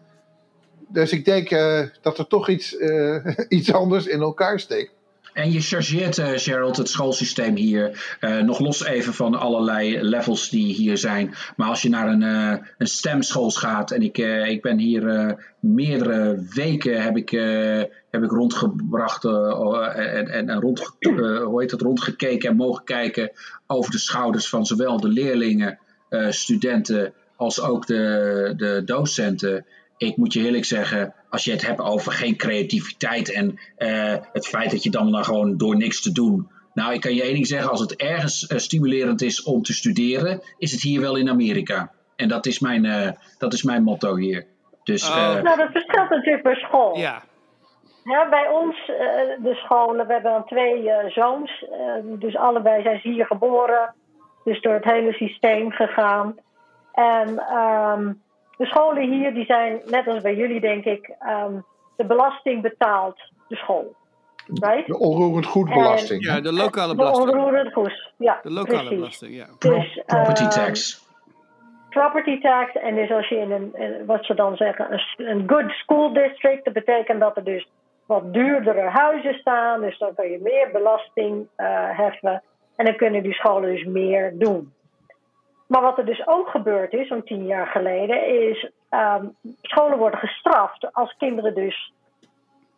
Dus 0.92 1.12
ik 1.12 1.24
denk 1.24 1.50
eh, 1.50 1.82
dat 2.02 2.18
er 2.18 2.26
toch 2.26 2.48
iets, 2.48 2.76
eh, 2.76 3.26
iets 3.48 3.72
anders 3.72 4.06
in 4.06 4.20
elkaar 4.20 4.60
steekt. 4.60 4.92
En 5.32 5.52
je 5.52 5.60
chargeert, 5.60 6.18
eh, 6.18 6.30
Gerald, 6.34 6.76
het 6.76 6.88
schoolsysteem 6.88 7.56
hier. 7.56 8.16
nog 8.44 8.58
los 8.58 8.84
even 8.84 9.14
van 9.14 9.34
allerlei 9.34 10.02
levels 10.02 10.48
die 10.48 10.74
hier 10.74 10.98
zijn. 10.98 11.34
Maar 11.56 11.68
als 11.68 11.82
je 11.82 11.88
naar 11.88 12.08
een, 12.08 12.22
eh 12.22 12.66
een 12.78 12.86
stemschool 12.86 13.50
gaat. 13.50 13.90
En 13.90 14.02
ik, 14.02 14.18
ik 14.48 14.62
ben 14.62 14.78
hier 14.78 15.34
meerdere 15.60 16.46
weken 16.54 17.02
heb 17.02 17.16
ik, 17.16 17.30
heb 18.10 18.22
ik 18.22 18.30
rondgebracht. 18.30 19.24
en, 19.24 20.28
en, 20.28 20.48
en 20.48 20.60
rond, 20.60 20.92
hoe 21.44 21.60
heet 21.60 21.70
het, 21.70 21.80
rondgekeken 21.80 22.50
en 22.50 22.56
mogen 22.56 22.84
kijken 22.84 23.30
over 23.66 23.90
de 23.90 23.98
schouders 23.98 24.48
van 24.48 24.66
zowel 24.66 25.00
de 25.00 25.08
leerlingen, 25.08 25.78
studenten. 26.28 27.12
als 27.36 27.60
ook 27.60 27.86
de, 27.86 28.52
de 28.56 28.82
docenten. 28.84 29.64
Ik 30.00 30.16
moet 30.16 30.32
je 30.32 30.44
eerlijk 30.44 30.64
zeggen, 30.64 31.14
als 31.30 31.44
je 31.44 31.50
het 31.50 31.66
hebt 31.66 31.80
over 31.80 32.12
geen 32.12 32.36
creativiteit 32.36 33.32
en 33.32 33.58
eh, 33.76 34.14
het 34.32 34.46
feit 34.48 34.70
dat 34.70 34.82
je 34.82 34.90
dan, 34.90 35.12
dan 35.12 35.24
gewoon 35.24 35.56
door 35.56 35.76
niks 35.76 36.02
te 36.02 36.12
doen. 36.12 36.50
Nou, 36.74 36.92
ik 36.92 37.00
kan 37.00 37.14
je 37.14 37.22
één 37.22 37.34
ding 37.34 37.46
zeggen, 37.46 37.70
als 37.70 37.80
het 37.80 37.96
ergens 37.96 38.46
eh, 38.46 38.58
stimulerend 38.58 39.22
is 39.22 39.42
om 39.42 39.62
te 39.62 39.72
studeren, 39.72 40.42
is 40.58 40.72
het 40.72 40.80
hier 40.82 41.00
wel 41.00 41.16
in 41.16 41.28
Amerika. 41.28 41.90
En 42.16 42.28
dat 42.28 42.46
is 42.46 42.58
mijn, 42.58 42.84
eh, 42.84 43.10
dat 43.38 43.52
is 43.52 43.62
mijn 43.62 43.82
motto 43.82 44.16
hier. 44.16 44.46
Dus 44.84 45.08
Oh. 45.10 45.16
eh, 45.16 45.42
Nou, 45.42 45.56
dat 45.56 45.70
verschilt 45.70 46.10
natuurlijk 46.10 46.42
per 46.42 46.56
school. 46.56 46.96
Ja, 46.98 47.22
Ja, 48.04 48.28
bij 48.28 48.48
ons, 48.48 48.76
eh, 48.88 49.42
de 49.44 49.54
scholen, 49.54 50.06
we 50.06 50.12
hebben 50.12 50.32
dan 50.32 50.44
twee 50.46 50.90
zoons. 51.08 51.64
eh, 51.72 52.18
dus 52.20 52.36
allebei 52.36 52.82
zijn 52.82 53.00
ze 53.00 53.08
hier 53.08 53.26
geboren. 53.26 53.94
Dus 54.44 54.60
door 54.60 54.72
het 54.74 54.84
hele 54.84 55.12
systeem 55.12 55.70
gegaan. 55.70 56.36
En 56.92 57.38
ehm, 57.38 58.12
de 58.60 58.66
scholen 58.66 59.10
hier, 59.10 59.34
die 59.34 59.44
zijn, 59.44 59.80
net 59.86 60.06
als 60.06 60.22
bij 60.22 60.34
jullie 60.34 60.60
denk 60.60 60.84
ik, 60.84 61.10
ehm, 61.18 61.54
de 61.96 62.04
belasting 62.04 62.62
betaalt 62.62 63.20
de 63.48 63.56
school. 63.56 63.94
Right? 64.46 64.86
De 64.86 64.98
onroerend 64.98 65.46
goedbelasting. 65.46 66.24
ja 66.24 66.40
de 66.40 66.52
lokale 66.52 66.90
De 66.90 66.96
belasting. 66.96 67.30
onroerend 67.30 67.72
goed. 67.72 68.12
Ja, 68.16 68.40
De 68.42 68.50
lokale 68.50 68.78
precies. 68.78 68.96
belasting, 68.96 69.34
ja. 69.34 69.46
Dus, 69.58 70.02
property 70.06 70.42
ehm, 70.42 70.50
tax. 70.50 71.04
property 71.90 72.40
tax. 72.40 72.72
En 72.72 72.94
dus 72.94 73.10
als 73.10 73.28
je 73.28 73.36
in 73.36 73.50
een, 73.50 73.74
in 73.74 74.06
wat 74.06 74.24
ze 74.24 74.34
dan 74.34 74.56
zeggen, 74.56 74.92
een, 74.92 75.28
een 75.30 75.42
good 75.46 75.70
school 75.70 76.12
district, 76.12 76.64
dat 76.64 76.74
betekent 76.74 77.20
dat 77.20 77.36
er 77.36 77.44
dus 77.44 77.68
wat 78.06 78.32
duurdere 78.32 78.88
huizen 78.88 79.34
staan. 79.34 79.80
Dus 79.80 79.98
dan 79.98 80.14
kun 80.14 80.30
je 80.30 80.38
meer 80.42 80.68
belasting 80.72 81.46
eh, 81.56 81.66
heffen. 81.98 82.42
En 82.76 82.84
dan 82.84 82.96
kunnen 82.96 83.22
die 83.22 83.34
scholen 83.34 83.70
dus 83.70 83.84
meer 83.84 84.32
doen. 84.38 84.72
Maar 85.70 85.82
wat 85.82 85.98
er 85.98 86.04
dus 86.04 86.26
ook 86.26 86.48
gebeurd 86.48 86.92
is, 86.92 87.08
zo'n 87.08 87.24
tien 87.24 87.46
jaar 87.46 87.66
geleden, 87.66 88.26
is 88.26 88.70
ehm, 88.88 89.26
scholen 89.62 89.98
worden 89.98 90.20
gestraft 90.20 90.92
als 90.92 91.14
kinderen 91.18 91.54
dus 91.54 91.92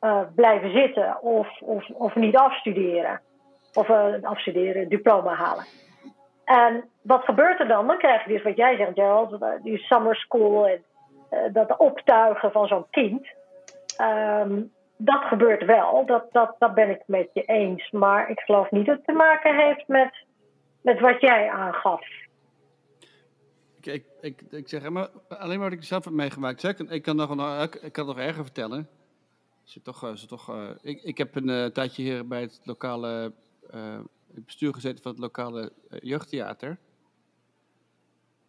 eh, 0.00 0.20
blijven 0.34 0.72
zitten 0.72 1.22
of, 1.22 1.60
of, 1.60 1.88
of 1.88 2.14
niet 2.14 2.36
afstuderen. 2.36 3.20
Of 3.74 3.88
eh, 3.88 4.12
afstuderen, 4.22 4.88
diploma 4.88 5.34
halen. 5.34 5.64
En 6.44 6.84
wat 7.02 7.24
gebeurt 7.24 7.60
er 7.60 7.68
dan? 7.68 7.86
Dan 7.86 7.98
krijg 7.98 8.24
je 8.24 8.32
dus 8.32 8.42
wat 8.42 8.56
jij 8.56 8.76
zegt, 8.76 8.94
Gerald, 8.94 9.42
eh, 9.42 9.48
die 9.62 9.78
summer 9.78 10.16
school 10.16 10.68
en 10.68 10.84
dat 11.52 11.76
optuigen 11.76 12.52
van 12.52 12.66
zo'n 12.66 12.86
kind. 12.90 13.26
Ehm, 13.96 14.62
dat 14.96 15.22
gebeurt 15.22 15.64
wel, 15.64 16.06
dat, 16.06 16.24
dat, 16.32 16.54
dat 16.58 16.74
ben 16.74 16.90
ik 16.90 17.02
met 17.06 17.28
je 17.32 17.42
eens. 17.42 17.90
Maar 17.90 18.30
ik 18.30 18.40
geloof 18.40 18.70
niet 18.70 18.86
dat 18.86 18.96
het 18.96 19.06
te 19.06 19.12
maken 19.12 19.56
heeft 19.56 19.88
met, 19.88 20.24
met 20.82 21.00
wat 21.00 21.20
jij 21.20 21.50
aangaf. 21.50 22.04
Ik, 23.86 24.04
ik, 24.20 24.42
ik, 24.50 24.68
zeg 24.68 24.82
alleen 24.84 25.58
maar 25.58 25.58
wat 25.58 25.72
ik 25.72 25.84
zelf 25.84 26.04
heb 26.04 26.12
meegemaakt. 26.12 26.60
Zeg, 26.60 26.78
ik, 26.78 27.02
kan 27.02 27.16
nog, 27.16 27.30
een- 27.30 27.70
ik, 27.82 27.92
kan 27.92 28.06
nog 28.06 28.18
erger 28.18 28.44
vertellen. 28.44 28.88
Het 29.72 29.84
toch, 29.84 30.00
het 30.00 30.28
toch, 30.28 30.48
eh, 30.48 30.70
ik, 30.82 31.02
ik 31.02 31.18
heb 31.18 31.34
een 31.34 31.48
eh, 31.48 31.66
tijdje 31.66 32.02
hier 32.02 32.26
bij 32.26 32.40
het 32.40 32.60
lokale 32.64 33.32
eh, 33.70 33.98
bestuur 34.26 34.74
gezeten 34.74 35.02
van 35.02 35.10
het 35.12 35.20
lokale 35.20 35.72
eh, 35.90 35.98
jeugdtheater. 36.02 36.78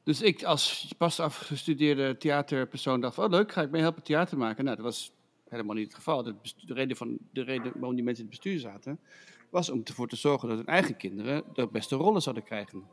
Dus 0.04 0.22
ik 0.22 0.44
als 0.44 0.94
pas 0.98 1.20
afgestudeerde 1.20 2.18
theaterpersoon 2.18 3.02
dacht 3.02 3.18
oh 3.18 3.30
leuk, 3.30 3.52
ga 3.52 3.62
ik 3.62 3.72
mee 3.72 3.82
helpen 3.82 4.04
theater 4.04 4.38
maken. 4.38 4.64
Nou, 4.64 4.76
dat 4.76 4.86
was 4.86 5.12
helemaal 5.50 5.76
niet 5.76 5.86
het 5.86 5.96
geval. 5.96 6.24
De, 6.24 6.36
reden, 6.66 6.98
van, 6.98 7.18
de 7.32 7.42
reden 7.42 7.72
waarom 7.76 7.96
die 7.96 8.04
mensen 8.04 8.24
in 8.26 8.30
het 8.32 8.42
bestuur 8.42 8.60
zaten, 8.60 9.00
was 9.50 9.70
om 9.70 9.82
ervoor 9.84 10.08
te 10.08 10.16
zorgen 10.16 10.48
dat 10.50 10.58
hun 10.58 10.68
eigen 10.68 10.98
kinderen 10.98 11.44
de 11.54 11.68
beste 11.68 11.96
rollen 11.96 12.22
zouden 12.22 12.44
krijgen. 12.44 12.84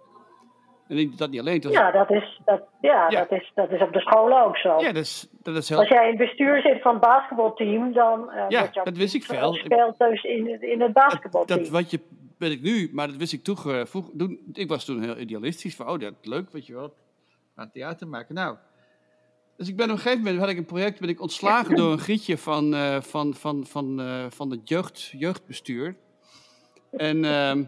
En 0.91 0.99
ik- 0.99 1.19
dat 1.19 1.31
niet 1.31 1.41
alleen. 1.41 1.65
Ja, 1.69 1.91
dat 1.91 2.11
is, 2.11 2.41
dat, 2.45 2.63
ja, 2.81 3.07
Ja. 3.11 3.21
Dat, 3.21 3.33
is, 3.41 3.53
dat 3.55 3.71
is 3.71 3.81
op 3.83 3.93
de 3.93 4.01
scholen 4.01 4.45
ook 4.45 4.57
zo. 4.57 4.79
Ja, 4.81 4.93
dat 4.93 5.03
is, 5.03 5.29
dat 5.43 5.57
is 5.57 5.69
heel... 5.69 5.79
Als 5.79 5.89
jij 5.89 6.03
in 6.05 6.09
het 6.09 6.19
bestuur 6.19 6.61
zit 6.61 6.83
van 6.83 6.93
het 6.93 7.01
basketbalteam, 7.01 7.93
dan 7.93 8.31
eh 8.31 8.45
Ja, 8.49 8.69
dat 8.85 8.97
wist 8.97 9.15
ik 9.15 9.25
veel. 9.25 9.53
gespeeld 9.53 9.99
dus 9.99 10.23
in, 10.23 10.51
het- 10.51 10.63
in 10.63 10.81
het 10.81 10.93
basketbalteam. 10.93 11.59
dat 11.59 11.69
wat 11.69 11.91
je 11.91 12.01
ben 12.39 12.51
ik 12.51 12.63
nu, 12.63 12.91
maar 12.93 13.07
dat 13.07 13.17
wist 13.17 13.33
ik 13.33 13.41
vroeg. 13.89 14.11
Doen, 14.13 14.41
ik 14.53 14.69
was 14.69 14.85
toen 14.85 15.03
heel 15.03 15.19
idealistisch 15.19 15.77
van, 15.77 15.87
oh, 15.89 15.99
dat 15.99 16.13
is 16.21 16.29
leuk, 16.29 16.51
weet 16.53 16.67
je 16.67 16.75
wel, 16.75 16.95
aan 17.55 17.71
theater 17.71 18.09
maken. 18.09 18.35
Nou, 18.35 18.57
dus 19.57 19.69
ik 19.69 19.77
ben 19.77 19.85
op 19.87 19.93
een 19.93 19.99
gegeven 19.99 20.23
moment 20.25 20.41
had 20.41 20.49
ik 20.49 20.57
een 20.59 20.65
project, 20.65 21.01
ben 21.01 21.09
ik 21.09 21.21
ontslagen 21.21 21.77
door 21.77 21.93
een 21.93 21.99
grietje 21.99 22.39
van, 22.39 22.75
eh, 22.75 23.01
van, 23.01 23.35
van, 23.35 23.67
van, 23.67 24.01
eh, 24.01 24.25
van 24.29 24.51
het 24.51 24.69
jeugd, 24.69 25.13
jeugdbestuur. 25.19 25.97
En 26.91 27.25
ehm, 27.25 27.63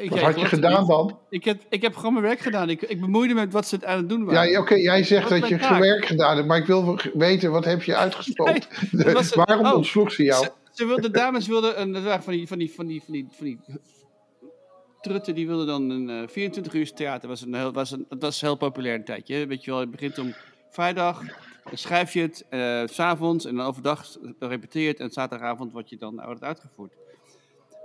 ik, 0.00 0.10
Wat 0.10 0.20
had 0.20 0.40
je 0.40 0.46
gedaan 0.46 0.86
dan? 0.86 1.18
Ik 1.28 1.44
heb, 1.44 1.62
ik 1.68 1.82
heb 1.82 1.96
gewoon 1.96 2.12
mijn 2.12 2.24
werk 2.24 2.40
gedaan. 2.40 2.70
Ik, 2.70 2.82
ik 2.82 3.00
bemoeide 3.00 3.34
me 3.34 3.40
met 3.40 3.52
wat 3.52 3.66
ze 3.66 3.86
aan 3.86 3.96
het 3.96 4.08
doen 4.08 4.24
waren. 4.24 4.50
Ja, 4.50 4.60
oké, 4.60 4.74
jij 4.74 5.04
zegt 5.04 5.28
dat 5.28 5.48
je 5.48 5.58
taak? 5.58 5.74
gewerkt 5.74 6.06
gedaan 6.06 6.36
hebt, 6.36 6.48
maar 6.48 6.58
ik 6.58 6.66
wil 6.66 6.98
weten 7.14 7.50
wat 7.50 7.64
heb 7.64 7.82
je 7.82 7.96
uitgesproken. 7.96 8.62
Waarom 9.44 9.66
oh. 9.66 9.74
ontsloeg 9.74 10.12
ze 10.12 10.22
jou? 10.22 10.44
Ze, 10.44 10.50
ze 10.72 10.86
wilden, 10.86 11.12
de 11.12 11.18
dames 11.18 11.46
wilden, 11.46 11.80
een, 11.80 11.92
dat 11.92 12.02
waren 12.02 12.22
van 12.22 12.32
die, 12.32 12.48
van 12.48 12.58
die, 12.58 12.72
van 12.74 12.86
die, 12.86 13.02
van 13.04 13.12
die, 13.12 13.28
van 13.30 13.46
die 13.46 13.58
trutten, 15.00 15.34
die 15.34 15.46
wilden 15.46 15.66
dan 15.66 15.90
een 15.90 16.10
eh 16.10 16.28
24 16.28 16.72
uur 16.72 16.92
theater. 16.92 17.28
Was 17.28 17.42
een, 17.42 17.72
was 17.72 17.90
een, 17.90 18.06
dat 18.08 18.20
was 18.20 18.40
heel 18.40 18.56
populair 18.56 18.94
een 18.94 19.04
tijdje. 19.04 19.46
Weet 19.46 19.64
je 19.64 19.70
wel, 19.70 19.80
het 19.80 19.90
begint 19.90 20.18
om 20.18 20.34
vrijdag, 20.70 21.22
dan 21.64 21.78
schrijf 21.78 22.12
je 22.12 22.20
het, 22.20 22.44
eh, 22.48 22.82
s 22.86 22.94
s'avonds 22.94 23.44
en 23.44 23.56
dan 23.56 23.66
overdag 23.66 24.06
repeteert 24.38 25.00
en 25.00 25.10
zaterdagavond 25.10 25.72
wordt 25.72 25.90
je 25.90 25.96
dan 25.96 26.14
wordt 26.14 26.40
het 26.40 26.44
uitgevoerd. 26.44 26.92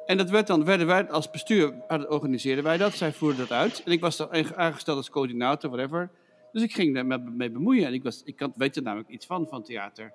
En 0.06 0.18
dat 0.18 0.30
werd 0.30 0.48
dan, 0.48 0.66
werden 0.66 0.88
wij 0.88 1.10
als 1.10 1.32
bestuur, 1.32 1.74
hadden- 1.88 2.12
organiseerden 2.12 2.64
wij 2.64 2.78
dat. 2.78 2.94
Zij 2.94 3.14
voerden 3.14 3.38
dat 3.38 3.52
uit. 3.52 3.84
En 3.86 3.92
ik 3.92 4.00
was 4.00 4.20
er 4.20 4.30
aange- 4.32 4.56
aangesteld 4.56 4.98
als 4.98 5.10
coördinator, 5.10 5.70
whatever. 5.70 6.10
Dus 6.52 6.64
ik 6.64 6.74
ging 6.74 6.94
daar 6.94 7.06
met- 7.06 7.36
mee 7.36 7.50
bemoeien. 7.50 7.86
En 7.86 7.94
ik, 7.94 8.04
was, 8.04 8.22
ik 8.26 8.40
had, 8.40 8.52
weet 8.56 8.76
er 8.76 8.82
namelijk 8.82 9.10
iets 9.10 9.26
van, 9.26 9.48
van 9.48 9.64
theater. 9.64 10.14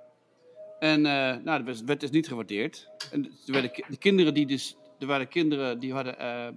En 0.79 1.07
eh, 1.07 1.37
nou, 1.45 1.65
dat 1.65 1.81
werd 1.81 2.01
dus 2.01 2.11
niet 2.11 2.29
gewaardeerd. 2.29 2.89
En 3.13 3.31
werden 3.47 3.71
ki- 3.71 3.85
de 3.89 3.97
kinderen 3.97 4.35
die 4.35 4.47
dus... 4.47 4.77
Er 4.99 5.07
waren 5.07 5.29
kinderen 5.29 5.79
die 5.79 5.93
hadden 5.93 6.19
eh, 6.19 6.47
eh, 6.47 6.53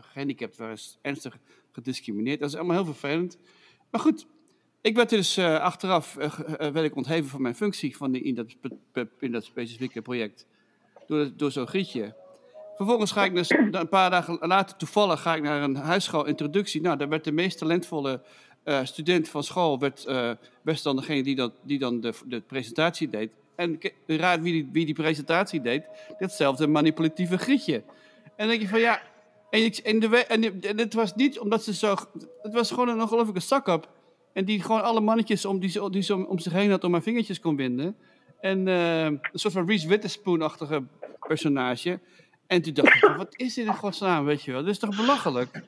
gehandicapt, 0.00 0.56
waren 0.56 0.76
ernstig 1.02 1.38
gediscrimineerd. 1.72 2.40
Dat 2.40 2.48
is 2.48 2.54
allemaal 2.56 2.76
heel 2.76 2.84
vervelend. 2.92 3.38
Maar 3.90 4.00
goed, 4.00 4.26
ik 4.80 4.96
werd 4.96 5.08
dus 5.10 5.36
eh, 5.36 5.58
achteraf 5.60 6.16
eh, 6.16 6.24
eh, 6.26 6.72
werd 6.72 6.86
ik 6.86 6.96
ontheven 6.96 7.30
van 7.30 7.42
mijn 7.42 7.54
functie 7.54 7.96
van 7.96 8.12
die, 8.12 8.22
in, 8.22 8.34
dat, 8.34 8.46
in 9.20 9.32
dat 9.32 9.44
specifieke 9.44 10.02
project. 10.02 10.46
Door, 11.06 11.30
door 11.36 11.50
zo'n 11.50 11.66
grietje. 11.66 12.14
Vervolgens 12.76 13.12
ga 13.12 13.24
ik 13.24 13.34
dus 13.34 13.50
een 13.50 13.88
paar 13.88 14.10
dagen 14.10 14.38
later 14.40 14.76
toevallig 14.76 15.22
ga 15.22 15.34
ik 15.34 15.42
naar 15.42 15.62
een 15.62 15.76
huisschool 15.76 16.26
introductie. 16.26 16.80
Nou, 16.80 16.96
daar 16.96 17.08
werd 17.08 17.24
de 17.24 17.32
meest 17.32 17.58
talentvolle 17.58 18.20
eh, 18.64 18.84
student 18.84 19.28
van 19.28 19.42
school 19.42 19.78
werd, 19.78 20.04
eh, 20.04 20.30
best 20.62 20.84
dan 20.84 20.96
degene 20.96 21.22
die, 21.22 21.34
dat, 21.34 21.52
die 21.62 21.78
dan 21.78 22.00
de, 22.00 22.12
de 22.26 22.40
presentatie 22.40 23.08
deed. 23.08 23.30
En 23.56 23.78
raad 24.06 24.40
wie 24.40 24.52
die, 24.52 24.68
wie 24.72 24.84
die 24.84 24.94
presentatie 24.94 25.60
deed. 25.60 25.84
Datzelfde 26.18 26.66
manipulatieve 26.66 27.38
grietje. 27.38 27.74
En 27.74 28.32
dan 28.36 28.48
denk 28.48 28.60
je 28.60 28.68
van 28.68 28.80
ja. 28.80 29.00
En, 29.50 29.72
en, 29.84 29.98
de, 30.00 30.16
en, 30.24 30.60
en 30.62 30.78
het 30.78 30.94
was 30.94 31.14
niet 31.14 31.38
omdat 31.38 31.62
ze 31.64 31.74
zo. 31.74 31.94
Het 32.42 32.52
was 32.52 32.68
gewoon 32.70 32.88
een 32.88 33.00
ongelooflijke 33.00 33.40
zak-up. 33.40 33.88
En 34.32 34.44
die 34.44 34.62
gewoon 34.62 34.82
alle 34.82 35.00
mannetjes 35.00 35.44
om, 35.44 35.60
die, 35.60 35.70
ze- 35.70 35.90
die 35.90 36.02
ze 36.02 36.14
om, 36.14 36.24
om 36.24 36.38
zich 36.38 36.52
heen 36.52 36.70
had 36.70 36.84
om 36.84 36.92
haar 36.92 37.02
vingertjes 37.02 37.40
kon 37.40 37.56
winden. 37.56 37.96
En 38.40 38.68
eh, 38.68 39.04
een 39.04 39.20
soort 39.32 39.54
van 39.54 39.66
Reese 39.68 39.88
Witherspoon-achtige 39.88 40.82
personage. 41.20 42.00
En 42.46 42.62
toen 42.62 42.74
dacht 42.74 42.94
ik, 42.94 43.14
wat 43.16 43.34
is 43.36 43.54
dit 43.54 43.66
in 43.66 43.74
godsnaam, 43.74 44.24
weet 44.24 44.42
je 44.42 44.52
wel? 44.52 44.60
Dit 44.60 44.70
is 44.70 44.78
toch 44.78 44.96
belachelijk? 44.96 45.62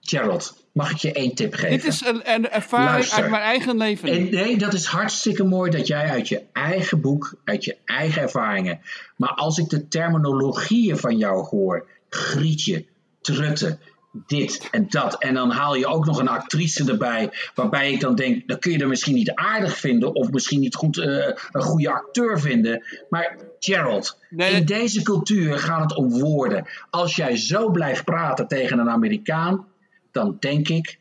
Gerald, 0.00 0.64
mag 0.72 0.90
ik 0.90 0.96
je 0.96 1.12
één 1.12 1.34
tip 1.34 1.54
geven? 1.54 1.70
Dit 1.70 1.84
is 1.84 2.04
een, 2.04 2.32
een 2.34 2.50
ervaring 2.50 2.90
Luister. 2.90 3.22
uit 3.22 3.30
mijn 3.30 3.42
eigen 3.42 3.76
leven. 3.76 4.08
En 4.08 4.30
nee, 4.30 4.56
dat 4.56 4.72
is 4.72 4.84
hartstikke 4.84 5.44
mooi 5.44 5.70
dat 5.70 5.86
jij 5.86 6.10
uit 6.10 6.28
je 6.28 6.42
eigen 6.52 7.00
boek, 7.00 7.34
uit 7.44 7.64
je 7.64 7.76
eigen 7.84 8.22
ervaringen. 8.22 8.80
Maar 9.16 9.30
als 9.30 9.58
ik 9.58 9.68
de 9.68 9.88
terminologieën 9.88 10.96
van 10.96 11.16
jou 11.16 11.46
hoor, 11.46 11.86
grietje, 12.08 12.84
trutte, 13.20 13.78
dit 14.26 14.68
en 14.70 14.86
dat. 14.88 15.22
En 15.22 15.34
dan 15.34 15.50
haal 15.50 15.74
je 15.74 15.86
ook 15.86 16.06
nog 16.06 16.18
een 16.18 16.28
actrice 16.28 16.90
erbij, 16.90 17.32
waarbij 17.54 17.92
ik 17.92 18.00
dan 18.00 18.14
denk, 18.14 18.48
dan 18.48 18.58
kun 18.58 18.72
je 18.72 18.78
er 18.78 18.88
misschien 18.88 19.14
niet 19.14 19.34
aardig 19.34 19.76
vinden, 19.76 20.14
of 20.14 20.30
misschien 20.30 20.60
niet 20.60 20.74
goed, 20.74 20.98
eh, 20.98 21.32
een 21.52 21.62
goede 21.62 21.90
acteur 21.90 22.40
vinden. 22.40 22.84
Maar 23.08 23.36
Gerald, 23.58 24.18
Nee, 24.30 24.52
in 24.52 24.64
deze 24.64 25.02
cultuur 25.02 25.58
gaat 25.58 25.82
het 25.82 25.94
om 25.94 26.10
woorden. 26.10 26.66
Als 26.90 27.16
jij 27.16 27.36
zo 27.36 27.70
blijft 27.70 28.04
praten 28.04 28.48
tegen 28.48 28.78
een 28.78 28.90
Amerikaan, 28.90 29.66
dan 30.12 30.36
denk 30.40 30.68
ik 30.68 30.98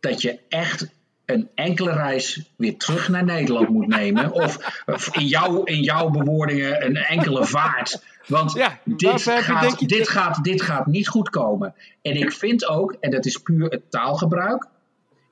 dat 0.00 0.22
je 0.22 0.40
echt 0.48 0.88
een 1.26 1.48
enkele 1.54 1.92
reis 1.92 2.42
weer 2.56 2.76
terug 2.76 3.08
naar 3.08 3.24
Nederland 3.24 3.68
moet 3.68 3.86
nemen. 3.86 4.32
Of 4.32 4.82
of 4.86 5.16
in 5.16 5.26
jouw, 5.26 5.62
in 5.62 5.82
jouw 5.82 6.08
bewoordingen 6.10 6.84
een 6.84 6.96
enkele 6.96 7.44
vaart. 7.46 8.02
Want 8.26 8.52
Ja, 8.52 8.78
dit, 8.84 9.22
gaat, 9.22 9.80
je- 9.80 9.86
dit, 9.86 10.08
gaat, 10.08 10.44
dit 10.44 10.62
gaat 10.62 10.86
niet 10.86 11.08
goed 11.08 11.30
komen. 11.30 11.74
En 12.02 12.16
ik 12.16 12.32
vind 12.32 12.68
ook, 12.68 12.96
en 13.00 13.10
dat 13.10 13.24
is 13.26 13.36
puur 13.36 13.68
het 13.70 13.90
taalgebruik, 13.90 14.66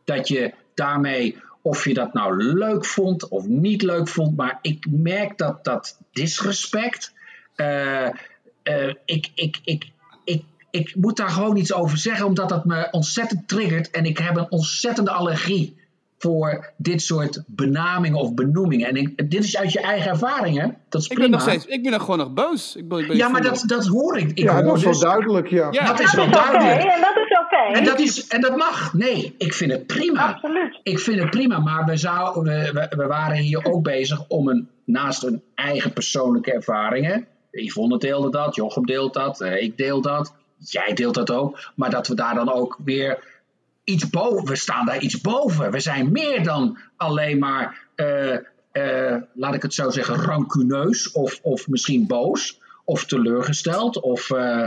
dat 0.04 0.28
je 0.28 0.54
daarmee, 0.74 1.38
of 1.62 1.84
je 1.84 1.94
dat 1.94 2.12
nou 2.14 2.54
leuk 2.58 2.84
vond 2.84 3.28
of 3.28 3.46
niet 3.46 3.82
leuk 3.82 4.08
vond, 4.08 4.36
maar 4.36 4.58
ik 4.62 4.86
merk 4.90 5.38
dat 5.38 5.64
dat 5.64 5.98
disrespect. 6.12 7.12
eh, 7.54 8.06
eh, 8.62 8.94
ik, 9.04 9.30
ik, 9.34 9.60
ik, 9.64 9.84
ik, 10.24 10.42
ik 10.70 10.94
moet 10.96 11.16
daar 11.16 11.30
gewoon 11.30 11.56
iets 11.56 11.72
over 11.72 11.98
zeggen, 11.98 12.26
omdat 12.26 12.48
dat 12.48 12.64
me 12.64 12.88
ontzettend 12.90 13.48
triggert. 13.48 13.90
En 13.90 14.04
ik 14.04 14.18
heb 14.18 14.36
een 14.36 14.50
ontzettende 14.50 15.10
allergie 15.10 15.82
voor 16.24 16.72
dit 16.76 17.02
soort 17.02 17.42
benamingen 17.46 18.18
of 18.18 18.34
benoemingen. 18.34 18.88
En 18.88 18.96
ik, 18.96 19.30
dit 19.30 19.44
is 19.44 19.56
uit 19.56 19.72
je 19.72 19.80
eigen 19.80 20.10
ervaring, 20.10 20.58
hè? 20.60 20.66
Dat 20.88 21.00
is 21.00 21.08
ik, 21.08 21.18
ben 21.18 21.30
nog 21.30 21.40
steeds, 21.40 21.66
ik 21.66 21.82
ben 21.82 21.92
nog 21.92 22.00
gewoon 22.00 22.18
nog 22.18 22.32
boos. 22.32 22.76
Ik 22.76 22.88
ben, 22.88 22.98
ik 22.98 23.06
ben 23.06 23.16
ja, 23.16 23.28
maar 23.28 23.42
dat, 23.42 23.62
dat 23.66 23.86
hoor 23.86 24.18
ik. 24.18 24.30
ik 24.30 24.38
ja, 24.38 24.54
hoor 24.54 24.62
dat 24.62 24.76
is 24.76 24.82
wel 24.82 24.92
dus- 24.92 25.00
duidelijk, 25.00 25.48
ja. 25.48 25.68
Ja. 25.70 25.86
Dat 25.86 26.00
is 26.00 26.12
Dat 26.12 26.14
wel 26.14 26.24
is 26.24 26.30
duidelijk. 26.30 26.82
en 26.82 27.00
dat 27.00 27.16
is 27.16 27.38
oké. 27.44 27.78
En 27.78 27.84
dat, 27.84 28.00
is, 28.00 28.26
en 28.26 28.40
dat 28.40 28.56
mag. 28.56 28.92
Nee, 28.92 29.34
ik 29.38 29.54
vind 29.54 29.72
het 29.72 29.86
prima. 29.86 30.32
Absoluut. 30.32 30.80
Ik 30.82 30.98
vind 30.98 31.20
het 31.20 31.30
prima, 31.30 31.58
maar 31.58 31.84
we, 31.84 31.96
zou, 31.96 32.42
we, 32.42 32.70
we, 32.72 32.96
we 32.96 33.06
waren 33.06 33.36
hier 33.36 33.64
ook 33.64 33.82
bezig 33.82 34.28
om 34.28 34.48
een, 34.48 34.68
naast 34.84 35.22
een 35.22 35.42
eigen 35.54 35.92
persoonlijke 35.92 36.52
ervaringen. 36.52 37.26
Yvonne 37.50 37.98
deelde 37.98 38.30
dat, 38.30 38.54
Jochem 38.54 38.86
deelt 38.86 39.14
dat, 39.14 39.40
eh, 39.40 39.62
ik 39.62 39.76
deel 39.76 40.00
dat, 40.00 40.34
jij 40.58 40.92
deelt 40.94 41.14
dat 41.14 41.30
ook. 41.30 41.72
Maar 41.74 41.90
dat 41.90 42.08
we 42.08 42.14
daar 42.14 42.34
dan 42.34 42.52
ook 42.52 42.78
weer 42.84 43.33
iets 43.84 44.10
boven, 44.10 44.44
we 44.44 44.56
staan 44.56 44.86
daar 44.86 45.00
iets 45.00 45.20
boven. 45.20 45.70
We 45.70 45.80
zijn 45.80 46.12
meer 46.12 46.42
dan 46.42 46.78
alleen 46.96 47.38
maar, 47.38 47.86
eh, 47.94 48.34
eh, 48.72 49.22
laat 49.34 49.54
ik 49.54 49.62
het 49.62 49.74
zo 49.74 49.90
zeggen, 49.90 50.14
rancuneus 50.14 51.12
of, 51.12 51.40
of 51.42 51.68
misschien 51.68 52.06
boos 52.06 52.60
of 52.84 53.04
teleurgesteld 53.04 54.00
of 54.00 54.30
eh, 54.30 54.66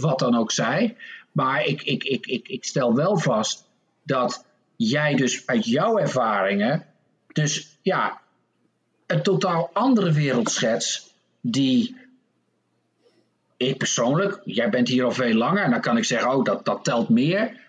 wat 0.00 0.18
dan 0.18 0.36
ook 0.36 0.50
zij. 0.50 0.96
Maar 1.32 1.64
ik, 1.64 1.82
ik, 1.82 2.04
ik, 2.04 2.26
ik, 2.26 2.48
ik 2.48 2.64
stel 2.64 2.94
wel 2.94 3.18
vast 3.18 3.64
dat 4.02 4.44
jij 4.76 5.14
dus 5.14 5.46
uit 5.46 5.66
jouw 5.66 5.98
ervaringen, 5.98 6.86
dus 7.32 7.78
ja, 7.82 8.20
een 9.06 9.22
totaal 9.22 9.70
andere 9.72 10.12
wereld 10.12 10.50
schets 10.50 11.14
die 11.40 11.96
ik 13.56 13.78
persoonlijk, 13.78 14.40
jij 14.44 14.70
bent 14.70 14.88
hier 14.88 15.04
al 15.04 15.12
veel 15.12 15.34
langer 15.34 15.62
en 15.62 15.70
dan 15.70 15.80
kan 15.80 15.96
ik 15.96 16.04
zeggen, 16.04 16.30
oh, 16.30 16.44
dat, 16.44 16.64
dat 16.64 16.84
telt 16.84 17.08
meer. 17.08 17.60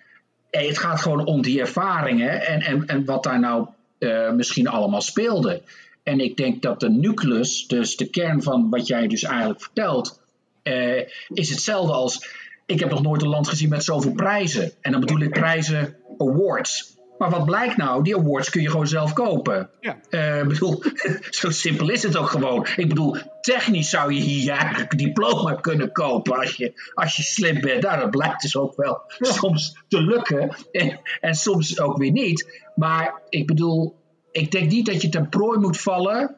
Het 0.62 0.78
gaat 0.78 1.02
gewoon 1.02 1.26
om 1.26 1.42
die 1.42 1.60
ervaringen 1.60 2.46
en, 2.46 2.62
en, 2.62 2.88
en 2.88 3.06
wat 3.06 3.24
daar 3.24 3.40
nou 3.40 3.68
eh, 3.98 4.32
misschien 4.32 4.68
allemaal 4.68 5.02
speelde. 5.02 5.62
En 6.04 6.20
ik 6.20 6.38
denk 6.38 6.62
dat 6.62 6.80
de 6.80 6.90
nucleus, 6.90 7.68
dus 7.68 7.96
de 7.96 8.10
kern 8.10 8.44
van 8.44 8.70
wat 8.70 8.88
jij 8.88 9.08
dus 9.08 9.24
eigenlijk 9.24 9.62
vertelt, 9.62 10.22
eh, 10.64 11.02
is 11.28 11.50
hetzelfde 11.50 11.94
als. 11.94 12.42
Ik 12.66 12.80
heb 12.80 12.90
nog 12.90 13.02
nooit 13.02 13.22
een 13.22 13.28
land 13.28 13.48
gezien 13.48 13.70
met 13.70 13.84
zoveel 13.84 14.12
prijzen. 14.12 14.72
En 14.82 14.92
dan 14.92 15.00
bedoel 15.00 15.22
ik 15.22 15.30
prijzen, 15.30 15.96
awards. 16.18 16.93
Maar 17.18 17.30
wat 17.30 17.46
blijkt 17.46 17.78
nou? 17.78 18.04
Die 18.04 18.18
awards 18.18 18.50
kun 18.50 18.62
je 18.62 18.70
gewoon 18.70 18.88
zelf 18.88 19.14
kopen. 19.14 19.70
Ja. 19.80 19.98
Ik 20.42 20.48
bedoel, 20.48 20.84
zo 21.30 21.50
simpel 21.50 21.90
is 21.90 22.04
het 22.04 22.18
ook 22.18 22.30
gewoon. 22.30 22.68
Ik 22.76 22.88
bedoel, 22.88 23.18
technisch 23.42 23.90
zou 23.90 24.14
je 24.14 24.22
hier 24.22 24.86
diploma 24.96 25.54
kunnen 25.54 25.92
kopen 25.92 26.38
als 26.40 26.56
je, 26.56 26.92
als 26.94 27.16
je 27.16 27.24
slim 27.24 27.62
bent. 27.62 27.84
Nou, 27.84 28.00
dat 28.00 28.10
blijkt 28.10 28.42
dus 28.42 28.58
ook 28.58 28.76
wel 28.76 29.02
soms 29.20 29.84
te 29.88 30.02
lukken 30.02 30.56
en, 30.72 31.00
en 31.20 31.36
soms 31.36 31.80
ook 31.80 31.98
weer 31.98 32.12
niet. 32.12 32.62
Maar 32.76 33.22
ik 33.30 33.48
bedoel, 33.48 33.96
ik 34.32 34.52
denk 34.52 34.70
niet 34.72 34.86
dat 34.86 35.02
je 35.02 35.10
ten 35.10 35.30
prooi 35.30 35.60
moet 35.60 35.80
vallen 35.80 36.36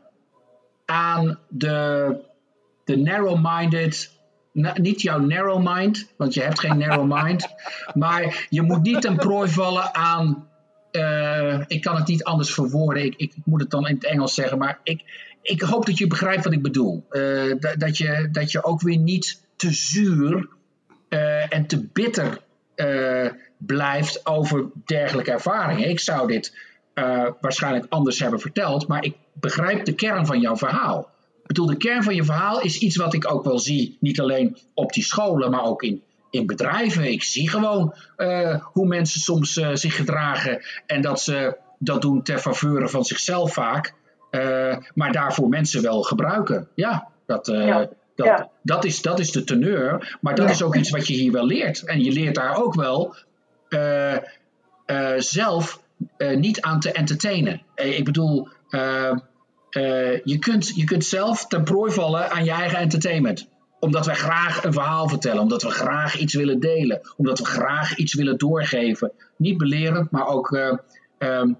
aan 0.85 1.39
de, 1.49 2.17
de 2.83 2.97
narrow-minded. 2.97 4.11
na- 4.51 4.77
niet 4.77 5.01
jouw 5.01 5.19
narrow 5.19 5.75
mind, 5.75 6.13
want 6.17 6.33
je 6.33 6.41
hebt 6.41 6.59
geen 6.59 6.77
narrow 6.77 7.23
mind. 7.23 7.47
Maar 7.93 8.47
je 8.49 8.61
moet 8.61 8.81
niet 8.81 9.01
ten 9.01 9.15
prooi 9.15 9.49
vallen 9.49 9.95
aan 9.95 10.47
eh, 10.95 11.61
ik 11.67 11.81
kan 11.81 11.95
het 11.95 12.07
niet 12.07 12.23
anders 12.23 12.53
verwoorden. 12.53 13.03
Ik, 13.03 13.15
ik 13.17 13.33
moet 13.45 13.61
het 13.61 13.69
dan 13.69 13.87
in 13.87 13.95
het 13.95 14.05
Engels 14.05 14.33
zeggen. 14.33 14.57
Maar 14.57 14.79
ik, 14.83 15.03
ik 15.41 15.61
hoop 15.61 15.85
dat 15.85 15.97
je 15.97 16.07
begrijpt 16.07 16.43
wat 16.43 16.53
ik 16.53 16.61
bedoel. 16.61 17.05
Eh, 17.09 17.53
dat, 17.77 17.97
je, 17.97 18.29
dat 18.31 18.51
je 18.51 18.63
ook 18.63 18.81
weer 18.81 18.97
niet 18.97 19.41
te 19.55 19.73
zuur 19.73 20.47
eh, 21.09 21.53
en 21.53 21.65
te 21.67 21.83
bitter 21.93 22.43
blijft 23.57 24.25
over 24.25 24.65
dergelijke 24.85 25.31
ervaringen. 25.31 25.89
Ik 25.89 25.99
zou 25.99 26.27
dit 26.27 26.57
waarschijnlijk 27.41 27.85
anders 27.89 28.19
hebben 28.19 28.39
verteld. 28.39 28.87
Maar 28.87 29.03
ik 29.03 29.15
begrijp 29.33 29.85
de 29.85 29.93
kern 29.93 30.25
van 30.25 30.39
jouw 30.39 30.55
verhaal. 30.55 31.09
Ik 31.41 31.47
bedoel, 31.47 31.65
de 31.65 31.77
kern 31.77 32.03
van 32.03 32.15
je 32.15 32.23
verhaal 32.23 32.61
is 32.61 32.77
iets 32.77 32.95
wat 32.95 33.13
ik 33.13 33.31
ook 33.31 33.43
wel 33.43 33.59
zie. 33.59 33.97
Niet 33.99 34.19
alleen 34.19 34.57
op 34.73 34.93
die 34.93 35.03
scholen, 35.03 35.51
maar 35.51 35.63
ook 35.63 35.83
in, 35.83 36.03
in 36.35 36.45
bedrijven. 36.45 37.11
Ik 37.11 37.23
zie 37.23 37.49
gewoon 37.49 37.93
eh, 38.15 38.59
hoe 38.63 38.87
mensen 38.87 39.21
soms 39.21 39.57
eh, 39.57 39.69
zich 39.73 39.95
gedragen 39.95 40.61
en 40.85 41.01
dat 41.01 41.21
ze 41.21 41.57
dat 41.79 42.01
doen 42.01 42.23
ter 42.23 42.39
faveur 42.39 42.89
van 42.89 43.05
zichzelf 43.05 43.53
vaak, 43.53 43.93
eh, 44.31 44.77
maar 44.93 45.11
daarvoor 45.11 45.49
mensen 45.49 45.81
wel 45.81 46.01
gebruiken. 46.01 46.67
Ja, 46.75 47.07
dat, 47.25 47.47
Ja. 47.47 47.79
dat, 48.15 48.25
Ja. 48.27 48.49
dat, 48.61 48.85
is, 48.85 49.01
dat 49.01 49.19
is 49.19 49.31
de 49.31 49.43
teneur, 49.43 50.17
maar 50.21 50.35
dat 50.35 50.45
Ja. 50.45 50.51
is 50.51 50.63
ook 50.63 50.75
iets 50.75 50.89
wat 50.89 51.07
je 51.07 51.13
hier 51.13 51.31
wel 51.31 51.45
leert. 51.45 51.83
En 51.83 52.03
je 52.03 52.11
leert 52.11 52.35
daar 52.35 52.55
ook 52.55 52.75
wel 52.75 53.15
zelf 55.17 55.81
niet 56.17 56.61
aan 56.61 56.79
te 56.79 56.91
entertainen. 56.91 57.61
Ik 57.75 58.05
bedoel, 58.05 58.47
je, 60.23 60.37
kunt, 60.39 60.75
je 60.75 60.83
kunt 60.83 61.05
zelf 61.05 61.47
ten 61.47 61.63
prooi 61.63 61.91
vallen 61.91 62.31
aan 62.31 62.45
je 62.45 62.51
eigen 62.51 62.77
entertainment. 62.77 63.47
Omdat 63.85 64.05
we 64.05 64.13
graag 64.13 64.63
een 64.63 64.73
verhaal 64.73 65.09
vertellen, 65.09 65.41
omdat 65.41 65.63
we 65.63 65.69
graag 65.69 66.17
iets 66.17 66.33
willen 66.33 66.59
delen, 66.59 67.01
omdat 67.17 67.39
we 67.39 67.45
graag 67.45 67.95
iets 67.95 68.13
willen 68.13 68.37
doorgeven. 68.37 69.11
Niet 69.37 69.57
belerend, 69.57 70.11
maar 70.11 70.27
ook 70.27 70.51
eh, 70.51 70.77
ehm, 71.17 71.53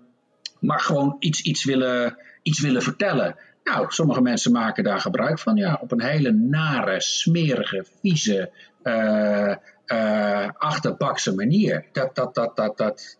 maar 0.59 0.79
gewoon 0.79 1.15
iets, 1.19 1.41
iets, 1.41 1.63
willen, 1.63 2.17
iets 2.41 2.61
willen 2.61 2.81
vertellen. 2.81 3.35
Nou, 3.63 3.85
sommige 3.89 4.21
mensen 4.21 4.51
maken 4.51 4.83
daar 4.83 4.99
gebruik 4.99 5.39
van, 5.39 5.55
ja, 5.55 5.79
op 5.81 5.91
een 5.91 6.01
hele 6.01 6.31
nare, 6.31 7.01
smerige, 7.01 7.85
vieze, 8.01 8.51
eh 8.83 9.55
eh, 9.85 10.49
achterbakse 10.57 11.35
manier. 11.35 11.85
Dat, 11.91 12.15
dat, 12.15 12.35
dat, 12.35 12.55
dat, 12.55 12.77
dat, 12.77 13.17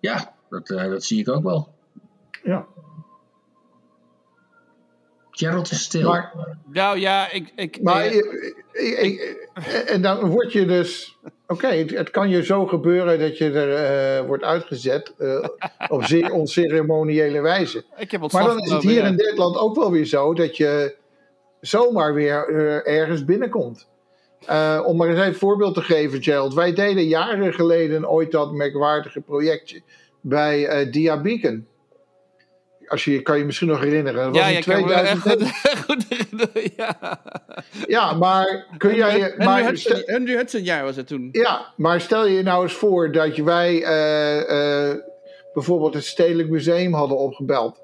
ja, 0.00 0.34
dat, 0.48 0.66
dat 0.66 1.04
zie 1.04 1.20
ik 1.20 1.28
ook 1.28 1.42
wel. 1.42 1.74
Ja. 2.42 2.66
Gerald 5.36 5.70
is 5.70 5.82
stil. 5.82 6.08
Maar, 6.08 6.32
Nou 6.72 6.98
ja, 6.98 7.30
ik... 7.32 7.52
ik 7.56 7.82
maar 7.82 8.04
eh, 8.04 8.14
ik- 8.16 8.58
ik- 8.72 8.98
ik- 8.98 9.48
en 9.86 10.02
dan 10.02 10.30
word 10.30 10.52
je 10.52 10.66
dus. 10.66 11.16
Oké, 11.46 11.66
het, 11.66 11.90
het 11.90 12.10
kan 12.10 12.28
je 12.28 12.44
zo 12.44 12.66
gebeuren 12.66 13.18
dat 13.18 13.38
je 13.38 13.50
er 13.50 13.74
eh, 13.74 14.26
wordt 14.26 14.42
uitgezet 14.42 15.14
eh, 15.18 15.44
op 15.88 16.04
zeer 16.04 16.32
onceremoniële 16.42 17.40
wijze. 17.40 17.84
ik 17.96 18.10
heb 18.10 18.32
Maar 18.32 18.44
dan 18.44 18.58
is 18.60 18.70
het 18.70 18.82
hier 18.82 19.02
ja. 19.02 19.06
in 19.06 19.16
dit 19.16 19.36
land 19.36 19.56
ook 19.56 19.76
wel 19.76 19.90
weer 19.90 20.04
zo 20.04 20.34
dat 20.34 20.56
je 20.56 20.96
zomaar 21.60 22.14
weer 22.14 22.48
eh, 22.48 22.98
ergens 22.98 23.24
binnenkomt. 23.24 23.88
Eh, 24.46 24.82
om 24.84 24.96
maar 24.96 25.08
eens 25.08 25.16
even 25.18 25.28
een 25.28 25.34
voorbeeld 25.34 25.74
te 25.74 25.82
geven, 25.82 26.22
Gerald. 26.22 26.54
Wij 26.54 26.72
deden 26.72 27.04
jaren 27.04 27.54
geleden 27.54 28.10
ooit 28.10 28.30
dat 28.30 28.52
merkwaardige 28.52 29.20
projectje 29.20 29.82
bij 30.20 30.66
eh 30.66 30.92
Diabeacon. 30.92 31.66
Als 32.88 33.04
je 33.04 33.22
kan 33.22 33.38
je 33.38 33.44
misschien 33.44 33.68
nog 33.68 33.80
herinneren. 33.80 34.24
Dat 34.32 34.36
was 34.36 34.46
in 34.46 34.52
ja, 34.52 34.58
ik 34.58 34.64
kan 34.64 34.80
me 34.80 34.88
wel 34.88 34.96
echt 34.98 35.22
2000. 35.22 35.56
goed, 35.86 35.86
goed 35.86 36.04
ja. 36.76 37.20
Ja, 37.86 38.12
maar 38.12 38.66
kun 38.78 38.94
jij 38.94 39.34
Maar, 39.36 39.64
Hudson, 39.64 39.96
stel- 39.96 40.14
Henry 40.14 40.36
Hudson 40.36 40.62
jaar 40.62 40.84
was 40.84 40.96
het 40.96 41.06
toen. 41.06 41.28
ja, 41.32 41.72
maar 41.76 42.00
stel 42.00 42.26
je 42.26 42.42
nou 42.42 42.62
eens 42.62 42.72
voor 42.74 43.12
dat 43.12 43.36
je 43.36 43.44
wij 43.44 43.82
eh, 43.82 44.88
eh, 44.90 44.96
bijvoorbeeld 45.54 45.94
het 45.94 46.04
Stedelijk 46.04 46.48
Museum 46.48 46.92
hadden 46.94 47.18
opgebeld. 47.18 47.80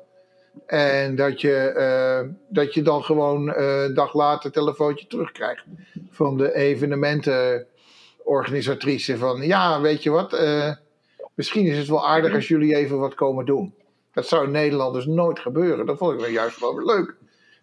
En 0.66 1.16
dat 1.16 1.40
je, 1.40 1.55
eh, 1.57 2.20
dat 2.48 2.74
je 2.74 2.82
dan 2.82 3.03
gewoon 3.05 3.53
eh, 3.55 3.82
een 3.82 3.94
dag 3.94 4.14
later 4.14 4.46
een 4.46 4.53
telefoontje 4.53 5.07
terugkrijgt 5.07 5.64
van 6.11 6.36
de 6.36 6.55
evenementenorganisatrice. 6.55 9.18
Van 9.18 9.42
ja, 9.42 9.80
weet 9.80 10.03
je 10.03 10.11
wat, 10.11 10.32
eh, 10.32 10.70
misschien 11.34 11.66
is 11.66 11.78
het 11.78 11.88
wel 11.88 12.09
aardig 12.09 12.34
als 12.34 12.48
jullie 12.48 12.76
even 12.76 12.98
wat 12.98 13.14
komen 13.14 13.44
doen. 13.44 13.74
Dat 14.12 14.26
zou 14.26 14.44
in 14.44 14.50
Nederland 14.50 14.94
dus 14.94 15.06
nooit 15.06 15.38
gebeuren. 15.38 15.86
Dat 15.86 15.98
vond 15.98 16.12
ik 16.12 16.20
wel 16.20 16.28
juist 16.28 16.60
wel 16.60 16.74
weer 16.76 16.84
leuk. 16.86 17.14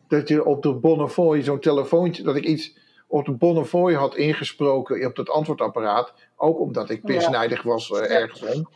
Dat 0.08 0.28
je 0.28 0.46
op 0.46 0.64
de 0.64 0.74
Bonnefoy 0.74 1.42
zo'n 1.42 1.60
telefoontje, 1.60 2.24
dat 2.24 2.36
ik 2.36 2.44
iets 2.44 2.78
op 3.08 3.26
de 3.26 3.32
Bonnefoy 3.32 3.94
had 3.94 4.16
ingesproken 4.16 5.06
op 5.06 5.16
dat 5.16 5.30
antwoordapparaat. 5.30 6.14
Ook 6.36 6.60
omdat 6.60 6.90
ik 6.90 7.02
pisnijdig 7.04 7.62
was 7.64 7.92
eh, 7.92 8.12
ergens 8.16 8.42
om. 8.42 8.70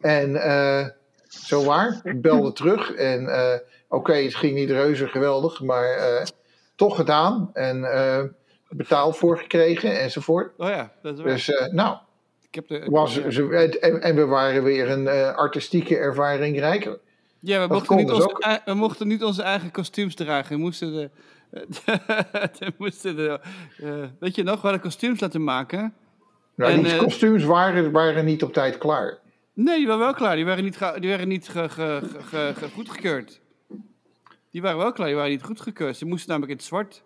En 0.00 0.36
eh, 0.36 0.86
zo 1.28 1.64
waar, 1.64 2.00
ik 2.04 2.20
belde 2.20 2.52
terug. 2.52 2.92
En 2.94 3.26
eh, 3.28 3.58
oké, 3.88 4.12
het 4.14 4.34
ging 4.34 4.54
niet 4.54 4.70
reuze 4.70 5.06
geweldig, 5.08 5.60
maar 5.62 5.90
eh, 5.90 6.26
toch 6.76 6.96
gedaan. 6.96 7.50
En 7.52 7.84
eh, 7.92 8.22
betaald 8.68 9.16
voor 9.16 9.38
gekregen 9.38 10.00
enzovoort. 10.00 10.52
Oh 10.56 10.68
ja, 10.68 10.92
dat 11.02 11.14
is 11.14 11.20
waar. 11.20 11.32
Dus 11.32 11.50
eh, 11.50 11.66
nou, 11.72 11.96
ik 12.48 12.54
heb 12.54 12.68
de, 12.68 12.86
was, 12.90 13.22
ze- 13.28 13.78
en, 13.80 14.02
en 14.02 14.14
we 14.16 14.24
waren 14.26 14.62
weer 14.62 14.90
een 14.90 15.08
eh, 15.08 15.34
artistieke 15.36 15.96
ervaring 15.96 16.58
rijker. 16.58 16.98
Ja, 17.40 17.66
we 17.68 17.74
mochten, 17.74 17.96
niet 17.96 18.06
dus 18.08 18.16
onze, 18.24 18.60
we 18.64 18.74
mochten 18.74 19.08
niet 19.08 19.24
onze 19.24 19.42
eigen 19.42 19.70
kostuums 19.70 20.14
dragen. 20.14 20.56
We 20.56 20.62
moesten 20.62 20.92
de... 20.92 21.10
we 22.58 22.72
moesten 22.78 23.16
de 23.16 23.40
eh, 23.78 24.04
weet 24.20 24.34
je 24.34 24.42
nog, 24.42 24.54
we 24.54 24.60
hadden 24.60 24.80
kostuums 24.80 25.20
laten 25.20 25.44
maken. 25.44 25.94
Nou, 26.54 26.72
En, 26.72 26.82
die 26.82 26.92
eh, 26.92 26.98
kostuums 26.98 27.44
waren, 27.44 27.92
waren 27.92 28.24
niet 28.24 28.42
op 28.42 28.52
tijd 28.52 28.78
klaar. 28.78 29.18
Nee, 29.52 29.76
die 29.76 29.86
waren 29.86 30.02
wel 30.02 30.14
klaar. 30.14 30.36
Die 30.36 30.44
waren 30.44 30.64
niet, 30.64 30.78
die 31.00 31.10
waren 31.10 31.28
niet 31.28 31.48
ge- 31.48 31.68
ge- 31.68 32.68
goedgekeurd. 32.74 33.40
Die 34.50 34.62
waren 34.62 34.78
wel 34.78 34.92
klaar, 34.92 35.06
die 35.06 35.16
waren 35.16 35.30
niet 35.30 35.42
goedgekeurd. 35.42 35.96
Ze 35.96 36.04
moesten 36.06 36.28
namelijk 36.28 36.52
in 36.52 36.58
het 36.58 36.66
zwart. 36.66 37.02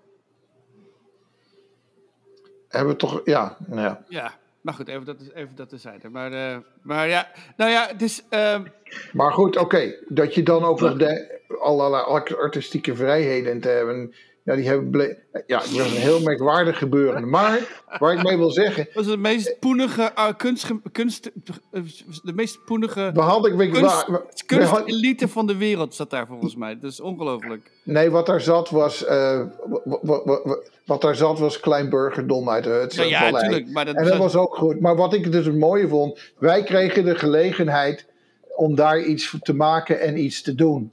Hebben 2.69 2.93
we 2.93 2.99
toch, 2.99 3.21
ja, 3.25 3.57
nou 3.67 3.81
ja. 3.81 4.05
Ja, 4.09 4.33
maar 4.63 4.75
goed, 4.75 4.89
even 4.89 5.05
dat, 5.05 5.21
is, 5.21 5.33
even 5.33 5.57
dat 5.57 5.69
terzijde. 5.69 6.09
Maar, 6.09 6.33
eh, 6.33 6.57
maar 6.83 7.09
ja, 7.09 7.31
nou 7.57 7.71
ja, 7.71 7.87
het 7.87 8.03
is... 8.03 8.23
ehm, 8.29 8.63
Maar 9.13 9.33
goed, 9.33 9.57
oké, 9.57 9.95
dat 10.09 10.35
je 10.35 10.43
dan 10.43 10.65
ook 10.65 10.81
nog 10.81 10.97
de 10.97 11.41
allerlei 11.61 12.05
artistieke 12.39 12.97
vrijheden 12.97 13.61
te 13.61 13.69
hebben. 13.69 14.15
Ja, 14.45 14.55
die 14.55 14.67
hebben 14.69 15.17
ja, 15.47 15.59
dat 15.59 15.71
was 15.71 15.91
een 15.95 16.01
heel 16.01 16.21
merkwaardig 16.21 16.79
gebeuren. 16.79 17.29
Maar 17.31 17.83
waar 17.99 18.13
ik 18.15 18.23
mee 18.23 18.37
wil 18.37 18.51
zeggen, 18.51 18.89
was 18.95 19.07
het 19.07 19.19
meest 19.19 19.59
poenige 19.59 20.13
uh, 20.19 20.29
kunst, 20.37 20.67
kunst, 20.93 21.31
eh, 21.71 21.83
de 22.23 22.33
meest 22.33 22.65
poenige 22.65 23.11
hadden, 23.15 23.57
we, 23.57 23.69
kunst, 23.69 24.03
had- 24.03 24.45
kunstelite 24.47 25.29
van 25.29 25.47
de 25.47 25.57
wereld 25.57 25.95
zat 25.95 26.11
daar 26.11 26.27
volgens 26.27 26.57
mij. 26.57 26.79
Dat 26.79 26.91
is 26.91 27.01
ongelooflijk. 27.01 27.71
nee, 27.83 28.11
wat 28.11 28.27
daar 28.27 28.41
zat 28.41 28.71
was, 28.71 29.05
eh, 29.05 29.43
wa- 29.65 29.99
wa- 30.03 30.23
wa- 30.25 30.41
wa- 30.45 30.59
wat 30.85 31.01
daar 31.01 31.17
zat 31.17 31.39
was 31.39 31.61
klein 31.61 31.89
burgerdom 31.89 32.51
uit 32.51 32.65
de 32.65 32.87
Ja, 32.91 33.29
ja. 33.29 33.61
Maar 33.73 33.85
dat, 33.85 33.95
En 33.95 34.05
dat 34.05 34.17
was 34.19 34.35
ook 34.37 34.57
goed. 34.57 34.81
Maar 34.81 34.97
wat 34.97 35.13
ik 35.15 35.33
dus 35.33 35.47
het 35.47 35.57
mooie 35.59 35.89
vond, 35.89 36.21
wij 36.39 36.63
kregen 36.63 37.05
de 37.05 37.15
gelegenheid 37.15 38.07
om 38.57 38.75
daar 38.75 39.01
iets 39.01 39.37
te 39.43 39.55
maken 39.55 40.01
en 40.01 40.19
iets 40.19 40.43
te 40.43 40.55
doen. 40.55 40.93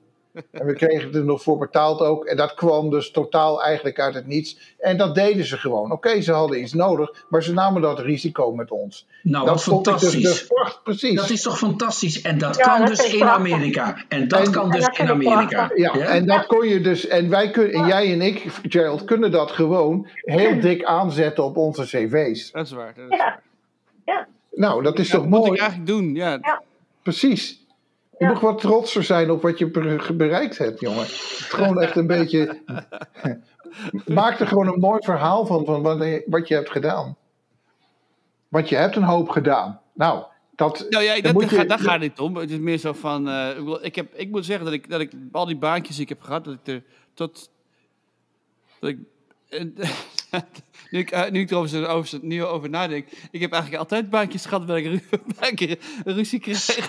En 0.52 0.66
we 0.66 0.74
kregen 0.74 1.14
er 1.14 1.24
nog 1.26 1.42
voor 1.44 1.58
betaald 1.58 2.00
ook. 2.02 2.26
En 2.26 2.38
dat 2.38 2.54
kwam 2.54 2.90
dus 2.90 3.12
totaal 3.12 3.64
eigenlijk 3.64 4.00
uit 4.00 4.14
het 4.14 4.28
niets. 4.28 4.76
En 4.80 4.98
dat 4.98 5.16
deden 5.16 5.46
ze 5.46 5.58
gewoon. 5.58 5.92
Oké, 5.92 6.22
ze 6.22 6.32
hadden 6.34 6.62
iets 6.62 6.74
nodig, 6.74 7.26
maar 7.30 7.44
ze 7.44 7.54
namen 7.54 7.82
dat 7.82 8.00
risico 8.00 8.52
met 8.52 8.72
ons. 8.72 9.08
nou, 9.24 9.46
dat 9.46 9.56
ik 9.56 9.62
fantastisch. 9.62 10.12
dus, 10.12 10.22
dus 10.22 10.48
pracht- 10.48 10.84
precies. 10.84 11.16
Dat 11.16 11.30
is 11.30 11.42
toch 11.42 11.58
fantastisch? 11.58 12.22
En 12.22 12.38
dat 12.38 12.56
Ja, 12.58 12.64
kan 12.64 12.80
dat 12.80 12.88
dus 12.88 13.14
in 13.14 13.20
prachtig. 13.20 13.38
Amerika. 13.54 13.98
En 14.08 14.28
dat 14.28 14.46
En- 14.46 14.52
kan 14.52 14.64
en 14.64 14.72
dus 14.72 14.86
dat 14.86 14.98
in 14.98 15.10
Amerika. 15.10 15.72
ja, 15.76 15.94
en 15.98 16.26
dat 16.26 16.46
kon 16.46 16.68
je 16.68 16.82
dus. 16.82 17.08
En 17.08 17.30
wij 17.30 17.50
kunnen, 17.52 17.74
en 17.74 17.88
jij 17.88 18.12
en 18.14 18.22
ik, 18.22 18.46
Gerald, 18.70 19.04
kunnen 19.06 19.32
dat 19.32 19.52
gewoon 19.52 20.08
heel 20.22 20.60
dik 20.60 20.84
aanzetten 20.84 21.44
op 21.44 21.58
onze 21.58 21.84
cv's. 21.86 22.52
dat 22.52 22.66
is 22.66 22.72
waar. 22.72 22.94
Dat 22.96 23.06
is 23.12 23.18
Ja. 23.18 23.40
waar. 24.06 24.28
Nou, 24.52 24.84
dat 24.84 25.00
is 25.00 25.08
Ja, 25.08 25.14
toch 25.14 25.22
dat 25.22 25.30
moet 25.30 25.40
mooi? 25.40 25.52
ik 25.54 25.60
eigenlijk 25.60 25.90
doen, 25.90 26.16
ja. 26.16 26.38
Ja. 26.42 26.62
Precies. 27.04 27.66
Je 28.20 28.26
Ja. 28.26 28.32
mag 28.32 28.40
wat 28.40 28.60
trotser 28.62 29.04
zijn 29.04 29.32
op 29.32 29.42
wat 29.42 29.58
je 29.58 29.70
be- 29.70 30.14
bereikt 30.14 30.58
hebt, 30.58 30.80
jongen. 30.80 31.06
Gewoon 31.08 31.82
echt 31.82 31.96
een 31.96 32.08
beetje. 32.08 32.62
Maak 34.06 34.40
er 34.40 34.48
gewoon 34.48 34.68
een 34.68 34.80
mooi 34.80 35.04
verhaal 35.04 35.46
van, 35.46 35.66
van 35.66 35.82
wat, 35.82 36.48
je, 36.48 36.54
hebt 36.54 36.70
gedaan. 36.70 37.18
Want 38.48 38.70
je 38.70 38.76
hebt 38.76 38.96
een 38.96 39.04
hoop 39.04 39.30
gedaan. 39.30 39.82
Nou, 39.94 40.24
dat. 40.56 40.86
Nou 40.90 41.04
ja, 41.04 41.22
dat, 41.22 41.34
moet 41.34 41.50
je- 41.50 41.56
gaat, 41.56 41.70
daar 41.70 41.80
gaat 41.80 41.92
het 41.92 42.02
niet 42.02 42.20
om. 42.20 42.36
Het 42.36 42.52
is 42.52 42.58
meer 42.58 42.78
zo 42.78 42.94
van... 42.94 43.30
eh, 43.30 43.58
ik, 43.58 43.64
wil- 43.64 43.86
ik, 43.86 43.96
heb, 43.96 44.14
ik 44.14 44.30
moet 44.30 44.46
zeggen 44.46 44.66
dat 44.66 44.74
ik, 44.74 44.90
dat 44.90 45.00
ik 45.00 45.12
al 45.32 45.46
die 45.46 45.58
baantjes 45.58 45.96
die 45.96 46.04
ik 46.04 46.10
heb 46.10 46.22
gehad, 46.22 46.46
dat 46.46 46.54
ik 46.54 46.68
er 46.68 46.84
tot... 47.14 47.50
Dat 48.80 48.90
ik, 48.90 48.98
en- 49.50 49.76
nu, 50.90 51.00
ik, 51.00 51.12
eh, 51.12 51.32
nu 51.32 51.40
ik 51.40 51.52
erover 51.52 51.88
over, 51.88 52.20
nu 52.22 52.44
over 52.44 52.70
nadenk, 52.70 53.08
ik 53.32 53.42
heb 53.42 53.52
eigenlijk 53.52 53.82
altijd 53.82 54.10
baantjes 54.10 54.46
gehad 54.46 54.66
waar 54.66 54.78
ik 54.78 54.86
ru- 54.86 55.20
ik 55.52 55.60
ru- 55.60 56.12
ruzie 56.14 56.40
kreeg. 56.40 56.88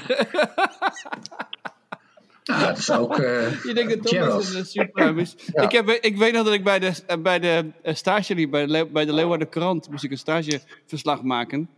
Ja, 2.42 2.66
dat 2.66 2.78
is 2.78 2.90
ook. 2.90 3.18
eh, 3.18 3.62
Je 3.64 3.74
denkt 3.74 3.92
dat 3.92 4.07
Thomas 4.07 4.48
een 4.48 4.55
eh, 4.92 5.16
is. 5.16 5.34
Ja. 5.55 5.62
Ik, 5.62 5.72
heb, 5.72 5.88
ik 5.88 6.16
weet 6.16 6.32
nog 6.32 6.44
dat 6.44 6.55
ik 6.55 6.64
bij 6.64 6.78
de, 6.78 6.92
bij 7.22 7.38
de 7.38 7.70
stage 7.82 8.34
liep, 8.34 8.51
bij 8.51 8.66
de, 8.66 8.86
bij 8.92 9.05
de 9.05 9.12
Leeuwarden 9.12 9.48
Krant, 9.48 9.90
moest 9.90 10.05
ik 10.05 10.11
een 10.11 10.18
stageverslag 10.18 11.22
maken. 11.22 11.68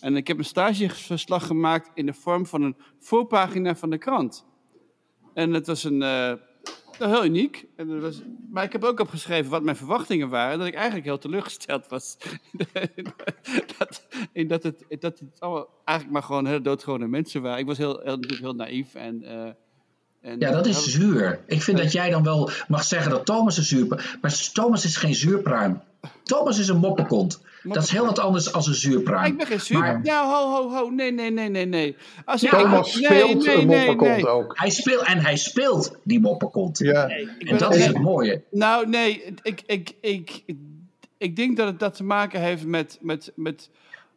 En 0.00 0.16
ik 0.16 0.26
heb 0.26 0.38
een 0.38 0.44
stageverslag 0.44 1.46
gemaakt 1.46 1.90
in 1.94 2.06
de 2.06 2.12
vorm 2.14 2.46
van 2.46 2.62
een 2.62 2.76
voorpagina 3.00 3.76
van 3.76 3.90
de 3.90 3.98
krant. 3.98 4.44
En 5.34 5.52
het 5.52 5.66
was 5.66 5.84
een, 5.84 6.02
eh, 7.00 7.08
heel 7.08 7.24
uniek. 7.24 7.66
En 7.76 8.00
was, 8.00 8.22
maar 8.50 8.64
ik 8.64 8.72
heb 8.72 8.84
ook 8.84 9.00
opgeschreven 9.00 9.50
wat 9.50 9.62
mijn 9.62 9.76
verwachtingen 9.76 10.28
waren. 10.28 10.58
Dat 10.58 10.66
ik 10.66 10.74
eigenlijk 10.74 11.04
heel 11.04 11.18
teleurgesteld 11.18 11.88
was. 11.88 12.16
dat, 13.78 14.06
in 14.32 14.48
dat, 14.48 14.62
het, 14.62 14.84
dat 14.88 15.18
het 15.18 15.40
allemaal 15.40 15.68
eigenlijk 15.84 16.18
maar 16.18 16.26
gewoon 16.26 16.46
hele 16.46 16.60
doodgewone 16.60 17.06
mensen 17.06 17.42
waren. 17.42 17.58
Ik 17.58 17.66
was 17.66 17.78
heel, 17.78 17.98
heel, 17.98 18.16
natuurlijk 18.16 18.40
heel 18.40 18.54
naïef 18.54 18.94
en... 18.94 19.22
eh, 19.22 19.50
en 20.22 20.38
Ja, 20.38 20.50
dat 20.50 20.66
is 20.66 20.86
zuur. 20.86 21.40
Ik 21.46 21.62
vind 21.62 21.78
dat 21.78 21.92
jij 21.92 22.10
dan 22.10 22.22
wel 22.22 22.50
mag 22.68 22.84
zeggen 22.84 23.10
dat 23.10 23.26
Thomas 23.26 23.56
een 23.56 23.64
zuur... 23.64 24.18
Maar 24.20 24.48
Thomas 24.52 24.84
is 24.84 24.96
geen 24.96 25.14
zuurpruim. 25.14 25.80
Thomas 26.22 26.58
is 26.58 26.68
een 26.68 26.76
moppenkont. 26.78 27.40
Dat 27.62 27.82
is 27.82 27.90
heel 27.90 28.04
wat 28.04 28.18
anders 28.18 28.44
dan 28.52 28.62
een 28.66 28.74
zuurpruim. 28.74 29.24
Ik 29.40 29.48
ben 29.48 29.60
geen. 29.60 29.78
Maar- 29.78 30.00
Nou, 30.02 30.28
ho, 30.28 30.50
ho, 30.50 30.74
ho. 30.76 30.90
Nee, 30.90 31.12
nee, 31.12 31.30
nee, 31.30 31.48
nee, 31.48 31.66
nee. 31.66 31.96
Als 32.24 32.40
Thomas 32.40 32.94
nee, 32.94 33.04
speelt 33.04 33.44
nee, 33.46 33.56
een 33.56 33.96
nee. 33.96 34.26
ook. 34.28 34.58
Hij 34.58 34.70
speelt, 34.70 35.02
en 35.02 35.18
hij 35.18 35.36
speelt 35.36 35.96
die 36.02 36.20
moppenkont. 36.20 36.78
Ja. 36.78 37.08
En 37.38 37.58
dat 37.58 37.74
is 37.74 37.86
het 37.86 37.98
mooie. 37.98 38.42
Nou, 38.50 38.88
nee. 38.88 39.24
Ik, 39.42 39.62
ik, 39.66 39.92
ik, 40.00 40.42
ik, 40.46 40.54
ik 41.18 41.36
denk 41.36 41.56
dat 41.56 41.66
het 41.66 41.78
dat 41.78 41.94
te 41.94 42.04
maken 42.04 42.40
heeft 42.40 42.64
met, 42.64 42.98
met, 43.00 43.32
met 43.34 43.70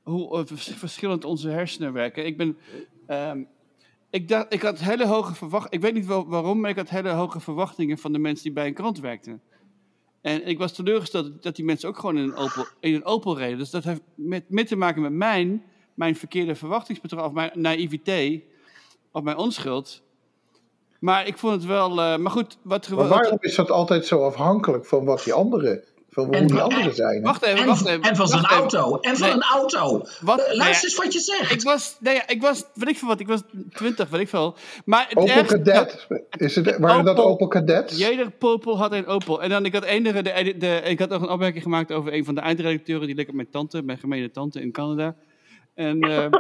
hoe 0.04 0.38
eh, 0.38 0.42
vers- 0.46 0.72
verschillend 0.76 1.26
onze 1.26 1.50
hersenen 1.50 1.94
werken. 1.94 2.26
Ik 2.26 2.38
ben. 2.38 2.58
ehm, 3.08 3.40
ik, 4.14 4.28
dacht, 4.28 4.54
ik 4.54 4.62
had 4.62 4.80
hele 4.80 5.08
hoge 5.08 5.34
verwachtingen. 5.36 5.76
Ik 5.78 5.82
weet 5.82 5.94
niet 5.94 6.06
waarom, 6.28 6.60
maar 6.60 6.70
ik 6.70 6.76
had 6.76 6.90
hele 6.90 7.10
hoge 7.10 7.40
verwachtingen 7.40 7.98
van 7.98 8.12
de 8.12 8.20
mensen 8.20 8.44
die 8.44 8.54
bij 8.54 8.68
een 8.68 8.74
krant 8.74 9.00
werkten. 9.00 9.42
En 10.22 10.48
ik 10.48 10.58
was 10.58 10.72
teleurgesteld 10.72 11.44
dat 11.44 11.56
die 11.56 11.66
mensen 11.66 11.90
ook 11.90 11.98
gewoon 11.98 12.18
in 12.18 12.24
een 12.24 12.36
Opel, 12.36 12.66
in 12.80 12.94
een 12.94 13.06
Opel 13.06 13.38
reden. 13.38 13.58
Dus 13.58 13.70
dat 13.70 13.84
heeft 13.84 14.02
met, 14.16 14.44
met 14.50 14.68
te 14.68 14.76
maken 14.76 15.02
met 15.02 15.12
mijn, 15.12 15.64
mijn 15.94 16.16
verkeerde 16.16 16.56
verwachtingspatroon, 16.56 17.26
of 17.26 17.32
mijn 17.32 17.52
naïviteit, 17.54 18.44
of 19.12 19.24
mijn 19.24 19.38
onschuld. 19.38 20.02
Maar 21.00 21.28
ik 21.28 21.38
vond 21.38 21.54
het 21.54 21.66
wel. 21.66 22.02
eh, 22.02 22.18
maar 22.18 22.32
goed, 22.32 22.58
wat- 22.62 22.88
waarom 22.88 23.38
is 23.42 23.56
dat 23.56 23.72
altijd 23.72 24.06
zo 24.06 24.24
afhankelijk 24.26 24.86
van 24.86 25.06
wat 25.06 25.24
die 25.24 25.34
anderen, 25.34 25.84
van 26.14 26.26
hoe 26.26 26.36
En- 26.36 26.48
die 26.48 26.60
anderen 26.60 26.86
en- 26.90 26.96
zijn? 26.96 27.16
hè? 27.16 27.22
Wacht 27.22 27.44
even, 27.44 27.60
En, 27.60 27.66
wacht 27.66 27.86
even. 27.86 28.02
en 28.02 28.16
van 28.16 28.28
zijn 28.28 28.46
auto. 28.46 28.98
En 29.02 29.18
van 29.18 29.28
Nee. 29.28 29.36
een 29.36 29.44
auto. 29.44 30.02
Wat? 30.22 30.38
Nee, 30.48 30.56
luister 30.58 30.90
eens 30.90 30.98
wat 30.98 31.14
je 31.14 31.20
zegt. 31.20 31.52
Ik 31.52 31.62
was, 31.62 31.98
nee, 32.00 32.14
ja, 32.16 32.28
ik 32.28 32.42
was, 32.42 32.64
weet 32.74 32.90
ik 32.90 32.98
veel 32.98 33.08
wat, 33.08 33.20
ik 33.20 33.28
was 33.28 33.42
20, 33.74 34.10
weet 34.10 34.22
ik 34.22 34.30
veel. 34.30 34.56
Maar 34.86 35.06
het 35.10 35.18
Opel 35.18 35.44
Cadet, 35.46 36.08
is 36.38 36.56
het, 36.56 36.78
waren 36.78 37.06
dat 37.06 37.18
Opel- 37.18 37.48
Cadets? 37.48 37.98
Jeder 37.98 38.32
Popel 38.32 38.78
had 38.78 38.92
een 38.92 39.08
Opel. 39.08 39.42
En 39.44 39.50
dan, 39.50 39.66
ik 39.66 39.74
had 39.74 39.84
enige, 39.84 40.22
de, 40.22 40.56
de, 40.58 40.82
ik 40.84 41.00
had 41.00 41.12
ook 41.14 41.22
een 41.22 41.30
opmerking 41.30 41.64
gemaakt 41.64 41.92
over 41.92 42.14
een 42.14 42.26
van 42.26 42.36
de 42.36 42.42
eindredacteuren, 42.42 43.08
die 43.08 43.16
leek 43.16 43.28
op 43.30 43.36
mijn 43.36 43.50
tante, 43.50 43.82
mijn 43.82 43.98
gemene 43.98 44.32
tante 44.32 44.62
in 44.62 44.72
Canada. 44.72 45.16
En, 45.74 46.02
eh, 46.02 46.32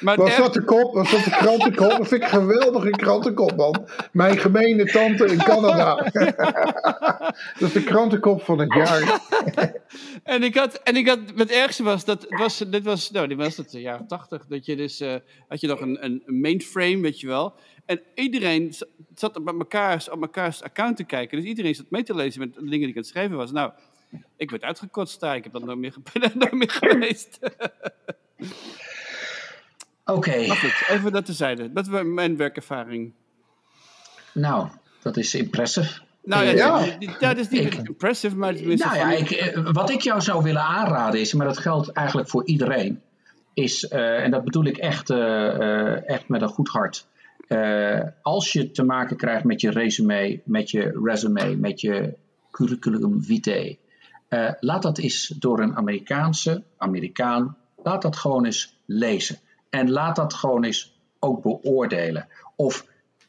maar 0.00 0.16
Was 0.16 0.36
dat 0.36 0.54
de 0.54 0.64
kop? 0.64 0.94
Was 0.94 1.10
dat 1.10 1.24
de 1.24 1.30
krantenkop? 1.30 1.90
Dat 1.90 2.08
vind 2.08 2.22
ik 2.22 2.22
een 2.22 2.40
geweldige 2.40 2.90
krantenkop, 2.90 3.56
man. 3.56 3.88
Mijn 4.12 4.38
gemene 4.38 4.84
tante 4.84 5.24
in 5.24 5.38
Canada. 5.38 5.94
dat 7.58 7.68
is 7.68 7.72
de 7.72 7.84
krantenkop 7.84 8.42
van 8.42 8.58
het 8.58 8.72
jaar. 8.72 9.20
En 10.22 10.42
ik 10.42 10.56
had, 10.56 10.74
en 10.74 10.96
ik 10.96 11.08
had, 11.08 11.18
het 11.36 11.50
ergste 11.50 11.82
was 11.82 12.04
dat, 12.04 12.22
het 12.22 12.38
was, 12.38 12.58
dit 12.58 12.84
was, 12.84 13.10
nou, 13.10 13.26
dit 13.26 13.36
was 13.36 13.56
het 13.56 13.70
de 13.70 13.80
jaren 13.80 14.06
tachtig, 14.06 14.46
dat 14.48 14.66
je 14.66 14.76
dus, 14.76 15.00
eh, 15.00 15.14
had 15.48 15.60
je 15.60 15.66
nog 15.66 15.80
een, 15.80 16.04
een 16.04 16.22
een 16.26 16.40
mainframe, 16.40 17.00
weet 17.00 17.20
je 17.20 17.26
wel. 17.26 17.54
En 17.86 18.00
iedereen 18.14 18.74
zat 19.14 19.36
op 19.36 19.46
elkaars, 19.46 20.10
op 20.10 20.22
elkaars 20.22 20.62
account 20.62 20.96
te 20.96 21.04
kijken. 21.04 21.38
Dus 21.38 21.46
iedereen 21.46 21.74
zat 21.74 21.90
mee 21.90 22.02
te 22.02 22.14
lezen 22.14 22.40
met 22.40 22.54
de 22.54 22.60
dingen 22.60 22.78
die 22.78 22.88
ik 22.88 22.96
aan 22.96 23.00
het 23.00 23.10
schrijven 23.10 23.36
was. 23.36 23.52
Nou, 23.52 23.72
ik 24.36 24.50
werd 24.50 24.62
uitgekotst 24.62 25.20
daar, 25.20 25.36
ik 25.36 25.44
heb 25.44 25.52
dat 25.52 25.64
nooit 25.64 25.78
meer, 25.78 25.94
nooit 26.34 26.52
meer 26.52 26.70
geweest. 26.70 27.38
Oké, 30.04 30.46
Maar 30.46 30.56
goed, 30.56 30.84
even 30.88 31.12
dat 31.12 31.26
tezijde. 31.26 31.72
Dat 31.72 31.86
was 31.86 32.02
mijn 32.04 32.36
werkervaring. 32.36 33.12
nou, 34.34 34.68
dat 35.02 35.16
is 35.16 35.34
impressive. 35.34 36.00
Nou 36.24 36.44
ja, 36.44 36.96
dat 37.18 37.36
is 37.38 37.48
niet 37.48 37.60
Ik- 37.64 37.74
impressive, 37.74 38.36
maar. 38.36 38.52
Nou 38.52 38.96
ja, 38.96 39.12
ik, 39.12 39.30
eh, 39.30 39.68
wat 39.72 39.90
ik 39.90 40.00
jou 40.00 40.20
zou 40.20 40.42
willen 40.42 40.62
aanraden 40.62 41.20
is, 41.20 41.32
maar 41.32 41.46
dat 41.46 41.58
geldt 41.58 41.92
eigenlijk 41.92 42.28
voor 42.28 42.46
iedereen, 42.46 43.00
is, 43.54 43.88
eh, 43.88 44.22
en 44.22 44.30
dat 44.30 44.44
bedoel 44.44 44.64
ik 44.64 44.76
echt, 44.76 45.10
eh, 45.10 46.08
echt 46.08 46.28
met 46.28 46.42
een 46.42 46.48
goed 46.48 46.68
hart. 46.68 47.06
Als 48.22 48.52
je 48.52 48.70
te 48.70 48.82
maken 48.82 49.16
krijgt 49.16 49.44
met 49.44 49.60
je 49.60 49.70
resume, 49.70 50.40
met 50.44 50.70
je 50.70 51.00
resume, 51.04 51.56
met 51.56 51.80
je 51.80 52.14
curriculum 52.50 53.22
vitae, 53.22 53.78
laat 54.60 54.82
dat 54.82 54.98
eens 54.98 55.26
door 55.38 55.60
een 55.60 55.76
Amerikaanse, 55.76 56.62
Amerikaan, 56.76 57.56
laat 57.82 58.02
dat 58.02 58.16
gewoon 58.16 58.44
eens 58.44 58.78
lezen. 58.86 59.38
En 59.72 59.90
laat 59.90 60.16
dat 60.16 60.34
gewoon 60.34 60.64
eens 60.64 60.92
ook 61.18 61.42
beoordelen. 61.42 62.28
Of 62.56 62.84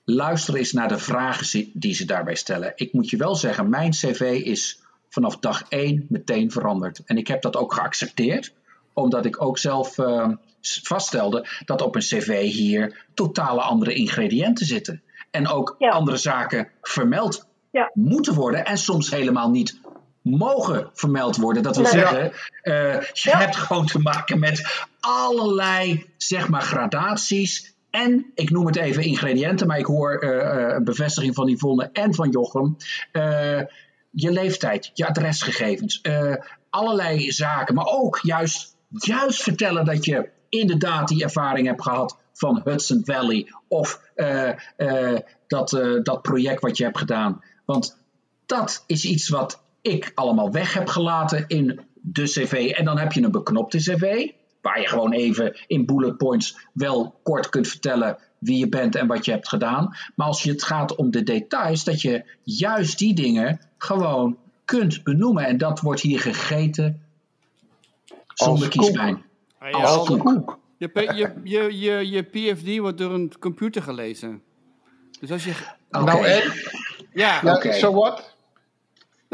luister 0.05 0.55
eens 0.55 0.71
naar 0.71 0.87
de 0.87 0.97
vragen 0.97 1.69
die 1.73 1.93
ze 1.93 2.05
daarbij 2.05 2.35
stellen. 2.35 2.71
Ik 2.75 2.93
moet 2.93 3.09
je 3.09 3.17
wel 3.17 3.35
zeggen, 3.35 3.69
mijn 3.69 3.91
cv 3.91 4.41
is 4.43 4.79
vanaf 5.09 5.37
dag 5.37 5.63
één 5.69 6.05
meteen 6.09 6.51
veranderd. 6.51 7.01
En 7.05 7.17
ik 7.17 7.27
heb 7.27 7.41
dat 7.41 7.55
ook 7.55 7.73
geaccepteerd, 7.73 8.53
omdat 8.93 9.25
ik 9.25 9.41
ook 9.41 9.57
zelf 9.57 9.97
eh, 9.97 10.29
s- 10.61 10.79
vaststelde 10.83 11.47
dat 11.65 11.81
op 11.81 11.95
een 11.95 12.01
cv 12.01 12.41
hier 12.51 13.05
totale 13.13 13.61
andere 13.61 13.93
ingrediënten 13.93 14.65
zitten. 14.65 15.01
En 15.31 15.47
ook 15.47 15.75
Ja. 15.77 15.89
andere 15.89 16.17
zaken 16.17 16.67
vermeld 16.81 17.47
Ja. 17.71 17.91
moeten 17.93 18.33
worden 18.33 18.65
en 18.65 18.77
soms 18.77 19.11
helemaal 19.11 19.49
niet 19.49 19.79
mogen 20.21 20.89
vermeld 20.93 21.35
worden. 21.37 21.63
Dat 21.63 21.75
wil 21.75 21.83
Nee. 21.91 21.93
zeggen, 21.93 22.31
eh, 22.61 23.01
je 23.13 23.29
hebt 23.37 23.55
gewoon 23.55 23.85
te 23.85 23.99
maken 23.99 24.39
met 24.39 24.85
allerlei 25.05 26.05
zeg 26.17 26.49
maar, 26.49 26.61
gradaties. 26.61 27.75
En 27.89 28.31
ik 28.35 28.49
noem 28.49 28.65
het 28.65 28.75
even 28.75 29.03
ingrediënten, 29.03 29.67
maar 29.67 29.77
ik 29.77 29.85
hoor 29.85 30.17
eh, 30.17 30.39
eh, 30.39 30.75
een 30.75 30.83
bevestiging 30.83 31.35
van 31.35 31.47
Yvonne 31.47 31.89
en 31.93 32.13
van 32.13 32.29
Jochem. 32.29 32.77
Eh, 33.11 33.61
je 34.11 34.31
leeftijd, 34.31 34.91
je 34.93 35.07
adresgegevens, 35.07 36.01
allerlei 36.69 37.31
zaken. 37.31 37.75
Maar 37.75 37.85
ook 37.85 38.19
juist, 38.21 38.75
juist 38.89 39.43
vertellen 39.43 39.85
dat 39.85 40.05
je 40.05 40.29
inderdaad 40.49 41.07
die 41.07 41.23
ervaring 41.23 41.67
hebt 41.67 41.81
gehad 41.81 42.17
van 42.33 42.61
Hudson 42.63 43.01
Valley. 43.05 43.53
Of 43.67 44.01
dat, 45.47 45.69
dat 46.03 46.21
project 46.21 46.61
wat 46.61 46.77
je 46.77 46.83
hebt 46.83 46.97
gedaan. 46.97 47.43
Want 47.65 47.97
dat 48.45 48.83
is 48.87 49.05
iets 49.05 49.29
wat 49.29 49.63
ik 49.81 50.11
allemaal 50.15 50.51
weg 50.51 50.73
heb 50.73 50.87
gelaten 50.87 51.45
in 51.47 51.79
de 52.01 52.23
cv. 52.23 52.71
En 52.75 52.85
dan 52.85 52.97
heb 52.97 53.11
je 53.11 53.21
een 53.21 53.31
beknopte 53.31 53.77
cv, 53.77 54.31
waar 54.63 54.79
je 54.81 54.87
gewoon 54.87 55.11
even 55.11 55.57
in 55.67 55.85
bullet 55.85 56.17
points 56.17 56.57
wel 56.73 57.19
kort 57.23 57.49
kunt 57.49 57.67
vertellen 57.67 58.17
wie 58.37 58.57
je 58.57 58.69
bent 58.69 58.95
en 58.95 59.07
wat 59.07 59.25
je 59.25 59.31
hebt 59.31 59.47
gedaan. 59.47 59.95
Maar 60.15 60.27
als 60.27 60.43
je 60.43 60.51
het 60.51 60.63
gaat 60.63 60.95
om 60.95 61.11
de 61.11 61.23
details, 61.23 61.83
dat 61.83 62.01
je 62.01 62.23
juist 62.43 62.97
die 62.99 63.13
dingen 63.15 63.59
gewoon 63.77 64.37
kunt 64.65 65.03
benoemen. 65.03 65.45
En 65.45 65.57
dat 65.57 65.79
wordt 65.79 66.01
hier 66.01 66.19
gegeten 66.19 67.01
zonder 68.33 68.69
koek. 68.69 68.81
kiespijn. 68.81 69.23
Ja, 69.59 69.69
als 69.69 69.97
als- 69.97 70.07
koek. 70.07 70.19
Koek. 70.25 70.59
Je, 70.77 70.89
je, 70.93 71.33
je, 71.43 71.79
je, 71.79 72.09
je 72.09 72.21
PFD 72.23 72.77
wordt 72.77 72.97
door 72.97 73.13
een 73.13 73.31
computer 73.39 73.81
gelezen. 73.81 74.41
Dus 75.19 75.31
als 75.31 75.43
je... 75.43 75.53
Oké. 75.91 76.03
Nou 76.05 76.25
en? 76.25 76.53
Ja, 77.13 77.41
Oké. 77.55 77.73
so 77.73 77.93
what? 77.93 78.32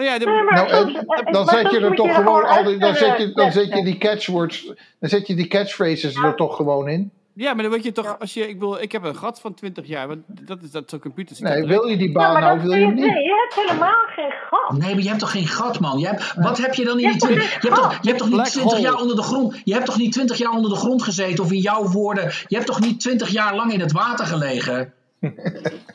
Nou 0.04 0.10
ja, 0.12 0.20
de- 0.20 0.26
Nee, 0.26 0.44
maar 0.44 0.54
Nou, 0.54 0.70
soms- 0.70 0.94
dan 1.32 1.46
maar 1.46 1.56
zet 1.56 1.72
je 1.72 1.80
er 1.80 1.96
toch 1.96 2.16
gewoon 2.16 2.44
al 2.46 2.64
die, 2.64 2.78
dan 2.78 2.96
zet 2.96 3.18
je, 3.18 3.32
dan 3.34 3.46
eh, 3.46 3.52
zet 3.52 3.74
je 3.74 3.84
die 3.84 3.98
catchwords, 3.98 4.66
dan 5.00 5.10
zet 5.10 5.28
je 5.28 5.36
die 5.36 5.48
catchphrases 5.48 6.16
er 6.16 6.36
toch 6.36 6.56
gewoon 6.56 6.88
in. 6.90 7.12
ja, 7.34 7.54
maar 7.54 7.62
dan 7.62 7.72
word 7.72 7.84
je 7.84 7.92
toch... 7.92 8.20
Als 8.20 8.34
je, 8.34 8.48
ik, 8.48 8.54
bedoel, 8.60 8.82
ik 8.82 8.92
heb 8.92 9.04
een 9.04 9.16
gat 9.16 9.40
van 9.42 9.54
20 9.54 9.88
jaar, 9.88 10.08
want 10.08 10.20
dat 10.28 10.62
is 10.62 10.72
dat 10.72 10.90
zo'n 10.90 11.00
computer. 11.00 11.36
zit 11.36 11.46
Nee, 11.48 11.64
wil 11.66 11.86
je 11.88 11.98
die 11.98 12.12
baan 12.12 12.42
nou 12.42 12.60
wil 12.62 12.72
je 12.74 12.86
niet? 12.86 12.96
nee, 12.96 13.24
je 13.24 13.48
hebt 13.50 13.68
helemaal 13.70 14.06
geen 14.16 14.32
gat. 14.50 14.78
Nee, 14.78 14.94
maar 14.94 15.04
je 15.04 15.08
hebt 15.08 15.20
toch 15.20 15.32
geen 15.32 15.48
gat, 15.48 15.80
man? 15.80 16.00
Je 16.00 16.08
hebt, 16.08 16.34
wat 16.36 16.58
heb 16.58 16.74
je 16.74 16.86
dan 16.86 17.00
in 17.00 17.12
Je 17.12 17.18
die 17.18 17.28
hebt 17.28 17.40
toch 17.42 17.50
20 17.50 17.62
je 17.62 17.68
hebt 17.70 17.82
toch, 17.82 17.98
je 18.02 18.08
hebt 18.08 18.18
toch 18.20 18.28
niet 18.28 18.36
Black 18.38 18.48
20 18.52 18.72
hole. 18.72 18.84
jaar 18.84 18.96
onder 19.02 19.16
de 19.16 19.22
grond? 19.24 19.62
Je 19.64 19.74
hebt 19.74 19.86
toch 19.86 19.98
niet 19.98 20.12
20 20.12 20.38
jaar 20.38 20.52
onder 20.52 20.70
de 20.70 20.76
grond 20.78 21.04
gezeten? 21.04 21.44
Of 21.44 21.52
in 21.52 21.60
jouw 21.60 21.84
woorden, 21.88 22.24
je 22.48 22.56
hebt 22.56 22.66
toch 22.68 22.80
niet 22.80 23.00
20 23.00 23.30
jaar 23.30 23.56
lang 23.56 23.74
in 23.74 23.80
het 23.80 23.92
water 23.92 24.26
gelegen? 24.26 24.94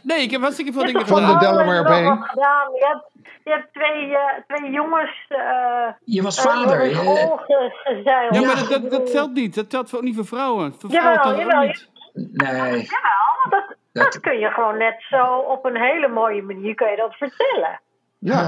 Nee, 0.02 0.22
ik 0.22 0.30
heb 0.30 0.40
hartstikke 0.40 0.72
veel 0.72 0.82
dingen 0.82 0.96
hebt 0.96 1.08
Van 1.10 1.20
de 1.20 1.26
gedaan. 1.32 1.54
Delaware 1.56 1.82
Bay. 1.82 2.02
gedaan. 2.02 2.72
Je 2.74 2.86
hebt, 2.92 3.04
je 3.44 3.50
hebt 3.50 3.72
twee, 3.72 4.16
eh, 4.16 4.42
twee 4.46 4.70
jongens 4.70 5.24
eh 5.28 5.88
Je 6.04 6.22
was 6.22 6.36
eh, 6.38 6.44
vader. 6.52 6.86
Ja, 6.86 8.22
Ja. 8.30 8.40
maar 8.46 8.56
dat, 8.56 8.68
dat, 8.68 8.90
dat 8.90 9.10
telt 9.10 9.32
niet. 9.32 9.54
Dat 9.54 9.70
telt 9.70 9.88
voor, 9.90 9.98
ook 9.98 10.04
niet 10.04 10.14
voor 10.16 10.26
vrouwen. 10.26 10.74
Voor 10.78 10.90
Jawel, 10.90 11.12
vrouwen 11.14 11.46
jawel. 11.46 11.62
niet. 11.66 11.90
nee. 12.12 12.54
Jawel, 12.54 13.50
dat, 13.50 13.76
Dat- 13.92 14.12
dat 14.12 14.20
kun 14.20 14.38
je 14.38 14.50
gewoon 14.50 14.78
net 14.78 14.96
zo 15.10 15.24
op 15.36 15.64
een 15.64 15.76
hele 15.76 16.08
mooie 16.08 16.42
manier 16.42 16.74
kun 16.74 16.90
je 16.90 16.96
dat 16.96 17.14
vertellen. 17.14 17.80
Ja, 18.18 18.42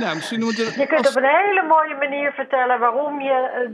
Nou, 0.00 0.14
misschien 0.14 0.40
moeten 0.40 0.64
we... 0.64 0.80
Je 0.80 0.86
kunt 0.86 1.08
op 1.08 1.16
een 1.16 1.28
hele 1.44 1.62
mooie 1.68 1.94
manier 1.94 2.32
vertellen 2.32 2.78
waarom 2.78 3.20
je 3.20 3.70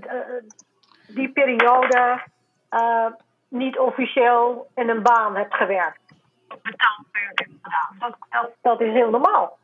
die 1.08 1.28
periode 1.28 2.22
eh, 2.68 3.06
niet 3.48 3.78
officieel 3.78 4.68
in 4.74 4.88
een 4.88 5.02
baan 5.02 5.36
hebt 5.36 5.54
gewerkt. 5.54 6.00
Betaald 6.48 7.06
werk 7.12 7.38
hebt 7.38 7.50
gedaan. 7.62 7.96
Dat, 7.98 8.16
dat, 8.30 8.50
dat 8.62 8.80
is 8.80 8.92
heel 8.92 9.10
normaal. 9.10 9.58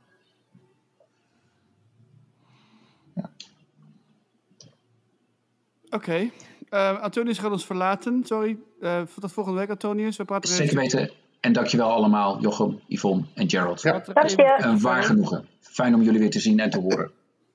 Oké. 5.91 6.31
Eh, 6.69 7.01
Antonius 7.01 7.39
gaat 7.39 7.51
ons 7.51 7.67
verlaten. 7.67 8.25
Sorry. 8.25 8.59
Eh 8.81 9.03
tot 9.21 9.33
volgende 9.33 9.59
week, 9.59 9.71
Antonius. 9.71 10.17
We 10.17 10.25
praten 10.25 10.49
Zeker 10.49 10.77
weten. 10.77 11.11
En 11.41 11.53
dankjewel 11.53 11.91
allemaal, 11.91 12.41
Jochem, 12.41 12.81
Yvonne 12.89 13.25
en 13.35 13.51
Gerald. 13.51 13.83
Ja. 13.83 14.03
Een 14.07 14.81
waar 14.81 15.03
genoegen. 15.03 15.49
Fijn 15.61 15.95
om 15.95 16.03
jullie 16.03 16.21
weer 16.21 16.31
te 16.31 16.41
zien 16.41 16.59
en 16.61 16.71
te 16.71 16.81
horen. 16.81 17.11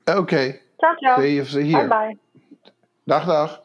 oké. 0.05 0.59
Ciao, 0.77 0.95
ciao. 0.95 1.21
Zie 1.21 1.33
je 1.33 1.45
ze 1.45 1.57
Bye 1.57 1.65
hier. 1.67 1.87
bye. 1.87 2.17
Dag, 3.03 3.25
dag. 3.25 3.61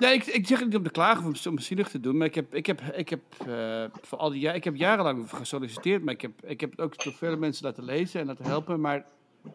Nee, 0.00 0.14
ik, 0.14 0.26
ik 0.26 0.46
zeg 0.46 0.58
het 0.58 0.68
niet 0.68 0.76
om 0.76 0.82
te 0.82 0.90
klagen 0.90 1.30
of 1.30 1.46
om, 1.46 1.58
zielig 1.58 1.88
te 1.88 2.00
doen, 2.00 2.16
maar 2.16 2.26
ik 2.26 2.34
heb, 2.34 2.54
ik 2.54 2.66
heb, 2.66 2.80
ik 2.80 3.08
heb, 3.08 3.20
eh, 3.46 3.84
voor 4.02 4.18
al 4.18 4.30
die 4.30 4.52
ik 4.52 4.64
heb 4.64 4.76
jarenlang 4.76 5.30
gesolliciteerd, 5.30 6.04
maar 6.04 6.14
ik 6.14 6.20
heb, 6.20 6.44
ik 6.44 6.60
heb 6.60 6.70
het 6.70 6.80
ook 6.80 7.04
door 7.04 7.12
vele 7.12 7.36
mensen 7.36 7.64
laten 7.64 7.84
lezen 7.84 8.20
en 8.20 8.26
laten 8.26 8.44
helpen, 8.44 8.80
maar 8.80 9.06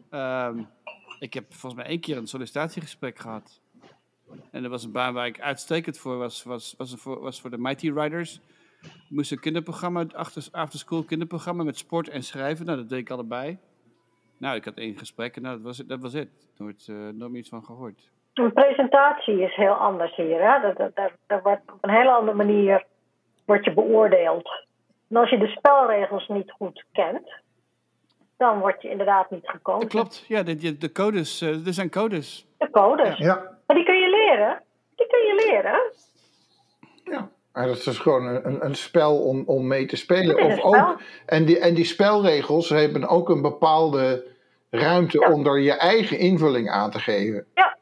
ehm, 0.10 0.64
ik 1.20 1.34
heb 1.34 1.54
volgens 1.54 1.82
mij 1.82 1.92
één 1.92 2.00
keer 2.00 2.18
een 2.18 2.28
sollicitatiegesprek 2.28 3.20
gehad. 3.20 3.62
En 4.52 4.62
dat 4.62 4.72
was 4.72 4.84
een 4.84 4.92
baan 4.92 5.14
waar 5.14 5.28
ik 5.28 5.40
uitstekend 5.40 5.98
voor 5.98 6.18
was, 6.18 6.44
was, 6.44 6.74
was, 6.78 6.96
voor, 6.96 7.20
was 7.20 7.42
voor 7.42 7.50
de 7.50 7.58
Mighty 7.58 7.90
Riders. 7.90 8.40
Ik 8.82 8.92
moest 9.10 9.32
een 9.32 9.40
kinderprogramma, 9.40 10.06
after 10.52 10.80
school 10.80 11.04
kinderprogramma 11.04 11.64
met 11.64 11.78
sport 11.78 12.10
en 12.10 12.24
schrijven, 12.24 12.66
nou 12.66 12.78
dat 12.78 12.90
deed 12.90 13.00
ik 13.00 13.10
allebei. 13.10 13.58
Nou, 14.38 14.56
ik 14.56 14.66
had 14.66 14.74
één 14.74 14.98
gesprek 14.98 15.36
en 15.36 15.42
nou, 15.42 15.56
dat 15.56 15.66
was, 15.66 15.78
dat 15.78 16.00
was 16.00 16.14
het. 16.14 16.30
Nooit, 16.58 16.88
eh, 16.88 16.96
nooit 16.96 17.32
meer 17.32 17.40
iets 17.40 17.50
van 17.50 17.66
gehoord. 17.66 18.12
Een 18.34 18.54
presentatie 18.54 19.42
is 19.42 19.56
heel 19.56 19.74
anders 19.74 20.16
hier. 20.16 20.52
Hè? 20.52 20.62
Dat, 20.62 20.78
dat, 20.78 20.96
dat, 20.96 21.12
dat 21.28 21.42
wordt 21.44 21.62
op 21.72 21.78
een 21.82 21.90
hele 21.96 22.12
andere 22.12 22.38
manier 22.38 22.86
wordt 23.46 23.66
je 23.66 23.74
beoordeeld. 23.74 24.50
En 25.10 25.16
als 25.18 25.30
je 25.30 25.38
de 25.38 25.48
spelregels 25.48 26.28
niet 26.28 26.52
goed 26.52 26.84
kent, 26.92 27.32
dan 28.38 28.60
word 28.60 28.82
je 28.82 28.90
inderdaad 28.90 29.30
niet 29.30 29.50
gekozen. 29.50 29.82
Dat 29.82 29.90
klopt. 29.90 30.26
Ja, 30.28 30.44
de, 30.44 30.56
de, 30.56 30.78
de 30.78 30.92
codes. 30.92 31.42
eh, 31.42 31.68
er 31.68 31.74
zijn 31.74 31.90
codes. 31.90 32.46
De 32.58 32.70
codes. 32.72 33.18
Ja, 33.18 33.36
Maar 33.68 33.76
die 33.76 33.86
kun 33.86 33.96
je 34.00 34.10
leren. 34.10 34.62
Die 34.96 35.08
kun 35.08 35.20
je 35.20 35.50
leren. 35.50 35.80
ja. 37.04 37.30
Maar 37.54 37.68
dat 37.68 37.78
is 37.78 37.84
dus 37.84 37.98
gewoon 38.00 38.26
een, 38.26 38.66
een, 38.66 38.76
spel 38.76 39.18
om, 39.24 39.44
om 39.46 39.68
mee 39.68 39.86
te 39.86 39.96
spelen. 39.96 40.36
Of 40.36 40.42
een 40.44 40.58
spel. 40.58 40.76
ook, 40.90 41.02
en, 41.26 41.46
die, 41.46 41.60
en 41.60 41.74
die 41.74 41.86
spelregels 41.86 42.70
hebben 42.70 43.08
ook 43.08 43.30
een 43.30 43.42
bepaalde 43.42 44.24
ruimte 44.70 45.20
Ja. 45.20 45.32
om 45.32 45.46
er 45.46 45.60
je 45.60 45.74
eigen 45.74 46.18
invulling 46.18 46.70
aan 46.70 46.92
te 46.92 47.00
geven. 47.00 47.46
Ja. 47.54 47.78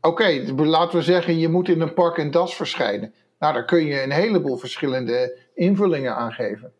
Oké, 0.00 0.54
laten 0.56 0.98
we 0.98 1.04
zeggen, 1.04 1.38
je 1.38 1.48
moet 1.48 1.68
in 1.68 1.80
een 1.80 1.94
pak 1.94 2.18
en 2.18 2.30
das 2.30 2.56
verschijnen. 2.56 3.14
Nou, 3.38 3.54
daar 3.54 3.64
kun 3.64 3.84
je 3.84 4.02
een 4.02 4.10
heleboel 4.10 4.56
verschillende 4.56 5.38
invullingen 5.54 6.16
aan 6.16 6.32
geven. 6.32 6.72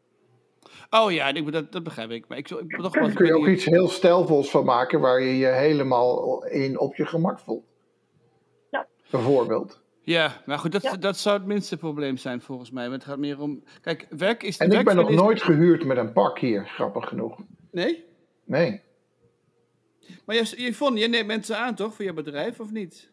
Oh 0.90 1.12
ja, 1.12 1.26
ik, 1.26 1.52
dat, 1.52 1.72
dat 1.72 1.82
begrijp 1.82 2.10
ik. 2.10 2.28
Maar 2.28 2.38
ik, 2.38 2.50
ik 2.50 2.82
Daar 2.92 3.08
ik 3.08 3.14
kun 3.14 3.26
je 3.26 3.36
ook 3.36 3.46
iets 3.46 3.64
heel 3.64 3.88
stijlvols 3.88 4.50
van 4.50 4.64
maken 4.64 5.00
waar 5.00 5.20
je 5.20 5.38
je 5.38 5.46
helemaal 5.46 6.44
in 6.44 6.78
op 6.78 6.94
je 6.94 7.06
gemak 7.06 7.38
voelt. 7.38 7.64
Ja. 8.70 8.86
Bijvoorbeeld. 9.10 9.80
Ja, 10.02 10.42
maar 10.46 10.58
goed, 10.58 10.72
dat, 10.72 10.82
Ja. 10.82 10.96
dat 10.96 11.16
zou 11.16 11.38
het 11.38 11.46
minste 11.46 11.76
probleem 11.76 12.16
zijn 12.16 12.40
volgens 12.40 12.70
mij. 12.70 12.88
Want 12.88 13.02
het 13.02 13.10
gaat 13.10 13.18
meer 13.18 13.40
om... 13.40 13.62
Kijk, 13.80 14.06
werk 14.10 14.42
is... 14.42 14.56
En 14.56 14.72
ik 14.72 14.84
ben 14.84 14.96
nog 14.96 15.10
nooit 15.10 15.42
gehuurd 15.42 15.84
met 15.84 15.96
een 15.96 16.12
pak 16.12 16.38
hier, 16.38 16.66
grappig 16.66 17.08
genoeg. 17.08 17.38
Nee? 17.70 18.04
Nee. 18.44 18.80
Maar 20.26 20.36
je, 20.36 20.54
Yvonne, 20.56 20.98
jij 20.98 21.08
neemt 21.08 21.26
mensen 21.26 21.58
aan 21.58 21.74
toch 21.74 21.94
voor 21.94 22.04
je 22.04 22.12
bedrijf, 22.12 22.60
of 22.60 22.70
niet? 22.70 23.10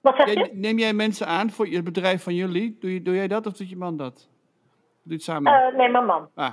Wat 0.00 0.16
zeg 0.16 0.32
je? 0.32 0.48
neem 0.52 0.78
jij 0.78 0.92
mensen 0.92 1.26
aan 1.26 1.50
voor 1.50 1.66
het 1.66 1.84
bedrijf 1.84 2.22
van 2.22 2.34
jullie? 2.34 2.76
Doe, 2.80 2.94
je, 2.94 3.02
doe 3.02 3.14
jij 3.14 3.28
dat 3.28 3.46
of 3.46 3.52
doet 3.52 3.70
je 3.70 3.76
man 3.76 3.96
dat? 3.96 4.28
Doe 5.02 5.02
je 5.02 5.12
het 5.12 5.22
samen? 5.22 5.52
Eh, 5.52 5.76
nee, 5.76 5.88
mijn 5.88 6.06
man. 6.06 6.28
ah, 6.34 6.50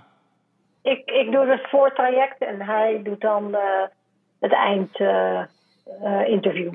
Ik, 0.81 1.05
ik 1.05 1.31
doe 1.31 1.45
het 1.45 1.69
voortraject 1.69 2.41
en 2.41 2.61
hij 2.61 3.01
doet 3.03 3.21
dan 3.21 3.55
eh, 3.55 3.83
het 4.39 4.53
eindinterview. 4.53 6.73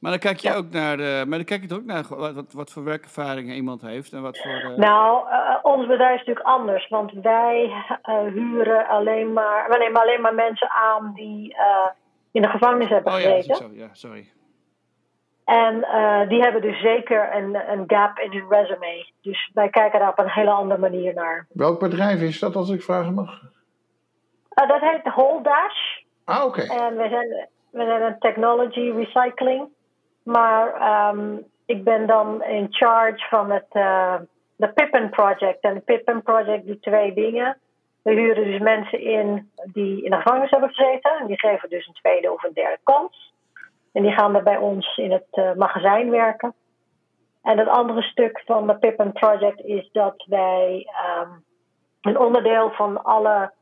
Maar 0.00 0.10
dan 0.10 0.20
kijk 0.20 0.38
je 0.38 0.48
Ja. 0.48 0.54
ook 0.56 0.70
naar 0.70 0.96
de, 0.96 1.24
maar 1.26 1.38
dan 1.38 1.44
kijk 1.46 1.60
je 1.62 1.66
toch 1.68 1.78
ook 1.78 1.84
naar 1.84 2.04
wat, 2.08 2.34
wat, 2.34 2.52
wat 2.52 2.70
voor 2.70 2.84
werkervaringen 2.84 3.54
iemand 3.54 3.82
heeft 3.82 4.12
en 4.12 4.22
wat 4.22 4.38
voor. 4.38 4.70
eh, 4.70 4.76
Nou, 4.76 5.28
eh, 5.30 5.56
ons 5.62 5.86
bedrijf 5.86 6.12
is 6.20 6.26
natuurlijk 6.26 6.46
anders, 6.46 6.88
want 6.88 7.12
wij 7.12 7.72
eh, 8.02 8.14
huren 8.24 8.88
alleen 8.88 9.32
maar, 9.32 9.68
we 9.68 9.76
nemen 9.78 10.00
alleen 10.00 10.20
maar 10.20 10.34
mensen 10.34 10.70
aan 10.70 11.12
die 11.14 11.54
eh, 11.54 11.86
in 12.32 12.42
de 12.42 12.48
gevangenis 12.48 12.88
hebben 12.88 13.12
oh 13.12 13.20
ja, 13.20 13.28
dat 13.28 13.38
is 13.38 13.46
gezeten. 13.46 13.66
ook 13.66 13.72
zo. 13.72 13.78
Ja, 13.78 13.88
sorry. 13.92 14.32
En 15.44 15.84
eh, 15.84 16.28
die 16.28 16.40
hebben 16.42 16.62
dus 16.62 16.80
zeker 16.80 17.36
een, 17.36 17.54
een 17.72 17.84
gap 17.86 18.18
in 18.18 18.32
hun 18.32 18.48
resume. 18.48 19.12
Dus 19.22 19.50
wij 19.54 19.68
kijken 19.68 19.98
daar 20.00 20.08
op 20.08 20.18
een 20.18 20.30
hele 20.30 20.50
andere 20.50 20.80
manier 20.80 21.14
naar. 21.14 21.46
Welk 21.52 21.80
bedrijf 21.80 22.20
is 22.20 22.38
dat, 22.38 22.56
als 22.56 22.70
ik 22.70 22.82
vragen 22.82 23.14
mag? 23.14 23.40
Dat 24.48 24.80
heet 24.80 25.12
Holdash. 25.12 25.98
Ah, 26.24 26.44
oké. 26.44 26.60
En 26.60 26.96
we 26.96 27.08
zijn, 27.08 27.48
we 27.70 27.84
zijn 27.84 28.02
een 28.02 28.18
technology 28.18 28.90
recycling. 28.90 29.68
Maar 30.30 30.74
ehm, 30.74 31.36
ik 31.66 31.84
ben 31.84 32.06
dan 32.06 32.42
in 32.42 32.66
charge 32.70 33.28
van 33.28 33.50
het 33.50 33.66
eh, 33.68 34.14
de 34.56 34.68
Pippin 34.72 35.10
Project. 35.10 35.60
En 35.60 35.74
de 35.74 35.80
Pippin 35.80 36.22
Project 36.22 36.66
doet 36.66 36.82
twee 36.82 37.14
dingen. 37.14 37.58
We 38.02 38.12
huren 38.12 38.44
dus 38.44 38.60
mensen 38.60 39.00
in 39.00 39.50
die 39.64 40.04
in 40.04 40.10
de 40.10 40.16
gevangenis 40.16 40.50
hebben 40.50 40.68
gezeten. 40.68 41.18
En 41.18 41.26
die 41.26 41.38
geven 41.38 41.68
dus 41.68 41.86
een 41.86 41.94
tweede 41.94 42.32
of 42.32 42.42
een 42.42 42.52
derde 42.52 42.78
kans. 42.82 43.34
En 43.92 44.02
die 44.02 44.12
gaan 44.12 44.32
dan 44.32 44.44
bij 44.44 44.56
ons 44.56 44.96
in 44.96 45.12
het 45.12 45.26
eh, 45.30 45.52
magazijn 45.54 46.10
werken. 46.10 46.54
En 47.42 47.58
het 47.58 47.68
andere 47.68 48.02
stuk 48.02 48.42
van 48.46 48.66
de 48.66 48.78
Pippin 48.78 49.12
Project 49.12 49.60
is 49.60 49.88
dat 49.92 50.24
wij 50.26 50.86
ehm, 50.86 51.30
een 52.00 52.18
onderdeel 52.18 52.70
van 52.70 53.02
alle 53.02 53.52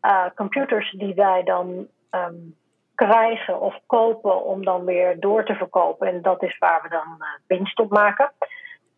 eh, 0.00 0.26
computers 0.34 0.92
die 0.92 1.14
wij 1.14 1.42
dan 1.42 1.86
ehm, 2.10 2.34
krijgen 3.06 3.60
of 3.60 3.78
kopen 3.86 4.44
om 4.44 4.64
dan 4.64 4.84
weer 4.84 5.20
door 5.20 5.44
te 5.44 5.54
verkopen. 5.54 6.08
En 6.08 6.22
dat 6.22 6.42
is 6.42 6.58
waar 6.58 6.82
we 6.82 6.88
dan 6.88 7.16
eh, 7.18 7.26
winst 7.46 7.78
op 7.78 7.90
maken. 7.90 8.32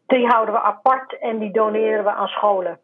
Die 0.06 0.26
houden 0.26 0.54
we 0.54 0.60
apart 0.60 1.18
en 1.18 1.38
die 1.38 1.52
doneren 1.52 2.04
we 2.04 2.10
aan 2.10 2.28
scholen. 2.28 2.78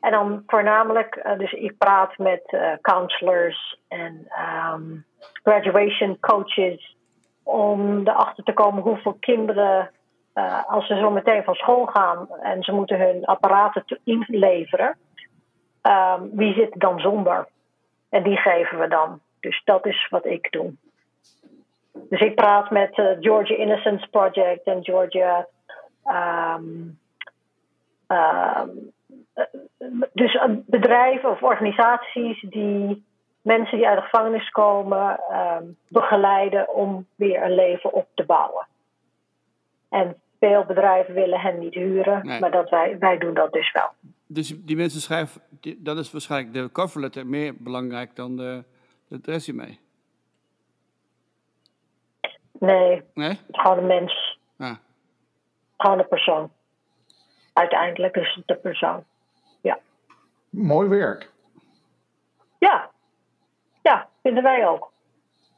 En 0.00 0.10
dan 0.10 0.42
voornamelijk, 0.46 1.16
eh, 1.16 1.38
dus 1.38 1.52
ik 1.52 1.78
praat 1.78 2.18
met 2.18 2.42
eh, 2.46 2.72
counselors 2.80 3.80
en 3.88 4.24
ehm, 4.28 4.82
graduation 5.42 6.18
coaches 6.20 6.96
om 7.42 8.00
erachter 8.08 8.44
te 8.44 8.52
komen 8.52 8.82
hoeveel 8.82 9.16
kinderen, 9.20 9.90
als 10.66 10.86
ze 10.86 10.96
zo 10.96 11.10
meteen 11.10 11.44
van 11.44 11.54
school 11.54 11.86
gaan 11.86 12.28
en 12.42 12.62
ze 12.62 12.72
moeten 12.72 12.98
hun 12.98 13.24
apparaten 13.24 13.86
te- 13.86 14.00
inleveren, 14.04 14.98
ehm, 15.82 16.22
wie 16.32 16.54
zit 16.54 16.80
dan 16.80 17.00
zonder? 17.00 17.48
En 18.10 18.22
die 18.22 18.36
geven 18.36 18.78
we 18.78 18.88
dan. 18.88 19.20
Dus 19.42 19.62
dat 19.64 19.86
is 19.86 20.06
wat 20.10 20.26
ik 20.26 20.50
doe. 20.50 20.72
Dus 21.92 22.20
ik 22.20 22.34
praat 22.34 22.70
met 22.70 22.98
eh, 22.98 23.06
Georgia 23.20 23.56
Innocence 23.56 24.08
Project 24.08 24.64
en 24.64 24.84
Georgia. 24.84 25.46
ehm, 26.04 26.64
ehm, 28.06 28.68
eh, 29.32 29.44
dus 30.12 30.34
eh, 30.34 30.50
bedrijven 30.66 31.30
of 31.30 31.42
organisaties 31.42 32.40
die 32.48 33.04
mensen 33.42 33.76
die 33.76 33.88
uit 33.88 33.98
de 33.98 34.04
gevangenis 34.04 34.50
komen 34.50 35.20
ehm, 35.30 35.64
begeleiden 35.88 36.74
om 36.74 37.06
weer 37.14 37.42
een 37.42 37.54
leven 37.54 37.92
op 37.92 38.06
te 38.14 38.24
bouwen. 38.24 38.66
En 39.88 40.16
veel 40.40 40.64
bedrijven 40.64 41.14
willen 41.14 41.40
hen 41.40 41.58
niet 41.58 41.74
huren, 41.74 42.26
Nee. 42.26 42.40
maar 42.40 42.50
dat 42.50 42.70
wij, 42.70 42.98
wij 42.98 43.18
doen 43.18 43.34
dat 43.34 43.52
dus 43.52 43.72
wel. 43.72 43.88
Dus 44.26 44.64
die 44.64 44.76
mensen 44.76 45.00
schrijven, 45.00 45.40
dan 45.78 45.98
is 45.98 46.12
waarschijnlijk 46.12 46.54
de 46.54 46.72
coverletter 46.72 47.26
meer 47.26 47.54
belangrijk 47.58 48.16
dan 48.16 48.36
de, 48.36 48.64
het 49.12 49.26
resume. 49.26 49.76
Nee, 52.52 53.02
Nee? 53.14 53.28
het 53.28 53.38
is 53.50 53.60
gewoon 53.60 53.78
een 53.78 53.86
mens. 53.86 54.38
Ah. 54.58 54.76
Gewoon 55.76 55.98
een 55.98 56.08
persoon. 56.08 56.50
Uiteindelijk 57.52 58.16
is 58.16 58.34
het 58.34 58.46
de 58.46 58.56
persoon. 58.56 59.04
Mooi 60.52 60.88
werk. 60.88 61.30
Ja. 62.58 62.90
Ja, 63.82 64.08
vinden 64.22 64.42
wij 64.42 64.68
ook. 64.68 64.90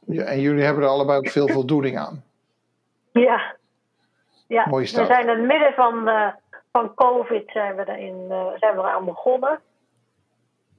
Ja, 0.05 0.23
en 0.23 0.39
jullie 0.39 0.63
hebben 0.63 0.83
er 0.83 0.89
allebei 0.89 1.17
ook 1.17 1.29
veel 1.29 1.47
voldoening 1.47 1.97
aan. 1.97 2.23
Ja. 3.11 3.55
ja. 4.47 4.67
Mooie 4.67 4.85
we 4.85 5.05
zijn 5.05 5.21
in 5.21 5.37
het 5.37 5.45
midden 5.47 5.73
van, 5.73 6.07
eh, 6.07 6.27
van 6.71 6.93
COVID 6.93 7.51
zijn 7.51 7.75
we, 7.75 7.89
erin, 7.89 8.25
eh, 8.29 8.47
zijn 8.55 8.75
we 8.75 8.81
eraan 8.81 9.05
begonnen. 9.05 9.59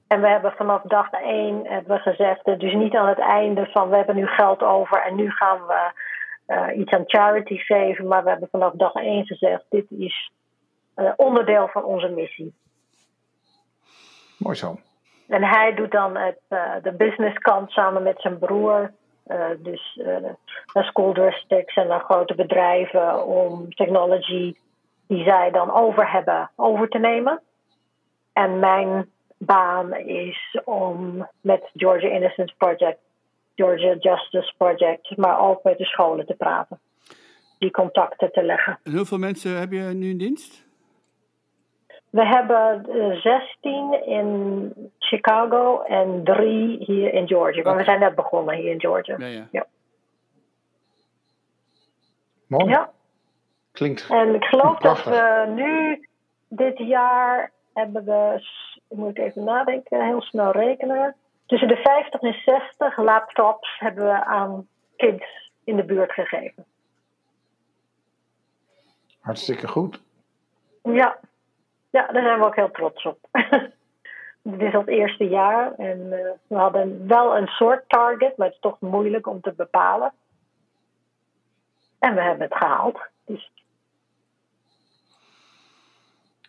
En 0.07 0.21
we 0.21 0.27
hebben 0.27 0.51
vanaf 0.51 0.81
dag 0.81 1.11
één 1.11 1.67
hebben 1.67 1.95
we 1.95 2.01
gezegd, 2.01 2.45
dus 2.45 2.73
niet 2.73 2.95
aan 2.95 3.07
het 3.07 3.19
einde 3.19 3.65
van 3.65 3.89
we 3.89 3.95
hebben 3.95 4.15
nu 4.15 4.27
geld 4.27 4.63
over 4.63 5.01
en 5.01 5.15
nu 5.15 5.31
gaan 5.31 5.67
we 5.67 5.91
eh, 6.45 6.77
iets 6.77 6.91
aan 6.91 7.03
charity 7.05 7.57
geven. 7.57 8.07
Maar 8.07 8.23
we 8.23 8.29
hebben 8.29 8.49
vanaf 8.51 8.73
dag 8.73 8.93
één 8.93 9.25
gezegd, 9.25 9.63
dit 9.69 9.91
is 9.91 10.31
eh, 10.93 11.11
onderdeel 11.15 11.67
van 11.67 11.83
onze 11.83 12.07
missie. 12.07 12.53
Mooi 14.37 14.55
zo. 14.55 14.79
En 15.27 15.43
hij 15.43 15.73
doet 15.73 15.91
dan 15.91 16.17
het, 16.17 16.39
eh, 16.47 16.73
de 16.83 16.91
business 16.91 17.37
kant 17.37 17.71
samen 17.71 18.03
met 18.03 18.21
zijn 18.21 18.39
broer. 18.39 18.91
Dus 19.57 19.99
naar 20.73 20.83
school 20.83 21.13
districts 21.13 21.75
en 21.75 21.87
naar 21.87 21.99
grote 21.99 22.35
bedrijven 22.35 23.25
om 23.25 23.73
technology 23.73 24.55
die 25.07 25.23
zij 25.23 25.51
dan 25.51 25.71
over 25.71 26.11
hebben 26.11 26.51
over 26.55 26.89
te 26.89 26.97
nemen. 26.97 27.41
En 28.33 28.59
mijn 28.59 29.11
baan 29.37 29.95
is 29.95 30.59
om 30.65 31.27
met 31.41 31.69
Georgia 31.75 32.09
Innocence 32.09 32.55
Project, 32.57 32.99
Georgia 33.55 33.95
Justice 33.99 34.53
Project, 34.57 35.17
maar 35.17 35.39
ook 35.39 35.63
met 35.63 35.77
de 35.77 35.85
scholen 35.85 36.25
te 36.25 36.35
praten. 36.35 36.79
Die 37.59 37.71
contacten 37.71 38.31
te 38.31 38.43
leggen. 38.43 38.79
En 38.83 38.95
hoeveel 38.95 39.17
mensen 39.17 39.59
heb 39.59 39.71
je 39.71 39.79
nu 39.79 40.09
in 40.09 40.17
dienst? 40.17 40.65
We 42.09 42.25
hebben 42.25 42.85
eh, 42.89 43.21
16 43.21 44.05
in 44.05 44.73
Chicago 44.99 45.81
en 45.81 46.23
drie 46.23 46.83
hier 46.83 47.13
in 47.13 47.27
Georgia. 47.27 47.63
Maar 47.63 47.71
Oké. 47.71 47.81
we 47.81 47.89
zijn 47.89 47.99
net 47.99 48.15
begonnen 48.15 48.55
hier 48.55 48.71
in 48.71 48.79
Georgia. 48.79 49.15
Ja, 49.17 49.25
ja. 49.25 49.47
Ja. 49.51 49.65
Mooi. 52.47 52.69
Ja. 52.69 52.91
Klinkt. 53.71 54.07
En 54.09 54.35
ik 54.35 54.43
geloof 54.43 54.77
dat 54.77 55.03
we 55.03 55.45
nu, 55.55 56.07
dit 56.47 56.77
jaar, 56.77 57.51
hebben 57.73 58.05
we, 58.05 58.41
s- 58.89 58.95
moet 58.97 59.09
ik 59.09 59.17
even 59.17 59.43
nadenken, 59.43 60.05
heel 60.05 60.21
snel 60.21 60.51
rekenen. 60.51 61.15
Tussen 61.45 61.67
de 61.67 61.75
50 61.75 62.21
en 62.21 62.33
60 62.45 62.97
laptops 62.97 63.79
hebben 63.79 64.05
we 64.05 64.23
aan 64.25 64.67
kids 64.95 65.51
in 65.63 65.75
de 65.75 65.83
buurt 65.83 66.11
gegeven. 66.11 66.65
Hartstikke 69.19 69.67
goed. 69.67 70.01
Ja. 70.83 71.19
ja, 71.89 72.07
daar 72.11 72.23
zijn 72.23 72.39
we 72.39 72.45
ook 72.45 72.55
heel 72.55 72.71
trots 72.71 73.05
op. 73.05 73.19
dit 74.41 74.61
is 74.61 74.73
het 74.73 74.87
eerste 74.87 75.27
jaar 75.27 75.73
en 75.73 76.13
eh, 76.13 76.31
we 76.47 76.55
hadden 76.55 77.07
wel 77.07 77.37
een 77.37 77.47
soort 77.47 77.83
target, 77.89 78.37
maar 78.37 78.47
het 78.47 78.55
is 78.55 78.61
toch 78.61 78.79
moeilijk 78.79 79.27
om 79.27 79.41
te 79.41 79.53
bepalen. 79.53 80.13
En 81.99 82.15
we 82.15 82.21
hebben 82.21 82.47
het 82.47 82.57
gehaald. 82.57 82.99
Dus 83.25 83.51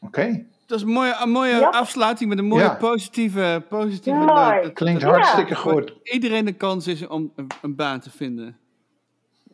Oké, 0.01 0.47
Dat 0.69 0.79
is 0.79 0.85
een 0.85 0.91
mooie, 0.93 1.17
een 1.23 1.31
mooie 1.31 1.55
Ja. 1.59 1.69
afsluiting 1.69 2.29
met 2.29 2.39
een 2.39 2.45
mooie 2.47 2.63
Ja. 2.63 2.75
positieve, 2.75 3.65
positieve 3.69 4.19
Mooi. 4.19 4.27
noot. 4.55 4.63
Dat- 4.63 4.73
klinkt 4.73 5.01
dat- 5.01 5.11
hartstikke 5.11 5.49
dat 5.55 5.59
goed. 5.63 5.95
Iedereen 6.03 6.45
de 6.45 6.53
kans 6.53 6.87
is 6.87 7.07
om 7.07 7.33
een, 7.37 7.47
een 7.63 7.75
baan 7.75 8.01
te 8.01 8.11
vinden. 8.11 8.59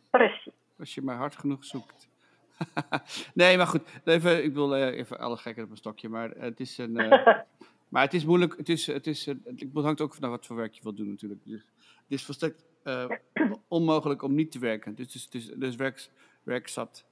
precies. 0.09 0.47
Als 0.79 0.93
je 0.95 1.01
maar 1.01 1.15
hard 1.15 1.35
genoeg 1.35 1.65
zoekt. 1.65 2.07
nee, 3.33 3.57
maar 3.57 3.67
goed. 3.67 3.81
Even, 4.03 4.43
ik 4.43 4.53
wil 4.53 4.75
eh, 4.75 4.97
even 4.97 5.19
alle 5.19 5.37
gekken 5.37 5.63
op 5.63 5.69
een 5.71 5.77
stokje. 5.77 6.09
Maar 6.09 6.29
het 6.29 6.59
is 6.59 6.77
een. 6.77 6.97
eh, 6.97 7.27
maar 7.89 8.01
het 8.03 8.13
is 8.13 8.25
moeilijk. 8.25 8.57
Het, 8.57 8.69
is, 8.69 8.87
het, 8.87 9.07
is, 9.07 9.27
eh, 9.27 9.35
het 9.45 9.65
hangt 9.73 10.01
ook 10.01 10.13
vanaf 10.13 10.29
wat 10.29 10.45
voor 10.45 10.55
werk 10.55 10.73
je 10.73 10.83
wilt 10.83 10.97
doen, 10.97 11.09
natuurlijk. 11.09 11.41
Dus, 11.45 11.61
het 11.85 12.19
is 12.19 12.25
volstrekt 12.25 12.63
eh, 12.83 13.05
onmogelijk 13.67 14.21
om 14.21 14.33
niet 14.35 14.51
te 14.51 14.59
werken. 14.59 14.95
Dus, 14.95 15.11
dus, 15.11 15.29
dus, 15.29 15.45
dus 15.55 15.75
werk, 15.75 16.09
werk 16.43 16.67
zat. 16.67 17.05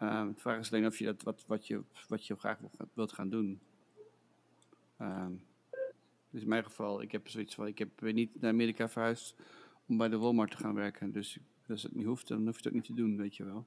Ehm, 0.00 0.26
de 0.32 0.40
vraag 0.40 0.58
is 0.58 0.72
alleen 0.72 0.86
of 0.86 0.98
je 0.98 1.04
dat 1.04 1.22
wat, 1.22 1.44
wat, 1.46 1.66
je, 1.66 1.82
wat 2.08 2.26
je 2.26 2.36
graag 2.36 2.58
wil- 2.58 2.88
wilt 2.92 3.12
gaan 3.12 3.28
doen. 3.28 3.60
Ehm, 4.98 5.32
dus 6.30 6.42
in 6.42 6.48
mijn 6.48 6.64
geval, 6.64 7.02
ik 7.02 7.12
heb 7.12 7.28
zoiets 7.28 7.54
van: 7.54 7.66
ik 7.66 7.78
heb, 7.78 7.88
ben 7.96 8.14
niet 8.14 8.40
naar 8.40 8.50
Amerika 8.50 8.88
verhuisd 8.88 9.34
om 9.86 9.96
bij 9.96 10.08
de 10.08 10.18
Walmart 10.18 10.50
te 10.50 10.56
gaan 10.56 10.74
werken. 10.74 11.12
Dus 11.12 11.38
als 11.68 11.82
het 11.82 11.94
niet 11.94 12.06
hoeft, 12.06 12.28
dan 12.28 12.38
hoef 12.38 12.50
je 12.50 12.56
het 12.56 12.66
ook 12.66 12.72
niet 12.72 12.84
te 12.84 12.94
doen, 12.94 13.16
weet 13.16 13.36
je 13.36 13.44
wel. 13.44 13.66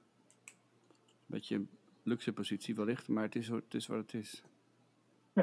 Beetje 1.26 1.54
een 1.54 1.68
luxe 2.02 2.32
positie 2.32 2.74
wellicht, 2.74 3.08
maar 3.08 3.22
het 3.22 3.34
is, 3.36 3.48
ho- 3.48 3.54
het 3.64 3.74
is 3.74 3.86
wat 3.86 3.98
het 3.98 4.14
is. 4.14 4.42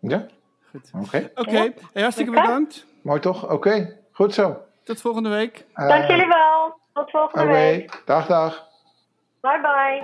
Ja, 0.00 0.26
Goed. 0.70 0.90
oké. 0.94 1.30
Oké, 1.34 1.50
Ja. 1.50 1.72
hey, 1.92 2.02
hartstikke 2.02 2.30
bedankt. 2.30 2.86
Mooi 3.02 3.20
toch? 3.20 3.50
Oké, 3.50 3.98
goed 4.12 4.34
zo. 4.34 4.62
Tot 4.82 5.00
volgende 5.00 5.28
week. 5.28 5.66
Eh, 5.72 5.88
Dank 5.88 6.06
jullie 6.08 6.26
wel. 6.26 6.78
Tot 6.92 7.10
volgende 7.10 7.44
Oké, 7.44 7.52
week. 7.52 8.02
dag 8.04 8.26
dag. 8.26 8.68
Bye 9.42 9.58
bye. 9.60 10.02